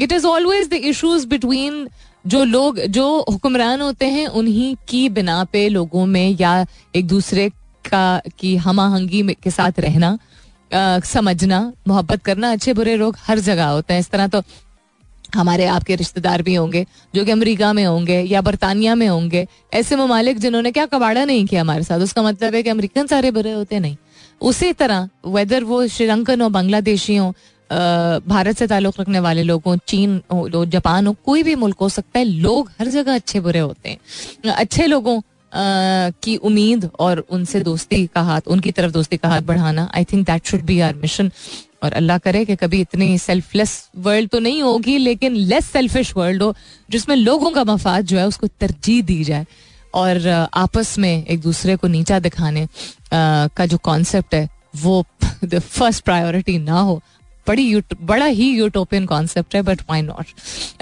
it 0.00 0.12
is 0.12 0.26
always 0.26 0.68
the 0.68 0.72
issues 0.72 1.24
between 1.24 1.86
जो 2.26 2.42
लोग 2.44 2.78
जो 2.90 3.04
हुक्मरान 3.30 3.80
होते 3.80 4.06
हैं 4.06 4.26
उन्हीं 4.28 4.74
की 4.88 5.08
बिना 5.08 5.42
पे 5.52 5.68
लोगों 5.68 6.06
में 6.06 6.36
या 6.40 6.54
एक 6.96 7.06
दूसरे 7.08 7.48
का 7.84 8.20
की 8.38 8.54
हमाहंगी 8.56 9.22
के 9.42 9.50
साथ 9.50 9.80
रहना 9.80 10.18
आ, 10.74 11.00
समझना 11.00 11.60
मोहब्बत 11.88 12.22
करना 12.22 12.50
अच्छे 12.52 12.72
बुरे 12.74 12.94
लोग 12.96 13.16
हर 13.20 13.38
जगह 13.38 13.66
होते 13.66 13.94
हैं. 13.94 14.00
इस 14.00 14.10
तरह 14.10 14.26
तो 14.26 14.42
हमारे 15.34 15.66
आपके 15.66 15.96
रिश्तेदार 15.96 16.42
भी 16.42 16.54
होंगे 16.54 16.84
जो 17.14 17.24
कि 17.24 17.30
अमेरिका 17.30 17.72
में 17.72 17.84
होंगे 17.84 18.20
या 18.20 18.40
बरतानिया 18.40 18.94
में 18.94 19.06
होंगे. 19.08 19.46
ऐसे 19.74 19.96
ममालिक 19.96 20.38
जिन्होंने 20.38 20.72
क्या 20.72 20.86
कबाड़ा 20.86 21.24
नहीं 21.24 21.44
किया 21.46 21.60
हमारे 21.60 21.82
साथ 21.82 22.00
उसका 22.00 22.22
मतलब 22.22 22.54
है 22.54 22.62
कि 22.62 22.70
अमेरिकन 22.70 23.06
सारे 23.06 23.30
बुरे 23.30 23.52
होते 23.52 23.80
नहीं. 23.80 23.96
उसी 24.42 24.72
तरह 24.74 25.08
वेदर 25.28 25.64
वो 25.64 25.86
श्रीलंकन 25.88 26.40
हो, 26.40 26.48
बांग्लादेशी 26.50 27.16
हो 27.16 27.32
भारत 27.70 28.58
से 28.58 28.66
ताल्लुक 28.66 29.00
रखने 29.00 29.20
वाले 29.20 29.42
लोग 29.42 29.76
चीन 29.88 30.20
हो 30.32 30.64
जापान 30.66 31.06
हो, 31.06 31.16
कोई 31.24 31.42
भी 31.42 31.54
मुल्क 31.56 31.76
हो 31.80 31.88
सकता 31.88 32.18
है, 32.18 32.24
लोग 32.24 32.70
हर 32.80 32.88
जगह 32.88 33.14
अच्छे 33.14 33.40
बुरे 33.40 33.58
होते 33.58 33.88
हैं। 33.88 34.52
अच्छे 34.52 34.86
लोगों 34.86 35.20
की 35.52 36.36
उम्मीद 36.38 36.88
और 37.00 37.24
उनसे 37.30 37.60
दोस्ती 37.62 38.06
का 38.06 38.20
हाथ, 38.22 38.40
उनकी 38.46 38.70
तरफ़ 38.72 38.92
दोस्ती 38.92 39.16
का 39.16 39.28
हाथ 39.28 39.40
बढ़ाना 39.42 39.90
I 39.94 40.04
think 40.04 40.26
that 40.26 40.46
should 40.46 40.62
be 40.62 40.78
our 40.80 40.94
mission 40.96 41.30
और 41.82 41.92
अल्लाह 41.92 42.18
करे 42.18 42.44
कि 42.44 42.56
कभी 42.56 42.80
इतनी 42.80 43.18
सेल्फलेस 43.18 43.90
वर्ल्ड 43.98 44.30
तो 44.30 44.38
नहीं 44.38 44.62
होगी, 44.62 44.96
लेकिन 44.98 45.34
लेस 45.34 45.66
सेल्फिश 45.72 46.12
वर्ल्ड 46.16 46.42
हो, 46.42 46.54
जिसमें 46.90 47.16
लोगों 47.16 47.50
का 47.50 47.64
मफाद 47.64 48.04
जो 48.06 48.18
है, 48.18 48.26
उसको 48.26 48.46
तरजीह 48.46 49.02
दी 49.02 49.22
जाए। 49.24 49.46
और 49.94 50.28
आपस 50.54 50.98
में 50.98 51.26
एक 51.26 51.40
दूसरे 51.40 51.76
को 51.76 51.88
नीचा 51.88 52.18
दिखाने 52.18 52.66
का 53.12 53.66
जो 53.66 53.78
कॉन्सेप्ट 53.78 54.34
है, 54.34 54.48
वो 54.76 55.04
द 55.44 55.58
फ़र्स्ट 55.58 56.04
प्रायोरिटी 56.04 56.58
ना 56.58 56.80
हो। 56.80 57.00
बड़ी 57.46 57.82
बड़ा 58.00 58.26
ही 58.26 58.50
यूटोपियन 58.50 59.06
कॉन्सेप्ट 59.06 59.54
है 59.56 59.62
but 59.62 59.80
why 59.90 60.02
not 60.02 60.26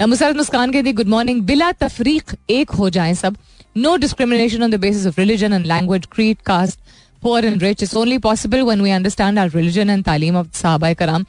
Musarrat 0.09 0.35
Muskan 0.35 0.71
के 0.71 0.81
कहती 0.81 0.93
गुड 0.93 1.07
मॉर्निंग 1.09 1.41
बिला 1.43 1.71
तफरीक 1.81 2.35
एक 2.49 2.71
हो 2.71 2.89
जाए 2.89 3.13
सब। 3.15 3.37
No 3.77 3.95
discrimination 3.97 4.63
on 4.63 4.71
the 4.71 4.79
basis 4.79 5.07
of 5.07 5.19
religion 5.19 5.53
and 5.53 5.65
language 5.65 6.05
creed 6.11 6.41
caste 6.45 6.79
poor 7.23 7.43
and 7.45 7.63
rich 7.63 7.83
It's 7.83 7.95
only 7.97 8.17
possible 8.17 8.61
when 8.61 8.81
we 8.81 8.91
understand 8.91 9.39
our 9.39 9.49
religion 9.55 9.89
and 9.95 10.05
तालीम 10.05 10.37
of 10.39 10.47
Sahaba 10.59 10.89
karam. 11.01 11.25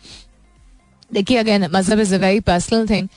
देखिए, 1.12 1.36
again, 1.36 1.66
मज़हब 1.72 2.00
is 2.00 2.14
a 2.14 2.18
very 2.18 2.40
personal 2.40 2.86
thing 2.90 3.08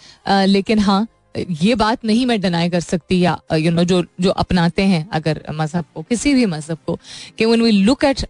लेकिन 0.49 0.80
हाँ 0.80 1.08
ये 1.36 1.76
बात 1.76 2.06
नहीं 2.06 2.26
मैं 2.26 2.39
deny 2.41 2.69
कर 2.69 2.80
सकती 2.80 3.19
या 3.19 3.38
यू 3.54 3.58
you 3.60 3.71
नो 3.71 3.76
know, 3.76 3.88
जो 3.89 4.04
जो 4.21 4.30
अपनाते 4.32 4.82
हैं 4.84 5.08
अगर 5.13 5.41
मज़हब 5.52 5.86
को 5.95 6.02
किसी 6.02 6.34
भी 6.34 6.45
मज़हब 6.45 6.78
को 6.86 6.98
कि 7.38 7.45
when 7.45 7.62
we 7.62 7.71
look 7.71 8.04
at 8.04 8.21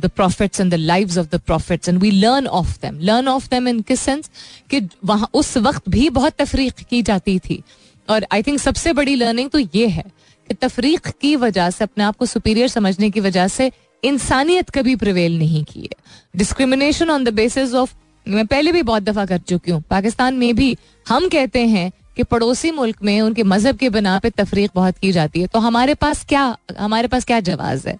the 0.00 0.10
prophets 0.16 0.60
and 0.60 0.70
the 0.70 0.74
lives 0.74 1.18
of 1.18 1.26
the 1.32 1.40
prophets 1.46 1.88
and 1.88 1.98
we 1.98 2.10
learn 2.10 2.46
of 2.46 2.76
them 2.82 2.98
learn 3.00 3.28
of 3.28 3.48
them 3.50 3.68
in 3.68 3.80
किस 3.80 4.00
सेंस 4.00 4.30
कि 4.70 4.80
वहाँ 5.04 5.28
उस 5.34 5.56
वक्त 5.58 5.88
भी 5.88 6.08
बहुत 6.10 6.36
तफरीक 6.38 6.86
की 6.90 7.02
जाती 7.02 7.38
थी। 7.38 7.62
और 8.08 8.26
आई 8.32 8.42
थिंक 8.42 8.58
सबसे 8.60 8.92
बड़ी 8.92 9.14
लर्निंग 9.14 9.50
तो 9.50 9.58
ये 9.58 9.86
है 9.88 10.04
कि 10.48 10.54
तफरीक 10.54 11.08
की 11.20 11.34
वजह 11.36 11.70
से 11.70 11.84
अपने 11.84 12.04
आप 12.04 12.16
को 12.16 12.26
सुपीरियर 12.26 12.68
समझने 12.68 13.10
की 13.10 13.20
वजह 13.20 13.48
से 13.48 13.70
इंसानियत 14.02 14.70
कभी 14.70 14.96
प्रिवेल 14.96 15.38
नहीं 15.38 15.64
की 15.64 15.80
है। 15.80 16.02
Discrimination 16.36 17.10
on 17.10 17.24
the 17.24 17.34
basis 17.34 17.74
of 17.74 17.94
मैं 18.28 18.46
पहले 18.46 18.72
भी 18.72 18.82
बहुत 18.82 19.02
दफ़ा 19.02 19.26
कर 19.26 19.38
चुकी 19.38 19.70
हूँ। 19.70 19.82
पाकिस्तान 19.90 20.34
में 20.34 20.54
भी 20.56 20.76
हम 21.08 21.28
कहते 21.28 21.66
हैं 21.66 21.92
कि 22.16 22.22
पड़ोसी 22.22 22.70
मुल्क 22.70 23.02
में 23.02 23.20
उनके 23.20 23.42
मज़हब 23.42 23.76
के 23.76 23.90
बिना 23.90 24.18
पे 24.18 24.30
तफरीक 24.30 24.70
बहुत 24.74 24.98
की 24.98 25.12
जाती 25.12 25.40
है। 25.40 25.46
तो 25.46 25.58
हमारे 25.58 25.94
पास 25.94 26.24
क्या, 26.24 26.56
हमारे 26.78 27.08
पास 27.08 27.24
क्या 27.24 27.40
जवाब 27.40 27.80
है? 27.86 27.98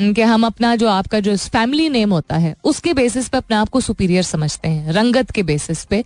कि 0.00 0.22
हम 0.22 0.46
अपना 0.46 0.76
जो 0.76 0.88
आपका 0.88 1.20
जो 1.20 1.36
फैमिली 1.36 1.88
नेम 1.88 2.12
होता 2.12 2.36
है, 2.36 2.54
उसके 2.64 2.94
बेसिस 2.94 3.28
पे 3.28 3.38
अपने 3.38 3.56
आप 3.56 3.68
को 3.68 3.80
सुपीरियर 3.80 4.22
समझते 4.22 4.68
हैं। 4.68 4.92
रंगत 4.92 5.30
के 5.30 5.42
बेसिस 5.42 5.84
पे 5.84 6.04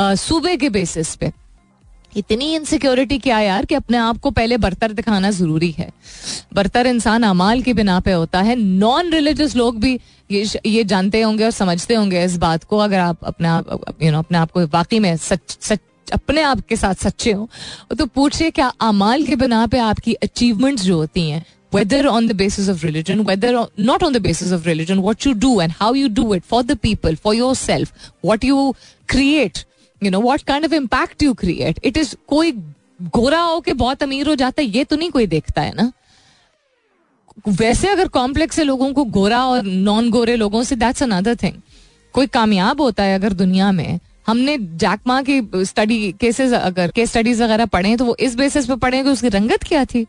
सूबे 0.00 0.56
के 0.56 0.70
बेसिस 0.70 1.14
पे। 1.16 1.32
इतनी 2.16 2.54
इनसिक्योरिटी 2.54 3.18
क्या 3.18 3.38
यार 3.40 3.64
कि 3.64 3.74
अपने 3.74 3.96
आप 3.98 4.18
को 4.20 4.30
पहले 4.30 4.56
बरतर 4.58 4.92
दिखाना 4.92 5.30
ज़रूरी 5.30 5.70
है। 5.70 5.90
बरतर 6.54 6.86
इंसान 6.86 7.22
अमाल 7.22 7.62
की 7.62 7.72
बिना 7.72 7.98
पे 8.00 8.12
होता 8.12 8.40
है। 8.42 8.56
नॉन 8.56 9.12
रिलीजियस 9.12 9.56
लोग 9.56 9.80
भी 9.80 9.98
ये 10.30 10.44
ये 10.66 10.84
जानते 10.84 11.20
होंगे 11.22 11.44
और 11.44 11.50
समझते 11.50 11.94
होंगे 11.94 12.24
इस 12.24 12.36
बात 12.36 12.64
को। 12.64 12.78
अगर 12.78 12.98
आप 12.98 13.24
अपने 13.24 13.48
आप 13.48 13.96
यू 14.02 14.12
नो 14.12 14.18
अपने 14.18 14.38
आप 14.38 14.50
को 14.50 14.66
वाकई 14.66 14.98
में 14.98 15.16
सच 15.16 15.58
सच 15.60 16.10
अपने 16.12 16.42
आप 16.42 16.60
के 16.68 16.76
साथ 16.76 16.94
सच्चे 17.02 17.32
हो 17.32 17.48
तो 17.98 18.06
पूछिए 18.06 18.50
क्या 18.50 18.72
अमाल 18.80 19.24
के 19.26 19.36
बिना 19.36 19.66
पे 19.66 19.78
आपकी 19.78 20.12
अचीवमेंट्स 20.14 20.82
जो 20.82 20.96
होती 20.96 21.28
हैं 21.30 21.44
whether 21.72 22.02
on 22.08 22.26
the 22.28 22.34
basis 22.34 22.68
of 22.72 22.82
religion, 22.84 23.22
whether 23.28 23.48
not 23.86 24.02
on 24.06 24.14
the 24.16 24.20
basis 24.26 24.52
of 24.56 24.66
religion, 24.66 25.00
what 25.06 25.24
you 25.26 25.32
do 25.34 25.48
and 25.60 25.74
how 25.80 25.88
you 25.92 26.08
do 26.18 26.22
it 26.36 26.44
for 26.52 26.60
the 26.68 26.76
people, 26.84 27.16
for 27.24 27.32
yourself, 27.38 27.90
what 28.28 28.46
you 28.48 28.60
create, 29.12 29.58
you 30.02 30.10
know 30.10 30.20
what 30.20 30.42
kind 30.42 30.64
of 30.64 30.74
impact 30.74 31.22
you 31.22 31.34
create 31.34 31.80
it 31.84 31.96
is 31.96 32.14
कोई 32.28 32.52
गोरा 33.14 33.40
हो 33.40 33.60
के 33.60 33.72
बहुत 33.72 34.02
अमीर 34.02 34.28
हो 34.28 34.34
जाता 34.34 34.62
है, 34.62 34.68
ये 34.68 34.84
तो 34.84 34.96
नहीं 34.96 35.10
कोई 35.10 35.26
देखता 35.26 35.62
है 35.62 35.72
ना? 35.74 35.92
वैसे 37.48 37.88
अगर 37.88 38.08
कॉम्प्लेक्स 38.08 38.58
है 38.58 38.64
लोगों 38.64 38.92
को 38.92 39.04
गोरा 39.04 39.44
और 39.46 39.62
नॉन 39.62 40.10
गोरे 40.10 40.36
लोगों 40.36 40.62
से 40.62 40.76
दैट्स 40.76 41.02
अनदर 41.02 41.36
थिंग 41.36 41.60
कोई 42.14 42.26
कामयाब 42.26 42.80
होता 42.80 43.02
है 43.02 43.14
अगर 43.14 43.32
दुनिया 43.32 43.70
में, 43.72 43.98
हमने 44.26 44.56
जैकमा 44.58 45.20
की 45.22 45.40
स्टडी 45.64 46.12
केसेस 46.12 46.52
अगर 46.52 46.90
केस 46.90 47.10
स्टडीज़ 47.10 47.42
वगैरह 47.42 47.66
पढ़े 47.66 47.96
तो 47.96 48.04
वो 48.04 48.16
इस 48.20 48.34
बेसिस 48.34 48.66
पे 48.66 48.76
पढ़े 48.76 49.02
कि 49.04 49.10
उसकी 49.10 49.28
रंगत 49.28 49.64
क्या 49.64 49.84
थी? 49.84 50.06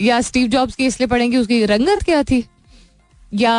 या 0.00 0.20
स्टीव 0.20 0.46
जॉब्स 0.48 0.74
की 0.74 0.86
इसलिए 0.86 1.06
पढ़ेंगे 1.06 1.36
उसकी 1.36 1.64
रंगत 1.66 2.02
क्या 2.04 2.22
थी? 2.22 2.44
या 3.34 3.52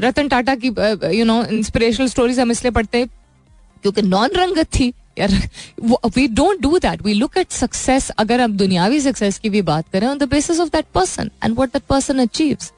रतन 0.00 0.28
टाटा 0.28 0.54
की 0.56 0.68
यू 1.18 1.24
नो 1.24 1.42
इंस्पिरेशनल 1.44 2.06
स्टोरीज 2.06 2.40
हम 2.40 2.50
इसलिए 2.50 2.70
पढ़ते 2.70 2.98
हैं 2.98 3.08
क्योंकि 3.82 4.02
नॉन 4.02 4.30
रंगत 4.36 4.66
थी, 4.74 4.92
यार, 5.18 5.30
we 6.16 6.26
don't 6.28 6.60
do 6.60 6.78
that 6.78 7.02
we 7.02 7.12
look 7.12 7.36
at 7.38 7.50
success 7.52 8.10
अगर 8.10 8.40
हम 8.40 8.56
दुनियावी 8.56 9.00
सक्सेस 9.00 9.38
की 9.38 9.50
भी 9.50 9.62
बात 9.62 9.88
करें 9.92 10.06
on 10.08 10.18
the 10.18 10.28
basis 10.28 10.60
of 10.60 10.68
that 10.68 10.86
person 10.94 11.30
and 11.44 11.54
what 11.54 11.68
that 11.68 11.82
person 11.82 12.18
achieves 12.18 12.72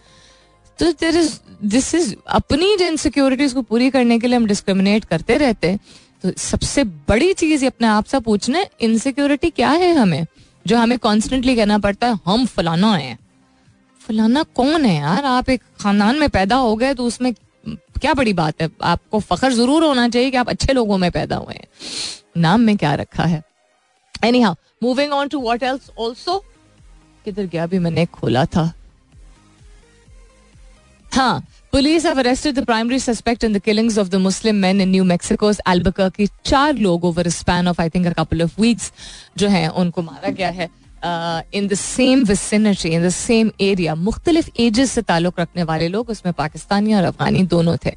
तो 0.78 0.90
देर 0.92 1.16
इज़ 1.16 1.38
दिस 1.64 1.94
इज़ 1.94 2.14
अपनी 2.28 2.76
जो 2.76 2.86
इनसिक्योरिटीज 2.86 3.52
को 3.52 3.62
पूरी 3.62 3.90
करने 3.90 4.18
के 4.18 4.26
लिए 4.26 4.36
हम 4.36 4.46
डिस्क्रिमिनेट 4.46 5.04
करते 5.04 5.36
रहते 5.36 5.70
हैं 5.70 5.80
तो 6.24 6.32
सबसे 6.38 6.84
बड़ी 6.84 7.32
चीज़ 7.34 7.66
अपने 7.66 7.86
आप 7.88 8.04
से 8.04 8.20
पूछना 8.20 8.64
इनसिक्योरिटी 8.80 9.50
क्या 9.50 9.70
है 9.70 9.94
हमें? 9.94 10.24
जो 10.66 10.76
हमें 10.76 10.98
कॉन्स्टेंटली 10.98 11.56
कहना 11.56 11.78
पड़ता 11.78 12.06
है, 12.06 12.18
हम 12.26 12.46
फलाना 12.46 12.94
है। 12.94 13.18
फलाना 14.00 14.42
कौन 14.56 14.84
है 14.84 14.94
यार? 14.96 15.24
आप 15.24 15.50
एक 15.50 15.62
खानदान 15.80 16.18
में 16.18 16.28
पैदा 16.28 16.56
हो 16.56 16.74
गए 16.76 16.94
तो 16.94 17.04
उसमें 17.04 17.32
क्या 18.00 18.12
बड़ी 18.14 18.32
बात 18.32 18.62
है 18.62 18.68
आपको 18.84 19.20
फख्र 19.20 19.52
ज़रूर 19.52 19.84
होना 19.84 20.08
चाहिए 20.08 20.30
कि 20.30 20.36
आप 20.36 20.48
अच्छे 20.48 20.72
लोगों 20.72 20.98
में 20.98 21.10
पैदा 21.10 21.36
हुए 21.36 21.54
हैं 21.54 21.68
नाम 22.42 22.60
में 22.60 22.76
क्या 22.76 22.94
रखा 22.94 23.24
है 23.24 23.42
anyhow 24.40 24.54
moving 24.82 25.12
on 25.12 25.28
to 25.28 25.40
what 25.40 25.62
else 25.62 25.90
also 25.98 26.38
किधर 27.24 27.46
गया 27.46 27.66
भी 27.66 27.78
मैंने 27.78 28.06
खोला 28.06 28.44
था 28.56 28.72
हाँ 31.12 31.42
police 31.72 32.04
have 32.06 32.18
arrested 32.18 32.56
the 32.56 32.62
primary 32.66 32.98
suspect 32.98 33.44
in 33.44 33.52
the 33.52 33.60
killings 33.60 33.96
of 33.98 34.10
the 34.10 34.18
Muslim 34.18 34.60
men 34.60 34.80
in 34.80 34.90
New 34.90 35.04
Mexico's 35.04 35.60
Albuquerque. 35.66 36.28
चार 36.44 36.74
लोग 36.76 37.04
a 37.18 37.30
span 37.30 37.68
of 37.68 37.80
I 37.80 37.88
think 37.88 38.06
a 38.06 38.14
couple 38.14 38.40
of 38.40 38.58
weeks 38.58 38.90
जो 39.38 39.48
हैं 39.48 39.68
उनको 39.68 40.02
मारा 40.02 40.30
गया 40.30 40.50
है 40.50 40.68
in 41.04 41.66
the 41.68 41.74
same 41.74 42.22
vicinity 42.24 42.88
in 42.88 43.02
the 43.02 43.08
same 43.10 43.50
area 43.60 43.94
मुख्तलिफ़ 43.94 44.48
ages 44.60 44.90
से 44.90 45.02
ताल्लुक 45.02 45.40
रखने 45.40 45.62
वाले 45.64 45.88
लोग 45.88 46.10
उसमें 46.10 46.32
पाकिस्तानी 46.34 46.94
और 46.94 47.04
अफगानी 47.04 47.42
दोनों 47.46 47.76
थे। 47.86 47.90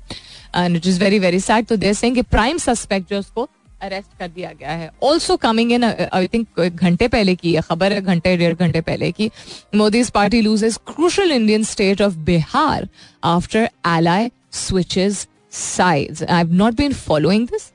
And 0.56 0.76
it 0.76 0.88
is 0.88 1.00
very 1.00 1.20
very 1.20 1.40
sad 1.40 1.66
तो 1.66 1.76
देर 1.78 1.94
सेंगे 1.94 2.22
प्राइम 2.24 2.58
सस्पेक्ट 2.58 3.10
जो 3.10 3.20
उसको 3.20 3.48
अरेस्ट 3.82 4.18
कर 4.20 4.28
दिया 4.28 4.52
गया 4.52 4.72
है। 4.72 4.90
Also 5.04 5.36
coming 5.38 5.72
in 5.72 5.84
I 5.84 6.28
think 6.28 6.60
घंटे 6.60 7.08
पहले 7.08 7.36
की 7.36 7.54
है, 7.54 7.62
खबर 7.62 7.94
है 7.94 8.02
घंटे, 8.02 8.36
डेढ़ 8.38 8.54
घंटे 8.54 8.82
पहले 8.82 9.12
की 9.12 9.30
Modi 9.76 10.04
party 10.14 10.42
loses 10.42 10.64
is 10.64 10.78
crucial 10.88 11.32
Indian 11.32 11.64
state 11.64 12.02
of 12.02 12.16
Bihar 12.26 12.88
after 13.24 13.70
ally 13.88 14.30
switches 14.58 15.26
size 15.52 16.24
I 16.24 16.38
have 16.38 16.54
not 16.54 16.74
been 16.76 16.94
following 16.96 17.48
this 17.48 17.72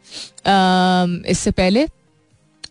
इससे 1.30 1.50
पहले 1.50 1.86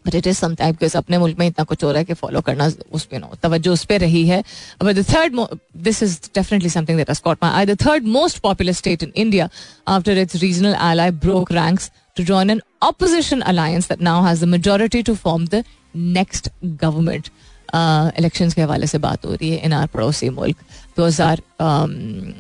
बट 0.05 0.15
इट 0.15 0.27
इज़ 0.27 0.37
समाइम 0.37 0.71
बिकॉज़ 0.71 0.97
अपने 0.97 1.17
मुल्क 1.17 1.39
में 1.39 1.45
इतना 1.47 1.63
कुछ 1.63 1.83
हो 1.83 1.91
रहा 1.91 1.99
है 1.99 2.05
कि 2.05 2.13
फॉलो 2.13 2.41
करना 2.41 2.69
उस 2.91 3.05
पर 3.05 3.19
तो 3.37 3.73
उस 3.73 3.83
पर 3.85 3.99
रही 3.99 4.25
है। 4.27 4.41
Third 4.83 5.39
this 5.83 6.03
is 6.03 6.19
definitely 6.35 6.69
something 6.69 6.97
that 6.97 7.43
I 7.43 7.65
the 7.65 7.77
most 8.03 8.39
popular 8.39 8.73
state 8.73 9.03
in 9.03 9.11
India 9.15 9.49
after 9.87 10.17
its 10.17 10.35
regional 10.41 10.75
ally 10.99 11.11
broke 11.27 11.51
rank 11.51 11.79
to 12.17 12.23
join 12.23 12.49
an 12.49 12.61
opposition 12.83 13.41
alliance 13.53 13.89
that 13.89 14.01
now 14.01 14.23
has 14.25 14.45
majority 14.45 15.03
to 15.03 15.15
form 15.15 15.47
the 15.47 15.63
next 15.95 16.49
government 16.63 17.27
election 18.19 18.49
के 18.49 18.61
हवाले 18.61 18.87
से 18.87 18.97
बात 18.97 19.25
हो 19.25 19.33
रही 19.33 19.49
है 19.49 19.57
इन 19.65 19.73
are 19.73 19.87
पड़ोसी 19.87 20.29
मुल्क। 20.29 20.57
दो 20.97 21.05
हज़ार 21.05 21.41
um, 21.61 21.91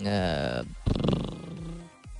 uh, 0.07 0.63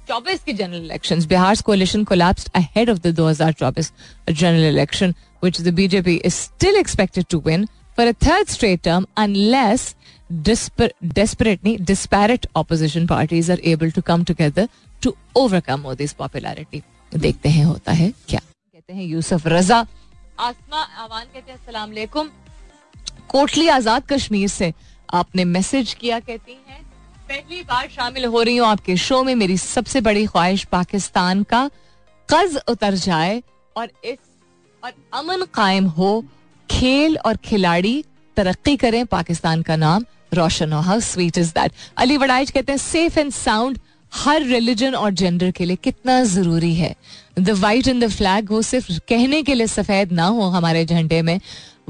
चौबीस 0.08 0.40
के 0.46 0.54
general 0.54 0.84
election 0.84 1.26
Bihar 1.28 1.56
coalition 1.66 2.04
collapse 2.04 2.48
ahead 2.56 2.90
of 2.90 2.98
the 3.00 3.08
दो 3.16 3.28
हज़ार 3.28 3.52
चौबीस 3.60 3.92
general 4.30 4.66
election 4.68 5.14
which 5.42 5.58
the 5.60 5.72
BJP 5.72 6.22
is 6.24 6.36
still 6.36 6.80
expected 6.80 7.28
to 7.30 7.40
win 7.40 7.68
for 7.98 8.06
a 8.06 8.14
third 8.16 8.50
straight 8.50 8.84
term 8.84 9.08
unless 9.18 9.96
desperately 10.42 11.78
disparate 11.78 12.46
opposition 12.56 13.08
parties 13.08 13.50
are 13.50 13.60
able 13.64 13.92
to 13.92 14.02
come 14.02 14.24
together 14.24 14.68
to 15.02 15.16
overcome 15.36 15.84
Modi's 15.84 16.14
popularity. 16.14 16.84
देखते 17.12 17.50
हैं 17.50 17.64
होता 17.66 17.92
है 17.92 18.12
क्या 18.30 18.40
कहते 18.40 18.94
हैं 18.94 19.04
यूसुफ 19.04 19.48
रजा 19.48 19.80
आसमा 20.40 20.82
आवान 21.04 21.26
कहते 21.34 21.52
हैं 21.52 21.58
अस्सलाम 21.58 22.30
कोटली 23.30 23.68
आज़ाद 23.70 24.04
कश्मीर 24.10 24.48
से 24.50 24.74
आपने 25.14 25.46
मैसेज 25.46 25.94
किया 26.00 26.20
कहती 26.20 26.54
हैं 26.68 26.82
पहली 27.30 27.62
बार 27.64 27.88
शामिल 27.90 28.26
हो 28.26 28.42
रही 28.42 28.58
हूँ 28.58 28.68
आपके 28.68 28.96
शो 28.98 29.24
में 29.24 29.34
मेरी 29.36 29.58
सबसे 29.58 30.02
बड़ी 30.02 30.26
ख्वाहिश 30.26 30.64
पाकिस्तान 30.72 31.44
का 31.52 31.70
कज 32.30 32.58
उतर 32.70 32.96
जाए 33.04 33.42
और 33.76 33.92
इस 34.06 34.18
और 34.84 34.92
अमन 35.14 35.44
कायम 35.54 35.86
हो, 35.88 36.24
खेल 36.70 37.18
और 37.18 37.36
खिलाड़ी 37.46 38.04
तरक्की 38.38 38.76
करें, 38.78 39.06
पाकिस्तान 39.06 39.62
का 39.62 39.76
नाम 39.76 40.06
रोशन 40.34 40.74
हो। 40.74 40.80
How 40.82 41.00
sweet 41.02 41.38
is 41.38 41.52
that 41.52 41.72
Ali 41.98 42.18
वडाइज 42.18 42.52
कहते 42.52 42.72
हैं 42.72 42.80
सेफ़ 42.80 43.20
एंड 43.20 43.32
साउंड 43.32 43.78
हर 44.12 44.42
रिलीजन 44.44 44.96
और 44.96 45.12
जेंडर 45.12 45.52
के 45.52 45.66
लिए 45.66 45.76
कितना 45.84 46.24
ज़रूरी 46.26 46.74
है। 46.76 46.96
The 47.40 47.50
white 47.60 47.88
in 47.88 48.00
the 48.00 48.10
flag 48.10 48.52
वो 48.52 48.62
सिर्फ़ 48.62 48.92
कहने 49.10 49.42
के 49.44 49.54
लिए 49.54 49.68
सफ़ेद 49.68 50.12
ना 50.12 50.26
हो 50.28 50.50
हमारे 50.50 50.86
झंडे 50.86 51.22
में। 51.22 51.40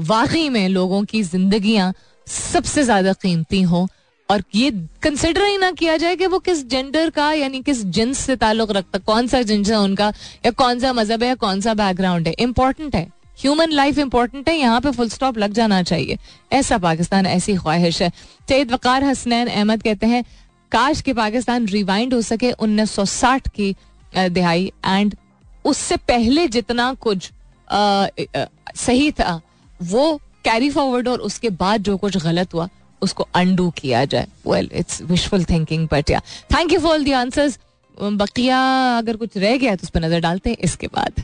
वाकई 0.00 0.48
में 0.48 0.68
लोगों 0.68 1.02
की 1.04 1.22
जिंदगियाँ 1.22 1.92
सबसे 2.26 2.82
ज़्यादा 2.84 3.12
कीमती 3.12 3.62
हों 3.62 3.86
और 4.32 4.42
ये 4.54 4.70
कंसिडर 5.02 5.44
ही 5.44 5.56
ना 5.58 5.70
किया 5.72 5.96
जाए 5.96 6.16
कि 6.16 6.26
वो 6.26 6.38
किस 6.38 6.66
जेंडर 6.68 7.10
का 7.10 7.32
यानी 7.32 7.60
किस 7.62 7.84
जिन्स 7.86 8.18
से 8.18 8.36
ताल्लुक 8.36 8.70
रखता 8.72 8.98
कौन 8.98 9.26
सा 9.26 9.42
जिन्स 9.42 9.70
है 9.70 9.78
उनका 9.78 10.12
या 10.46 10.50
कौन 10.50 10.78
सा 10.80 10.92
मज़हब 10.92 11.22
है 11.22 11.28
या 11.28 11.34
कौन 11.34 11.60
सा 11.60 11.74
बैकग्राउंड 11.74 12.28
है। 12.28 12.34
इंपॉर्टेंट 12.38 12.94
है। 12.96 13.04
ह्यूमन 13.38 13.70
लाइफ 13.70 13.98
इंपॉर्टेंट 13.98 14.48
है 14.48 14.56
यहाँ 14.56 14.80
पे 14.80 14.90
फुल 14.90 15.08
स्टॉप 15.08 15.38
लग 15.38 15.52
जाना 15.52 15.82
चाहिए। 15.82 16.18
ऐसा 16.52 16.78
पाकिस्तान 16.78 17.26
ऐसी 17.26 17.56
ख्वाहिश 17.56 18.02
है। 18.02 18.10
सैद 18.48 18.72
वकार 18.72 19.04
हसनैन 19.04 19.48
अहमद 19.48 19.82
कहते 19.82 20.06
हैं 20.06 20.24
काश 20.72 21.00
के 21.00 21.12
पाकिस्तान 21.12 21.66
रिवाइंड 21.68 22.14
हो 22.14 22.22
सके 22.22 22.52
उन्नीस 22.52 22.90
सौ 22.90 23.04
साठ 23.04 23.48
की 23.48 23.74
दिहाई 24.16 24.72
एंड 24.86 25.16
उससे 25.64 25.96
पहले 25.96 26.46
जितना 26.48 26.92
कुछ 26.94 27.30
आ, 27.70 27.78
आ, 27.78 28.06
सही 28.76 29.10
था 29.12 29.40
वो 29.82 30.20
कैरी 30.44 30.70
फॉरवर्ड 30.70 31.08
और 31.08 31.20
उसके 31.20 31.50
बाद 31.50 31.82
जो 31.82 31.96
कुछ 31.96 32.16
गलत 32.16 32.54
हुआ 32.54 32.68
उसको 33.02 33.26
अनडू 33.34 33.68
किया 33.76 34.04
जाए। 34.06 34.26
Well 34.46 34.70
it's 34.74 35.02
wishful 35.02 35.44
thinking 35.44 35.86
but 35.92 36.10
या 36.10 36.20
thank 36.54 36.72
you 36.72 36.80
for 36.80 36.98
the 37.00 37.12
answers 37.14 37.58
बकिया 37.98 38.58
अगर 38.98 39.16
कुछ 39.16 39.36
रह 39.36 39.56
गया 39.56 39.74
तो 39.76 39.82
उस 39.84 39.90
पर 39.90 40.00
नज़र 40.00 40.20
डालते 40.20 40.50
हैं 40.50 40.56
इसके 40.64 40.86
बाद। 40.88 41.22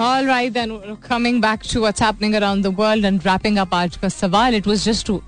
All 0.00 0.26
right 0.26 0.52
then 0.52 0.78
coming 1.08 1.40
back 1.42 1.60
to 1.72 1.80
what's 1.80 2.02
happening 2.02 2.34
around 2.34 2.64
the 2.64 2.74
world 2.78 3.04
and 3.04 3.20
wrapping 3.26 3.58
up 3.58 3.74
आज 3.74 3.96
का 3.96 4.08
सवाल. 4.10 4.54
इट 4.54 4.66
वाज 4.66 4.84
जस्ट 4.84 5.06
टू 5.06 5.20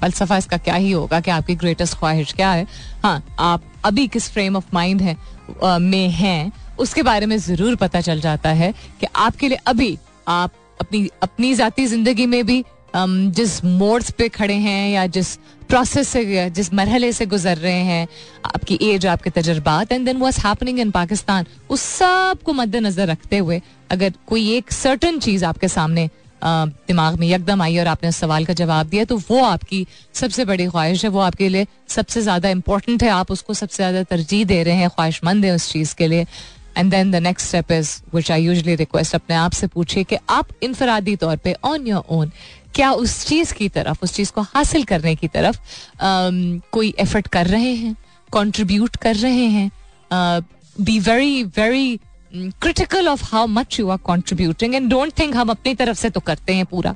फलसफा 0.00 0.36
इसका 0.36 0.56
क्या 0.58 0.74
ही 0.74 0.90
होगा 0.90 1.20
कि 1.20 1.30
आपकी 1.30 1.54
ग्रेटेस्ट 1.56 1.98
ख्वाहिश 1.98 2.32
क्या 2.32 2.50
है? 2.52 2.66
हाँ 3.02 3.22
आप 3.40 3.62
अभी 3.84 4.06
किस 4.08 4.30
फ्रेम 4.30 4.56
ऑफ़ 4.56 4.64
माइंड 4.74 5.02
है 5.02 5.16
आ, 5.64 5.78
में 5.78 6.08
हैं? 6.10 6.52
उसके 6.78 7.02
बारे 7.02 7.26
में 7.26 7.36
ज़रूर 7.38 7.74
पता 7.76 8.00
चल 8.00 8.20
जाता 8.20 8.50
है 8.50 8.72
कि 9.00 9.06
आपके 9.16 9.48
लिए 9.48 9.58
अभी 9.66 9.96
आप 10.28 10.52
अपनी 10.80 11.08
अपनी 11.22 11.54
जाती 11.54 11.86
ज़िंदगी 11.86 12.26
में 12.26 12.44
भी 12.46 12.64
जिस 12.94 13.64
मोड्स 13.64 14.10
पे 14.10 14.28
खड़े 14.30 14.54
हैं 14.56 14.90
या 14.90 15.06
जिस 15.08 15.34
प्रोसेस 15.68 16.08
से, 16.08 16.50
जिस 16.50 16.72
मरहले 16.74 17.12
से 17.12 17.26
गुजर 17.26 17.56
रहे 17.58 17.82
हैं, 17.82 18.06
आपकी 18.46 18.78
एज 18.84 19.06
आपके 19.08 19.30
तजर्बात 19.32 19.92
and 19.92 20.04
then 20.06 20.16
was 20.18 20.40
happening 20.40 20.78
in 20.80 20.90
Pakistan 20.92 21.46
उस 21.70 21.80
सबको 21.82 22.52
मद्देनजर 22.54 23.06
रखते 23.08 23.38
हुए 23.38 23.60
अगर 23.90 24.12
कोई 24.26 24.50
एक 24.56 24.72
सर्टन 24.72 25.18
चीज़ 25.20 25.44
आपके 25.44 25.68
सामने 25.70 26.08
दिमाग 26.44 27.18
में 27.18 27.26
यकदम 27.28 27.62
आई 27.62 27.78
और 27.78 27.86
आपने 27.86 28.08
उस 28.08 28.16
सवाल 28.16 28.44
का 28.44 28.52
जवाब 28.54 28.86
दिया 28.88 29.04
तो 29.04 29.16
वो 29.28 29.42
आपकी 29.44 29.86
सबसे 30.14 30.44
बड़ी 30.44 30.66
ख्वाहिश 30.66 31.04
है, 31.04 31.10
वो 31.10 31.20
आपके 31.20 31.48
लिए 31.48 31.66
सबसे 31.88 32.20
ज़्यादा 32.22 32.48
इंपॉर्टेंट 32.50 33.02
है। 33.02 33.08
आप 33.10 33.30
उसको 33.30 33.54
सबसे 33.54 33.76
ज़्यादा 33.76 34.02
तरजीह 34.04 34.44
दे 34.44 34.62
रहे 34.62 34.74
हैं, 34.74 34.88
ख्वाहिशमंद 34.88 35.44
है 35.44 35.54
उस 35.54 35.70
चीज़ 35.72 35.94
के 35.96 36.06
लिए। 36.06 36.26
And 36.76 36.90
then 36.90 37.10
the 37.10 37.16
next 37.22 37.48
step 37.48 37.72
is 37.72 37.90
which 38.14 38.30
I 38.32 38.42
usually 38.42 38.74
request 38.76 39.14
अपने 39.14 39.36
आप 39.36 39.52
से 39.52 39.66
पूछिए 39.68 40.04
कि 40.04 40.16
आप 40.30 40.48
इनफरादी 40.62 41.16
तौर 41.16 41.36
पर 41.36 41.54
ऑन 41.64 41.86
योर 41.86 42.04
ओन 42.10 42.30
क्या 42.74 42.90
उस 42.92 43.24
चीज़ 43.26 43.52
की 43.54 43.68
तरफ़, 43.68 43.98
उस 44.02 44.12
चीज़ 44.14 44.32
को 44.32 44.40
हासिल 44.44 44.84
करने 44.84 45.14
की 45.16 45.28
तरफ़ 45.28 45.58
कोई 46.72 46.94
एफर्ट 47.00 47.26
कर 47.28 47.46
रहे 47.46 47.74
हैं 47.74 47.94
कंट्रीब्यूट 48.32 48.96
कर 48.96 49.16
रहे 49.16 49.46
हैं? 49.48 49.70
Be 50.76 50.98
very 51.00 51.42
very 51.44 51.98
critical 52.34 53.08
of 53.08 53.24
how 53.26 53.46
much 53.48 53.78
you 53.80 53.88
are 53.88 53.98
contributing 54.04 54.74
and 54.74 54.88
don't 54.90 55.12
think 55.18 55.36
हम 55.36 55.50
अपनी 55.50 55.74
तरफ़ 55.74 55.98
से 55.98 56.10
तो 56.10 56.20
करते 56.20 56.54
हैं 56.54 56.66
पूरा। 56.66 56.92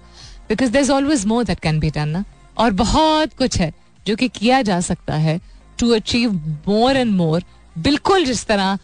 Because 0.49 0.71
there 0.71 0.83
is 0.83 0.93
always 0.93 1.25
more 1.27 1.45
that 1.45 1.61
can 1.61 1.81
be 1.81 1.91
done 1.91 2.09
ना। 2.09 2.25
और 2.57 2.71
बहुत 2.75 3.35
कुछ 3.39 3.59
है 3.61 3.73
जो 4.07 4.17
कि 4.17 4.29
किया 4.31 4.63
जा 4.63 4.81
सकता 4.81 5.15
है 5.17 5.41
to 5.79 5.91
achieve 5.95 6.33
more 6.69 6.97
and 6.97 7.13
more 7.15 7.43
बिल्कुल 7.77 8.25
जिस 8.25 8.45
तरह 8.47 8.79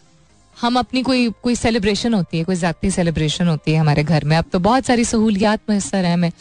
हम 0.57 0.77
अपनी 0.79 1.01
कोई 1.03 1.29
कोई 1.43 1.55
सेलिब्रेशन 1.55 2.13
होती 2.13 2.37
है, 2.37 2.43
कोई 2.43 2.55
जाती 2.55 2.89
सेलिब्रेशन 2.91 3.47
होती 3.47 3.71
है 3.71 3.77
हमारे 3.77 4.03
घर 4.03 4.25
में। 4.25 4.35
अब 4.37 4.45
तो 4.53 4.59
बहुत 4.59 4.85
सारी 4.85 5.05
सहूलियात 5.05 5.59
मैसर 5.69 6.05
है 6.05 6.13
हमें। 6.13 6.31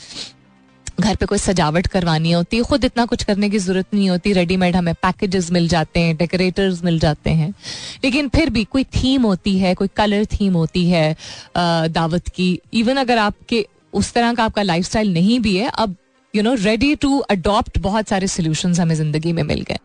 घर 1.01 1.14
पे 1.16 1.26
कोई 1.26 1.38
सजावट 1.38 1.86
करवानी 1.86 2.32
होती 2.32 2.57
है 2.57 2.62
खुद 2.62 2.84
इतना 2.84 3.05
कुछ 3.07 3.22
करने 3.24 3.49
की 3.51 3.59
ज़रूरत 3.59 3.95
नहीं 3.95 4.09
होती 4.11 4.32
रेडीमेड 4.32 4.76
हमें 4.76 4.95
पैकेजेस 4.95 5.51
मिल 5.53 5.68
जाते 5.68 6.01
हैं 6.01 6.16
डेकोरेटर्स 6.16 6.82
मिल 6.84 6.99
जाते 6.99 7.30
हैं। 7.30 7.53
लेकिन 8.05 8.28
फिर 8.28 8.51
भी 8.51 8.64
कोई 8.64 8.84
थीम 8.86 9.22
होती 9.22 9.59
है, 9.59 9.74
कोई 9.74 9.88
कलर 9.97 10.24
थीम 10.32 10.55
होती 10.55 10.88
है 10.90 11.16
दावत 11.57 12.28
की। 12.28 12.59
इवन 12.74 12.97
अगर 12.97 13.18
आपके, 13.18 13.66
उस 13.93 14.12
तरह 14.12 14.34
का 14.34 14.45
आपका 14.45 14.62
लाइफ 14.62 14.97
नहीं 14.97 15.38
भी 15.40 15.57
है, 15.57 15.68
अब 15.68 15.97
you 16.34 16.43
know 16.43 16.55
ready 16.55 16.95
to 16.97 17.18
adopt 17.20 17.78
बहुत 17.78 18.09
सारे 18.09 18.26
सोल्यूशन 18.28 18.74
हमें 18.74 18.95
ज़िंदगी 18.95 19.32
में 19.32 19.43
मिल 19.43 19.61
गए। 19.61 19.78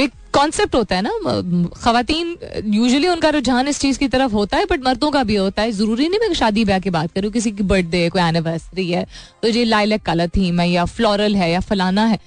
एक 0.00 0.12
कॉन्सेप्ट 0.34 0.74
होता 0.74 0.96
है 0.96 1.02
ना 1.02 1.70
खातन 1.76 2.36
यूजुअली 2.66 3.08
उनका 3.08 3.28
रुझान 3.30 3.68
इस 3.68 3.80
चीज़ 3.80 3.98
की 3.98 4.08
तरफ़ 4.08 4.32
होता 4.32 4.56
है 4.56 4.64
बट 4.70 4.84
मर्दों 4.84 5.10
का 5.10 5.22
भी 5.24 5.36
होता 5.36 5.62
है। 5.62 5.72
ज़रूरी 5.72 6.08
नहीं 6.08 6.20
मैं 6.20 6.34
शादी 6.34 6.64
ब्याह 6.64 6.78
की 6.78 6.90
बात 6.90 7.12
करूँ, 7.14 7.30
किसी 7.32 7.50
की 7.52 7.62
बर्थडे 7.62 8.08
कोई 8.08 8.22
एनिवर्सरी 8.22 8.90
है 8.90 9.06
तो 9.42 9.48
ये 9.48 9.64
लाइलक 9.64 10.02
कलर 10.02 10.28
थीम 10.36 10.60
है, 10.60 10.70
या 10.70 10.84
फ्लोरल 10.84 11.36
है, 11.36 11.50
या 11.50 11.60
फलाना 11.60 12.04
है। 12.06 12.18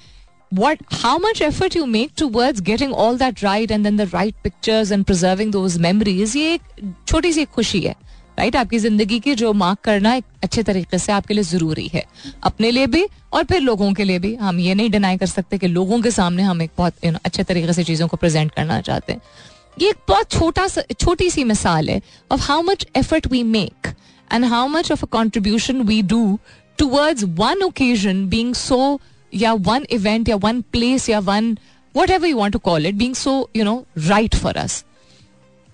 What, 0.52 0.78
how 1.00 1.18
much 1.20 1.40
effort 1.42 1.74
you 1.76 1.86
make 1.86 2.12
towards 2.16 2.62
getting 2.68 2.94
all 2.96 3.18
that 3.22 3.42
right 3.44 3.72
and 3.72 3.88
then 3.88 3.98
the 3.98 4.06
right 4.12 4.36
pictures 4.44 4.92
and 4.96 5.06
preserving 5.08 5.50
those 5.56 5.78
memories, 5.86 6.36
ये 6.36 6.54
एक 6.54 6.94
छोटी 7.08 7.32
सी 7.34 7.46
खुशी 7.46 7.82
है। 7.82 7.96
राइट? 8.38 8.56
आपकी 8.56 8.80
ज़िंदगी 8.80 9.20
की 9.20 9.36
जो 9.36 9.52
मार्क 9.54 9.80
करना 9.84 10.14
एक 10.16 10.24
अच्छे 10.44 10.64
तरीके 10.64 10.98
से 11.00 11.12
आपके 11.12 11.34
लिए 11.34 11.44
ज़रूरी 11.44 11.88
है। 11.94 12.04
अपने 12.44 12.72
लिए 12.72 12.88
भी 12.88 13.06
और 13.34 13.44
फिर 13.44 13.62
लोगों 13.62 13.92
के 13.94 14.04
लिए 14.04 14.20
भी। 14.20 14.34
हम 14.36 14.60
ये 14.60 14.74
नहीं 14.76 14.90
डिनाई 14.92 15.18
कर 15.18 15.26
सकते 15.28 15.58
कि 15.58 15.68
लोगों 15.68 16.02
के 16.02 16.12
सामने 16.12 16.44
हम 16.44 16.62
एक 16.62 16.72
बहुत 16.78 16.94
you 16.96 17.12
know, 17.12 17.24
अच्छे 17.26 17.44
तरीके 17.44 17.74
से 17.74 17.84
चीज़ों 17.84 18.08
को 18.08 18.18
प्रेजेंट 18.18 18.52
करना 18.52 18.82
चाहते 18.82 19.14
हैं। 19.14 19.22
ये 19.82 19.90
एक 19.90 19.98
बहुत 20.08 20.32
छोटा 20.32 20.68
सा 20.68 20.82
छोटी 21.00 21.30
सी 21.30 21.44
मिसाल 21.44 21.90
है 21.90 22.02
of 22.32 22.42
how 22.42 22.62
much 22.62 22.86
effort 22.98 23.28
we 23.32 23.42
make 23.46 23.88
and 24.34 24.46
how 24.46 24.68
much 24.68 24.92
of 24.92 25.04
a 25.04 25.08
contribution 25.12 25.82
we 25.82 26.02
do 26.04 26.40
towards 26.80 27.24
one 27.38 27.62
occasion 27.64 28.26
being 28.30 28.54
so 28.56 29.00
या 29.34 29.54
वन 29.68 29.86
इवेंट 29.92 30.30
या 30.30 30.36
वन 30.44 30.62
प्लेस 30.72 31.10
या 31.10 31.20
one 31.20 31.58
whatever 32.10 32.28
you 32.28 32.38
want 32.38 32.54
to 32.54 32.60
call 32.60 32.86
it 32.86 32.96
being 32.96 33.16
so 33.16 33.50
you 33.56 33.64
know 33.64 33.84
right 33.98 34.36
for 34.36 34.58
us 34.58 34.84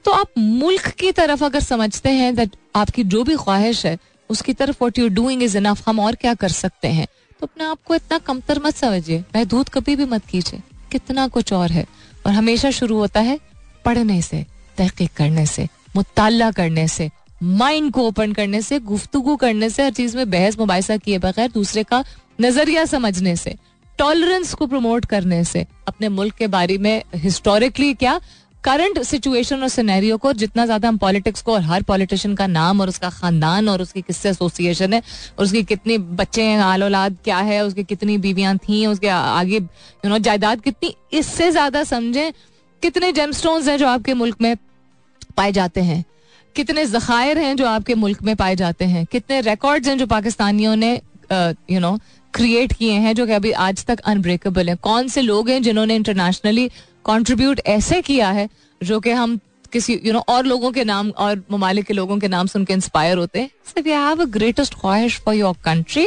तो 0.06 0.12
आप 0.12 0.28
मुल्क 0.38 0.88
की 0.90 1.12
तरफ़ 1.12 1.44
अगर 1.44 1.60
समझते 1.60 2.10
हैं 2.10 2.36
दैट 2.36 2.56
आपकी 2.76 3.04
जो 3.04 3.24
भी 3.24 3.36
ख्वाहिश 3.36 3.86
है, 3.86 3.98
उसकी 4.30 4.54
तरफ़ 4.54 4.78
what 4.82 5.00
you 5.00 5.08
doing 5.10 5.44
is 5.44 5.58
enough 5.58 5.90
हम 5.90 6.00
और 6.00 6.16
क्या 6.16 6.34
कर 6.34 6.50
सकते 6.50 6.88
हैं? 6.88 7.08
तो 7.40 7.46
अपने 7.46 7.66
आप 7.66 7.80
को 7.86 7.96
इतना 7.96 8.18
कमतर 8.18 8.60
मत 8.66 8.76
समझिए, 8.76 9.20
महदूद 9.36 9.70
कभी 9.70 9.96
भी 9.96 10.06
मत 10.06 10.26
कीजिए, 10.26 10.62
कितना 10.92 11.28
कुछ 11.28 11.54
और 11.54 11.72
है। 11.72 11.86
और 12.26 12.32
हमेशा 12.32 12.72
शुरू 12.72 12.98
होता 12.98 13.20
है 13.20 13.40
पढ़ने 13.86 14.22
से, 14.22 14.46
तहकीक 14.78 15.12
करने 15.14 15.46
से, 15.46 15.68
मुताला 15.96 16.52
करने 16.52 16.88
से 16.88 17.10
माइंड 17.44 17.92
को 17.92 18.08
ओपन 18.08 18.34
करने 18.34 18.62
से, 18.62 18.80
गुफ्तगु 18.80 19.36
करने 19.36 19.70
से, 19.70 19.84
हर 19.84 19.92
चीज़ 19.92 20.18
में 20.18 20.30
बहस 20.30 20.58
मुबासा 20.60 20.98
किए 20.98 21.18
बगैर 21.18 21.52
दूसरे 21.52 21.84
का 21.84 22.04
नज़रिया 22.42 22.86
समझने 22.86 23.36
से 23.36 23.56
टॉलरेंस 24.00 24.54
को 24.54 24.68
प्रमोट 24.68 25.06
करने 25.06 25.44
से, 25.44 25.66
अपने 25.88 26.10
मुल्क 26.10 26.36
के 26.36 26.48
बारे 26.48 26.78
में 26.78 27.04
हिस्टोरिकली 27.16 27.94
क्या 27.94 28.20
करंट 28.64 29.02
सिचुएशन 29.04 29.62
और 29.62 29.68
सिनेरियो 29.70 30.18
को 30.18 30.32
जितना 30.34 30.66
ज़्यादा 30.66 30.88
हम 30.88 30.98
पॉलिटिक्स 30.98 31.42
को 31.42 31.54
और 31.54 31.62
हर 31.62 31.82
पॉलिटिशियन 31.84 32.36
का 32.36 32.46
नाम 32.48 32.82
और 32.82 32.90
उसका 32.90 33.10
खानदान 33.10 33.70
और 33.70 33.82
उसकी 33.82 34.02
किससे 34.02 34.30
एसोसिएशन 34.30 34.94
है 34.94 35.02
और 35.40 35.46
उसकी 35.46 35.64
कितनी 35.64 35.98
बच्चे 35.98 36.44
हैं 36.44 36.60
हाल 36.60 36.84
औलाद 36.84 37.18
क्या 37.24 37.38
है, 37.40 37.64
उसकी 37.66 37.84
कितनी 37.84 38.18
बीवियाँ 38.18 38.56
थी, 38.60 38.86
उसके 38.86 39.08
आगे 39.08 39.58
यू 39.58 40.10
नो 40.10 40.18
जायदाद 40.20 40.62
कितनी, 40.62 40.96
इससे 41.14 41.50
ज़्यादा 41.52 41.84
समझें 41.84 42.32
कितने 42.84 43.12
जेमस्टोन्स 43.12 43.68
हैं 43.68 43.78
जो 43.78 43.88
आपके 43.88 44.14
मुल्क 44.14 44.42
में 44.42 44.56
पाए 45.38 45.52
जाते 45.52 45.82
हैं, 45.82 46.04
कितने 46.56 46.86
जखायर 46.88 47.38
हैं 47.40 47.56
जो 47.56 47.68
आपके 47.68 47.96
मुल्क 47.96 48.22
में 48.24 48.36
पाए 48.36 48.56
जाते 48.56 48.86
हैं, 48.86 49.06
कितने 49.06 49.42
रिकॉर्ड्स 49.42 49.88
हैं 49.88 49.98
जो 49.98 50.08
पाकिस्तानियों 50.08 50.76
ने 50.76 50.94
यू 51.34 51.80
नो 51.80 51.98
क्रिएट 52.34 52.74
किए 52.74 52.94
हैं 53.00 53.14
जो 53.16 53.26
कि 53.26 53.32
अभी 53.34 53.52
आज 53.62 53.86
तक 53.86 54.00
अनब्रेकेबल 54.06 54.70
हैं। 54.70 54.78
कौन 54.84 55.08
से 55.08 55.22
लोग 55.22 55.50
हैं 55.50 55.62
जिन्होंने 55.64 55.96
इंटरनेशनली 55.96 56.70
कंट्रीब्यूट 57.06 57.62
ऐसे 57.68 58.02
किया 58.02 58.30
है 58.32 58.48
जो 58.82 59.00
कि 59.00 59.12
हम 59.12 59.40
किसी 59.74 59.94
यू 59.94 60.00
you 60.00 60.14
नो 60.14 60.20
know, 60.20 60.30
और 60.30 60.46
लोगों 60.46 60.72
के 60.72 60.84
नाम 60.84 61.10
और 61.18 61.44
ममालिक 61.52 61.86
के 61.86 61.94
लोगों 61.94 62.18
के 62.20 62.28
नाम 62.28 62.48
सुन 62.48 62.66
के 62.66 62.74
इंस्पायर 62.74 63.18
होते 63.18 63.40
हैं 63.40 63.50
अ 64.20 64.26
ग्रेटेस्ट 64.38 64.76
ख्वाहिश 64.82 65.20
for 65.26 65.36
your 65.36 65.56
country 65.66 66.06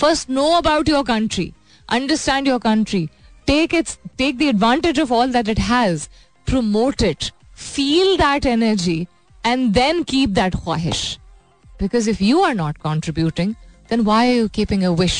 first 0.00 0.30
know 0.30 0.50
about 0.56 0.88
your 0.88 1.04
country 1.04 1.52
understand 1.88 2.48
your 2.48 2.58
country 2.58 3.08
take 3.46 3.74
its 3.74 3.98
take 4.18 4.38
the 4.38 4.42
advantage 4.42 5.00
of 5.00 5.12
all 5.12 5.32
that 5.32 5.48
it 5.48 5.60
has 5.60 6.08
promote 6.46 7.02
it, 7.02 7.32
feel 7.52 8.16
that 8.16 8.46
energy, 8.46 9.08
and 9.44 9.74
then 9.74 10.04
keep 10.04 10.34
that 10.34 10.52
khwahish. 10.54 11.18
Because 11.80 12.06
if 12.06 12.20
you 12.20 12.40
are 12.40 12.54
not 12.54 12.78
contributing, 12.80 13.56
then 13.90 14.04
why 14.04 14.28
are 14.28 14.34
you 14.34 14.48
keeping 14.48 14.84
a 14.84 14.92
wish? 14.92 15.18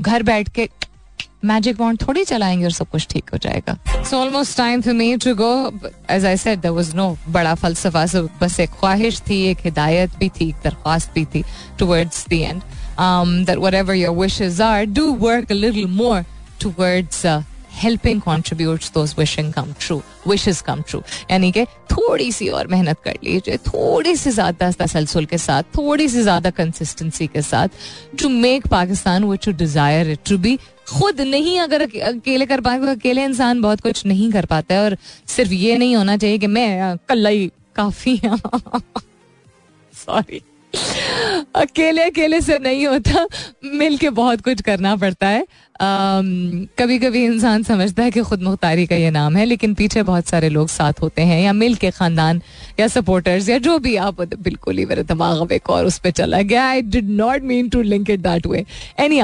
घर 0.00 0.22
बैठ 0.22 0.48
के 0.48 0.68
magic 1.44 1.80
wand 1.80 2.00
थोड़ी 2.02 2.24
चलाएँगे 2.24 2.64
और 2.64 2.72
सब 2.72 2.88
कुछ 2.90 3.06
ठीक 3.10 3.30
हो 3.32 3.38
जाएगा। 3.42 3.76
So 4.04 4.16
almost 4.16 4.56
time 4.56 4.80
for 4.82 4.94
me 4.94 5.16
to 5.24 5.34
go 5.34 5.52
as 6.10 6.24
I 6.26 6.36
said 6.36 6.60
there 6.60 6.74
was 6.74 6.94
no 6.94 7.16
बड़ा 7.28 7.54
फलसफा 7.54 8.04
बस 8.42 8.58
एक 8.60 8.70
ख्वाहिश 8.80 9.20
थी, 9.28 9.42
एक 9.50 9.58
हिदायत 9.64 10.16
भी 10.18 10.28
थी, 10.28 10.48
एक 10.48 10.56
दरख्वास्त 10.64 11.14
भी 11.14 11.24
थी 11.34 11.44
towards 11.78 12.26
the 12.28 12.32
end 12.32 12.62
that 13.46 13.58
whatever 13.58 13.94
your 13.94 14.16
wishes 14.16 14.60
are 14.60 14.84
do 14.86 15.12
work 15.20 15.50
a 15.50 15.54
little 15.54 15.86
more 15.92 16.24
towards 16.60 17.24
helping 17.74 18.20
contribute 18.20 18.84
those 18.94 19.14
wishing 19.18 19.52
come 19.52 19.72
true 19.80 20.00
wishes 20.28 20.60
come 20.60 20.82
true 20.88 21.02
यानी 21.30 21.50
कि 21.52 21.64
थोड़ी 21.92 22.30
सी 22.32 22.48
और 22.48 22.66
मेहनत 22.66 22.98
कर 23.04 23.14
लीजिए, 23.24 23.56
थोड़ी 23.56 24.14
सी 24.16 24.30
ज़्यादा 24.30 24.70
तसलसल 24.72 25.24
के 25.24 25.38
साथ, 25.38 25.62
थोड़ी 25.76 26.08
सी 26.08 26.22
ज़्यादा 26.22 26.50
कंसिस्टेंसी 26.50 27.26
के 27.26 27.42
साथ 27.42 27.68
to 28.20 28.28
make 28.28 28.66
Pakistan 28.66 29.24
which 29.24 29.48
you 29.48 29.54
desire 29.54 30.10
it 30.10 30.18
to 30.28 30.38
be 30.38 30.58
खुद 30.92 31.20
नहीं 31.20 31.58
अगर 31.60 31.82
अकेले 31.82 32.46
कर 32.46 32.60
पाए 32.60 32.78
अकेले 32.88 33.24
इंसान 33.24 33.60
बहुत 33.62 33.80
कुछ 33.80 34.04
नहीं 34.06 34.30
कर 34.32 34.46
पाता 34.46 34.74
है, 34.74 34.84
और 34.84 34.96
सिर्फ़ 35.26 35.52
ये 35.52 35.76
नहीं 35.78 35.96
होना 35.96 36.16
चाहिए 36.16 36.38
कि 36.38 36.46
मैं 36.48 36.96
कल 37.08 37.26
ही 37.26 37.50
काफ़ी 37.76 38.20
सॉरी 39.92 40.42
अकेले 41.54 42.02
अकेले 42.02 42.40
से 42.40 42.58
नहीं 42.58 42.86
होता। 42.86 43.26
मिल 43.64 43.96
के 43.98 44.10
बहुत 44.10 44.40
कुछ 44.40 44.60
करना 44.62 44.94
पड़ता 44.96 45.28
है। 45.28 45.46
कभी 46.78 46.98
कभी 46.98 47.24
इंसान 47.24 47.62
समझता 47.62 48.02
है 48.02 48.10
कि 48.10 48.20
खुद 48.20 48.42
मुख्तारी 48.42 48.86
का 48.86 48.96
ये 48.96 49.10
नाम 49.10 49.36
है, 49.36 49.44
लेकिन 49.44 49.74
पीछे 49.74 50.02
बहुत 50.02 50.28
सारे 50.28 50.48
लोग 50.48 50.68
साथ 50.68 51.00
होते 51.02 51.22
हैं, 51.22 51.40
या 51.42 51.52
मिल 51.52 51.74
के 51.74 51.90
खानदान 51.90 52.40
या 52.80 52.88
सपोर्टर्स 52.88 53.48
या 53.48 53.58
जो 53.58 53.78
भी 53.78 53.96
आप 53.96 54.20
बिल्कुल 54.22 54.78
ही 54.78 54.84
मेरे 54.84 55.02
दिमाग 55.04 55.40
में 55.40 55.56
एक 55.56 55.70
और 55.70 55.86
उस 55.86 55.98
पर 55.98 56.10
चला 56.10 56.40
गया। 56.42 56.66
I 56.68 56.82
did 56.82 57.10
not 57.10 57.42
mean 57.42 57.68
to 57.68 57.82
link 57.82 58.10
it 58.10 58.20
that 58.20 58.46
way 58.46 58.64
any 59.00 59.22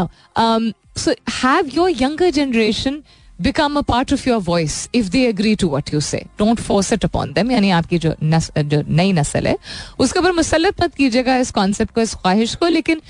so 0.99 1.15
have 1.43 1.71
your 1.75 1.91
younger 2.01 2.31
generation 2.31 3.03
become 3.41 3.77
a 3.77 3.81
part 3.89 4.13
of 4.13 4.29
your 4.29 4.41
voice 4.43 4.89
if 4.95 5.09
they 5.11 5.27
agree 5.27 5.55
to 5.57 5.69
what 5.69 5.93
you 5.95 6.01
say 6.01 6.19
don't 6.39 6.61
force 6.61 6.93
it 6.93 7.05
upon 7.05 7.33
them 7.33 7.51
यानी 7.53 7.71
आपकी 7.71 7.99
जो 7.99 8.15
नस, 8.23 8.51
जो 8.59 8.83
नई 8.89 9.13
नस्ल 9.13 9.47
है 9.47 9.57
उसके 9.99 10.19
ऊपर 10.19 10.33
मुसलत 10.33 10.83
मत 10.83 10.95
कीजिएगा 10.95 11.37
इस 11.37 11.51
कॉन्सेप्ट 11.51 11.95
को 11.95 12.01
इस 12.01 12.15
ख्वाहिश 12.15 12.55
को 12.55 12.69
लेकिन 12.69 13.01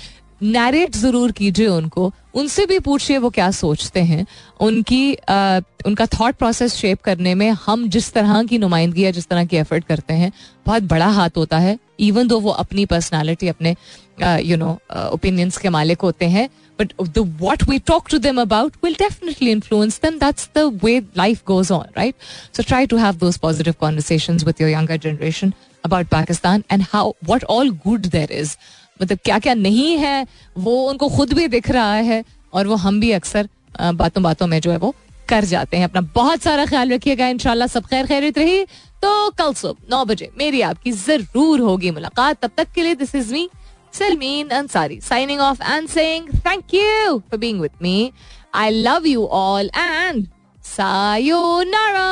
नैरेट 0.41 0.95
ज़रूर 0.95 1.31
कीजिए 1.31 1.67
उनको। 1.67 2.11
उनसे 2.33 2.65
भी 2.65 2.77
पूछिए 2.79 3.17
वो 3.17 3.29
क्या 3.29 3.49
सोचते 3.51 3.99
हैं। 4.01 4.25
उनकी 4.59 5.13
आ, 5.15 5.59
उनका 5.85 6.05
थॉट 6.09 6.35
प्रोसेस 6.35 6.73
शेप 6.75 7.01
करने 7.01 7.33
में 7.35 7.49
हम 7.65 7.87
जिस 7.89 8.11
तरह 8.13 8.43
की 8.43 8.57
नुमाइंदगी 8.57 9.05
या 9.05 9.11
जिस 9.11 9.27
तरह 9.27 9.45
की 9.45 9.57
एफर्ट 9.57 9.83
करते 9.85 10.13
हैं 10.13 10.31
बहुत 10.65 10.83
बड़ा 10.85 11.07
हाथ 11.09 11.37
होता 11.37 11.57
है। 11.57 11.77
इवन 11.99 12.27
दो 12.27 12.39
वो 12.39 12.51
अपनी 12.63 12.85
पर्सनालिटी 12.85 13.47
अपने 13.47 13.75
यू 14.21 14.57
नो 14.57 14.71
ओपिनियंस 14.93 15.57
के 15.57 15.69
मालिक 15.69 16.01
होते 16.01 16.25
हैं 16.27 16.49
but 16.79 16.93
the 17.01 17.25
what 17.41 17.63
we 17.69 17.79
talk 17.87 18.09
to 18.09 18.17
them 18.19 18.41
about 18.41 18.75
will 18.83 18.95
definitely 18.99 19.51
influence 19.51 19.99
them 20.01 20.19
that's 20.19 20.49
the 20.55 20.63
way 20.83 20.99
life 21.17 21.43
goes 21.47 21.71
on 21.71 21.85
right 21.97 22.15
so 22.57 22.63
try 22.63 22.85
to 22.87 22.97
have 22.97 23.15
those 23.17 23.37
positive 23.37 23.73
conversation 23.79 24.37
with 24.45 24.61
your 24.61 24.69
younger 24.71 24.97
generation 25.03 25.53
about 25.85 26.07
Pakistan 26.07 26.63
and 26.71 26.83
how 26.93 27.13
what 27.29 27.43
all 27.49 27.69
good 27.85 28.05
there 28.07 28.31
is 28.31 28.55
मतलब 29.01 29.17
क्या 29.25 29.39
क्या 29.39 29.53
नहीं 29.55 29.97
है, 29.97 30.25
वो 30.57 30.89
उनको 30.89 31.09
खुद 31.09 31.33
भी 31.33 31.47
दिख 31.49 31.69
रहा 31.71 31.93
है 31.93 32.23
और 32.53 32.67
वो 32.67 32.75
हम 32.77 32.99
भी 32.99 33.11
अक्सर 33.11 33.49
बातों 33.79 34.23
बातों 34.23 34.47
में 34.47 34.59
जो 34.61 34.71
है 34.71 34.77
वो 34.77 34.93
कर 35.29 35.45
जाते 35.45 35.77
हैं। 35.77 35.83
अपना 35.85 36.01
बहुत 36.15 36.41
सारा 36.41 36.65
ख्याल 36.65 36.93
रखिएगा, 36.93 37.27
इंशाल्लाह 37.27 37.67
सब 37.67 37.85
खैर 37.85 38.05
खैरित 38.07 38.37
रही। 38.37 38.63
तो 39.03 39.29
कल 39.31 39.53
सुबह 39.53 39.87
नौ 39.91 40.03
बजे 40.05 40.29
मेरी 40.37 40.61
आपकी 40.63 40.91
ज़रूर 40.93 41.59
होगी 41.61 41.91
मुलाकात। 41.91 42.41
तब 42.41 42.51
तक 42.57 42.71
के 42.75 42.83
लिए 42.83 42.95
this 42.95 43.15
is 43.15 43.33
me 43.33 43.49
Salmeen 43.93 44.49
Ansari 44.51 44.99
signing 45.01 45.39
off 45.41 45.61
and 45.63 45.87
saying 45.89 46.27
thank 46.47 46.73
you 46.73 47.17
for 47.19 47.39
being 47.39 47.61
with 47.61 47.71
me 47.81 48.11
I 48.55 48.69
love 48.71 49.07
you 49.07 49.25
all 49.25 49.69
and 49.77 50.25
sayonara 50.65 52.09